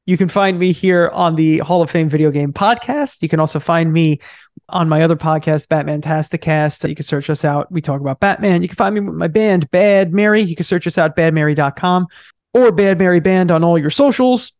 you 0.07 0.15
can 0.15 0.29
find 0.29 0.57
me 0.57 0.71
here 0.71 1.11
on 1.13 1.35
the 1.35 1.59
Hall 1.59 1.81
of 1.81 1.91
Fame 1.91 2.07
Video 2.07 2.31
Game 2.31 2.53
Podcast. 2.53 3.21
You 3.21 3.27
can 3.27 3.41
also 3.41 3.59
find 3.59 3.91
me 3.91 4.19
on 4.69 4.87
my 4.87 5.01
other 5.01 5.17
podcast, 5.17 5.67
Batman 5.67 6.01
Tasticast. 6.01 6.87
You 6.87 6.95
can 6.95 7.03
search 7.03 7.29
us 7.29 7.43
out. 7.43 7.69
We 7.69 7.81
talk 7.81 7.99
about 7.99 8.21
Batman. 8.21 8.61
You 8.61 8.69
can 8.69 8.77
find 8.77 8.95
me 8.95 9.01
with 9.01 9.15
my 9.15 9.27
band, 9.27 9.69
Bad 9.69 10.13
Mary. 10.13 10.41
You 10.41 10.55
can 10.55 10.63
search 10.63 10.87
us 10.87 10.97
out, 10.97 11.17
badmary.com 11.17 12.07
or 12.53 12.71
Bad 12.71 12.97
Mary 12.97 13.19
Band 13.19 13.51
on 13.51 13.65
all 13.65 13.77
your 13.77 13.89
socials. 13.89 14.53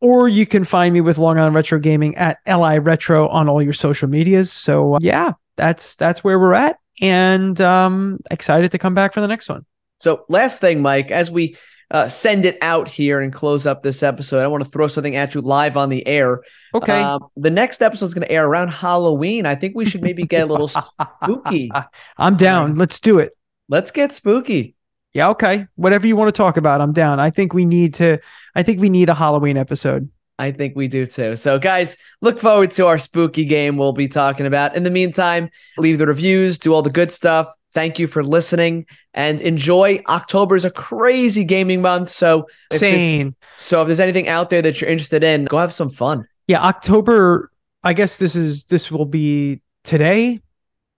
Or 0.00 0.28
you 0.28 0.46
can 0.46 0.64
find 0.64 0.94
me 0.94 1.02
with 1.02 1.18
Long 1.18 1.38
Island 1.38 1.54
Retro 1.54 1.78
Gaming 1.78 2.16
at 2.16 2.38
LI 2.46 2.78
Retro 2.78 3.28
on 3.28 3.50
all 3.50 3.62
your 3.62 3.74
social 3.74 4.08
medias. 4.08 4.50
So 4.50 4.94
uh, 4.94 4.98
yeah, 5.02 5.32
that's 5.56 5.94
that's 5.96 6.24
where 6.24 6.40
we're 6.40 6.54
at. 6.54 6.78
And 7.02 7.60
um 7.60 8.20
excited 8.30 8.72
to 8.72 8.78
come 8.78 8.94
back 8.94 9.12
for 9.12 9.20
the 9.20 9.28
next 9.28 9.50
one. 9.50 9.66
So, 9.98 10.24
last 10.28 10.60
thing, 10.60 10.82
Mike, 10.82 11.10
as 11.10 11.30
we 11.30 11.56
uh, 11.90 12.08
send 12.08 12.44
it 12.44 12.58
out 12.62 12.88
here 12.88 13.20
and 13.20 13.32
close 13.32 13.66
up 13.66 13.82
this 13.82 14.02
episode, 14.02 14.40
I 14.40 14.46
want 14.48 14.64
to 14.64 14.70
throw 14.70 14.88
something 14.88 15.16
at 15.16 15.34
you 15.34 15.40
live 15.40 15.76
on 15.76 15.88
the 15.88 16.06
air. 16.06 16.42
Okay. 16.74 17.00
Um, 17.00 17.26
the 17.36 17.50
next 17.50 17.82
episode 17.82 18.06
is 18.06 18.14
going 18.14 18.26
to 18.26 18.32
air 18.32 18.46
around 18.46 18.68
Halloween. 18.68 19.46
I 19.46 19.54
think 19.54 19.76
we 19.76 19.86
should 19.86 20.02
maybe 20.02 20.24
get 20.24 20.48
a 20.48 20.52
little 20.52 20.68
spooky. 20.68 21.70
I'm 22.18 22.36
down. 22.36 22.74
Let's 22.74 22.98
do 22.98 23.18
it. 23.18 23.36
Let's 23.68 23.90
get 23.90 24.12
spooky. 24.12 24.74
Yeah, 25.14 25.30
okay. 25.30 25.66
Whatever 25.76 26.06
you 26.06 26.16
want 26.16 26.28
to 26.28 26.36
talk 26.36 26.56
about, 26.56 26.80
I'm 26.80 26.92
down. 26.92 27.20
I 27.20 27.30
think 27.30 27.54
we 27.54 27.64
need 27.64 27.94
to 27.94 28.18
I 28.54 28.62
think 28.62 28.80
we 28.80 28.90
need 28.90 29.08
a 29.08 29.14
Halloween 29.14 29.56
episode. 29.56 30.10
I 30.38 30.50
think 30.50 30.76
we 30.76 30.88
do 30.88 31.06
too. 31.06 31.36
So, 31.36 31.58
guys, 31.58 31.96
look 32.20 32.40
forward 32.40 32.70
to 32.72 32.86
our 32.86 32.98
spooky 32.98 33.44
game 33.44 33.76
we'll 33.78 33.92
be 33.92 34.08
talking 34.08 34.44
about. 34.44 34.76
In 34.76 34.82
the 34.82 34.90
meantime, 34.90 35.48
leave 35.78 35.98
the 35.98 36.06
reviews, 36.06 36.58
do 36.58 36.74
all 36.74 36.82
the 36.82 36.90
good 36.90 37.10
stuff. 37.10 37.48
Thank 37.76 37.98
you 37.98 38.06
for 38.06 38.24
listening 38.24 38.86
and 39.12 39.38
enjoy. 39.42 40.02
October 40.08 40.56
is 40.56 40.64
a 40.64 40.70
crazy 40.70 41.44
gaming 41.44 41.82
month. 41.82 42.08
So, 42.08 42.46
if 42.72 42.82
Insane. 42.82 43.34
so 43.58 43.82
if 43.82 43.86
there's 43.86 44.00
anything 44.00 44.28
out 44.28 44.48
there 44.48 44.62
that 44.62 44.80
you're 44.80 44.88
interested 44.88 45.22
in, 45.22 45.44
go 45.44 45.58
have 45.58 45.74
some 45.74 45.90
fun. 45.90 46.26
Yeah, 46.48 46.62
October 46.62 47.50
I 47.84 47.92
guess 47.92 48.16
this 48.16 48.34
is 48.34 48.64
this 48.64 48.90
will 48.90 49.04
be 49.04 49.60
today. 49.84 50.40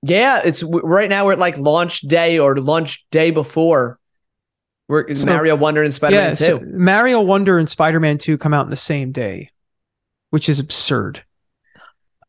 Yeah, 0.03 0.41
it's 0.45 0.63
right 0.63 1.11
now 1.11 1.27
we're 1.27 1.33
at 1.33 1.41
like 1.41 1.59
launch 1.59 2.03
day 2.03 2.39
or 2.39 2.57
launch 2.57 3.05
day 3.11 3.33
before. 3.33 3.99
We're 4.87 5.13
So- 5.17 5.27
Mario 5.27 5.57
Wonder 5.57 5.83
and 5.83 5.93
Spider 5.93 6.15
Man 6.15 6.29
yeah, 6.29 6.35
so 6.35 6.61
Mario 6.65 7.21
Wonder 7.23 7.59
and 7.59 7.69
Spider-Man 7.69 8.19
2 8.19 8.39
come 8.39 8.55
out 8.55 8.67
in 8.67 8.71
the 8.71 8.77
same 8.77 9.11
day, 9.11 9.51
which 10.31 10.49
is 10.49 10.61
absurd. 10.61 11.25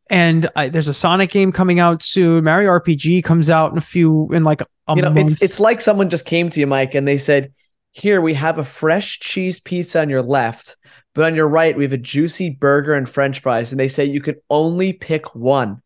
And 0.09 0.49
I, 0.55 0.69
there's 0.69 0.87
a 0.87 0.93
Sonic 0.93 1.29
game 1.29 1.51
coming 1.51 1.79
out 1.79 2.01
soon. 2.01 2.43
Mario 2.43 2.71
RPG 2.71 3.23
comes 3.23 3.49
out 3.49 3.71
in 3.71 3.77
a 3.77 3.81
few 3.81 4.29
in 4.31 4.43
like 4.43 4.61
a 4.61 4.67
you 4.95 5.01
know, 5.01 5.11
month. 5.11 5.33
it's 5.33 5.41
it's 5.41 5.59
like 5.59 5.81
someone 5.81 6.09
just 6.09 6.25
came 6.25 6.49
to 6.49 6.59
you, 6.59 6.67
Mike, 6.67 6.95
and 6.95 7.07
they 7.07 7.17
said, 7.17 7.53
"Here 7.91 8.19
we 8.19 8.33
have 8.33 8.57
a 8.57 8.63
fresh 8.63 9.19
cheese 9.19 9.59
pizza 9.59 10.01
on 10.01 10.09
your 10.09 10.23
left, 10.23 10.77
but 11.13 11.25
on 11.25 11.35
your 11.35 11.47
right 11.47 11.77
we 11.77 11.83
have 11.83 11.93
a 11.93 11.97
juicy 11.97 12.49
burger 12.49 12.95
and 12.95 13.07
French 13.07 13.39
fries." 13.39 13.71
And 13.71 13.79
they 13.79 13.87
say 13.87 14.05
you 14.05 14.21
can 14.21 14.35
only 14.49 14.93
pick 14.93 15.35
one. 15.35 15.81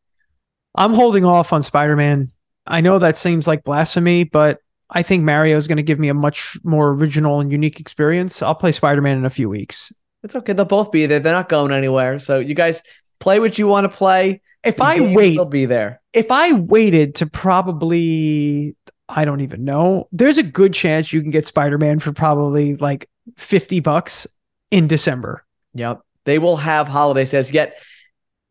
I'm 0.75 0.93
holding 0.93 1.25
off 1.25 1.51
on 1.51 1.61
Spider 1.61 1.97
Man. 1.97 2.31
I 2.65 2.79
know 2.79 2.99
that 2.99 3.17
seems 3.17 3.45
like 3.45 3.65
blasphemy, 3.65 4.23
but 4.23 4.59
I 4.89 5.03
think 5.03 5.23
Mario 5.23 5.57
is 5.57 5.67
going 5.67 5.77
to 5.77 5.83
give 5.83 5.99
me 5.99 6.07
a 6.07 6.13
much 6.13 6.57
more 6.63 6.91
original 6.91 7.41
and 7.41 7.51
unique 7.51 7.81
experience. 7.81 8.41
I'll 8.41 8.55
play 8.55 8.71
Spider 8.71 9.01
Man 9.01 9.17
in 9.17 9.25
a 9.25 9.29
few 9.29 9.49
weeks. 9.49 9.91
It's 10.23 10.35
okay; 10.37 10.53
they'll 10.53 10.63
both 10.63 10.93
be 10.93 11.05
there. 11.07 11.19
They're 11.19 11.33
not 11.33 11.49
going 11.49 11.73
anywhere. 11.73 12.19
So 12.19 12.39
you 12.39 12.55
guys 12.55 12.83
play 13.23 13.39
what 13.39 13.57
you 13.57 13.67
want 13.67 13.89
to 13.89 13.95
play. 13.97 14.41
If 14.63 14.77
The 14.77 14.83
I 14.83 14.99
wait, 14.99 15.37
will 15.37 15.45
be 15.45 15.65
there. 15.65 16.01
if 16.13 16.31
I 16.31 16.53
waited 16.53 17.15
to 17.15 17.25
probably, 17.25 18.75
I 19.09 19.25
don't 19.25 19.41
even 19.41 19.63
know, 19.65 20.07
there's 20.11 20.37
a 20.37 20.43
good 20.43 20.73
chance 20.73 21.11
you 21.13 21.21
can 21.21 21.31
get 21.31 21.47
Spider 21.47 21.77
Man 21.77 21.99
for 21.99 22.11
probably 22.11 22.75
like 22.75 23.09
50 23.37 23.79
bucks 23.79 24.27
in 24.71 24.87
December. 24.87 25.43
Yep, 25.73 26.01
they 26.25 26.39
will 26.39 26.57
have 26.57 26.87
holiday 26.87 27.25
sales. 27.25 27.51
Yet 27.51 27.77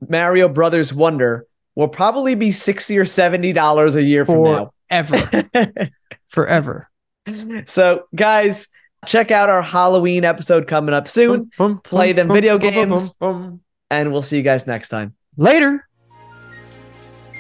Mario 0.06 0.48
Brothers 0.48 0.92
Wonder 0.92 1.46
will 1.74 1.88
probably 1.88 2.34
be 2.34 2.50
sixty 2.50 2.98
or 2.98 3.04
seventy 3.04 3.52
dollars 3.52 3.94
a 3.94 4.02
year 4.02 4.26
from 4.26 4.42
now. 4.44 4.72
Forever. 4.90 5.48
Forever. 6.28 6.90
so, 7.66 8.04
guys, 8.14 8.68
check 9.06 9.30
out 9.30 9.48
our 9.48 9.62
Halloween 9.62 10.24
episode 10.24 10.66
coming 10.66 10.94
up 10.94 11.06
soon, 11.08 11.50
play 11.84 12.12
them 12.12 12.28
video 12.28 12.58
boom, 12.58 12.74
boom, 12.74 12.88
games. 12.90 13.16
Boom, 13.92 14.00
boom. 14.00 14.06
and 14.06 14.12
we'll 14.12 14.22
see 14.22 14.36
you 14.36 14.42
guys 14.42 14.66
next 14.66 14.88
time. 14.88 15.14
Later. 15.36 15.86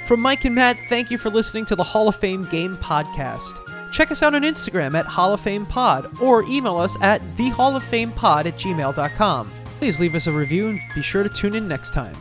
From 0.06 0.20
Mike 0.20 0.44
and 0.44 0.54
Matt, 0.54 0.78
thank 0.88 1.10
you 1.10 1.18
for 1.18 1.30
listening 1.30 1.64
to 1.66 1.76
the 1.76 1.84
Hall 1.84 2.08
of 2.08 2.16
Fame 2.16 2.44
Game 2.46 2.76
Podcast. 2.76 3.58
Check 3.92 4.10
us 4.10 4.22
out 4.22 4.34
on 4.34 4.42
Instagram 4.42 4.94
at 4.98 5.06
Hall 5.06 5.32
of 5.32 5.40
Fame 5.40 5.66
Pod 5.66 6.20
or 6.20 6.42
email 6.44 6.78
us 6.78 7.00
at 7.02 7.20
thehalloffamepod 7.36 8.46
at 8.46 8.54
gmail.com. 8.54 9.52
Please 9.78 10.00
leave 10.00 10.14
us 10.14 10.26
a 10.26 10.32
review 10.32 10.68
and 10.68 10.80
be 10.94 11.02
sure 11.02 11.22
to 11.22 11.28
tune 11.28 11.54
in 11.54 11.68
next 11.68 11.92
time. 11.92 12.16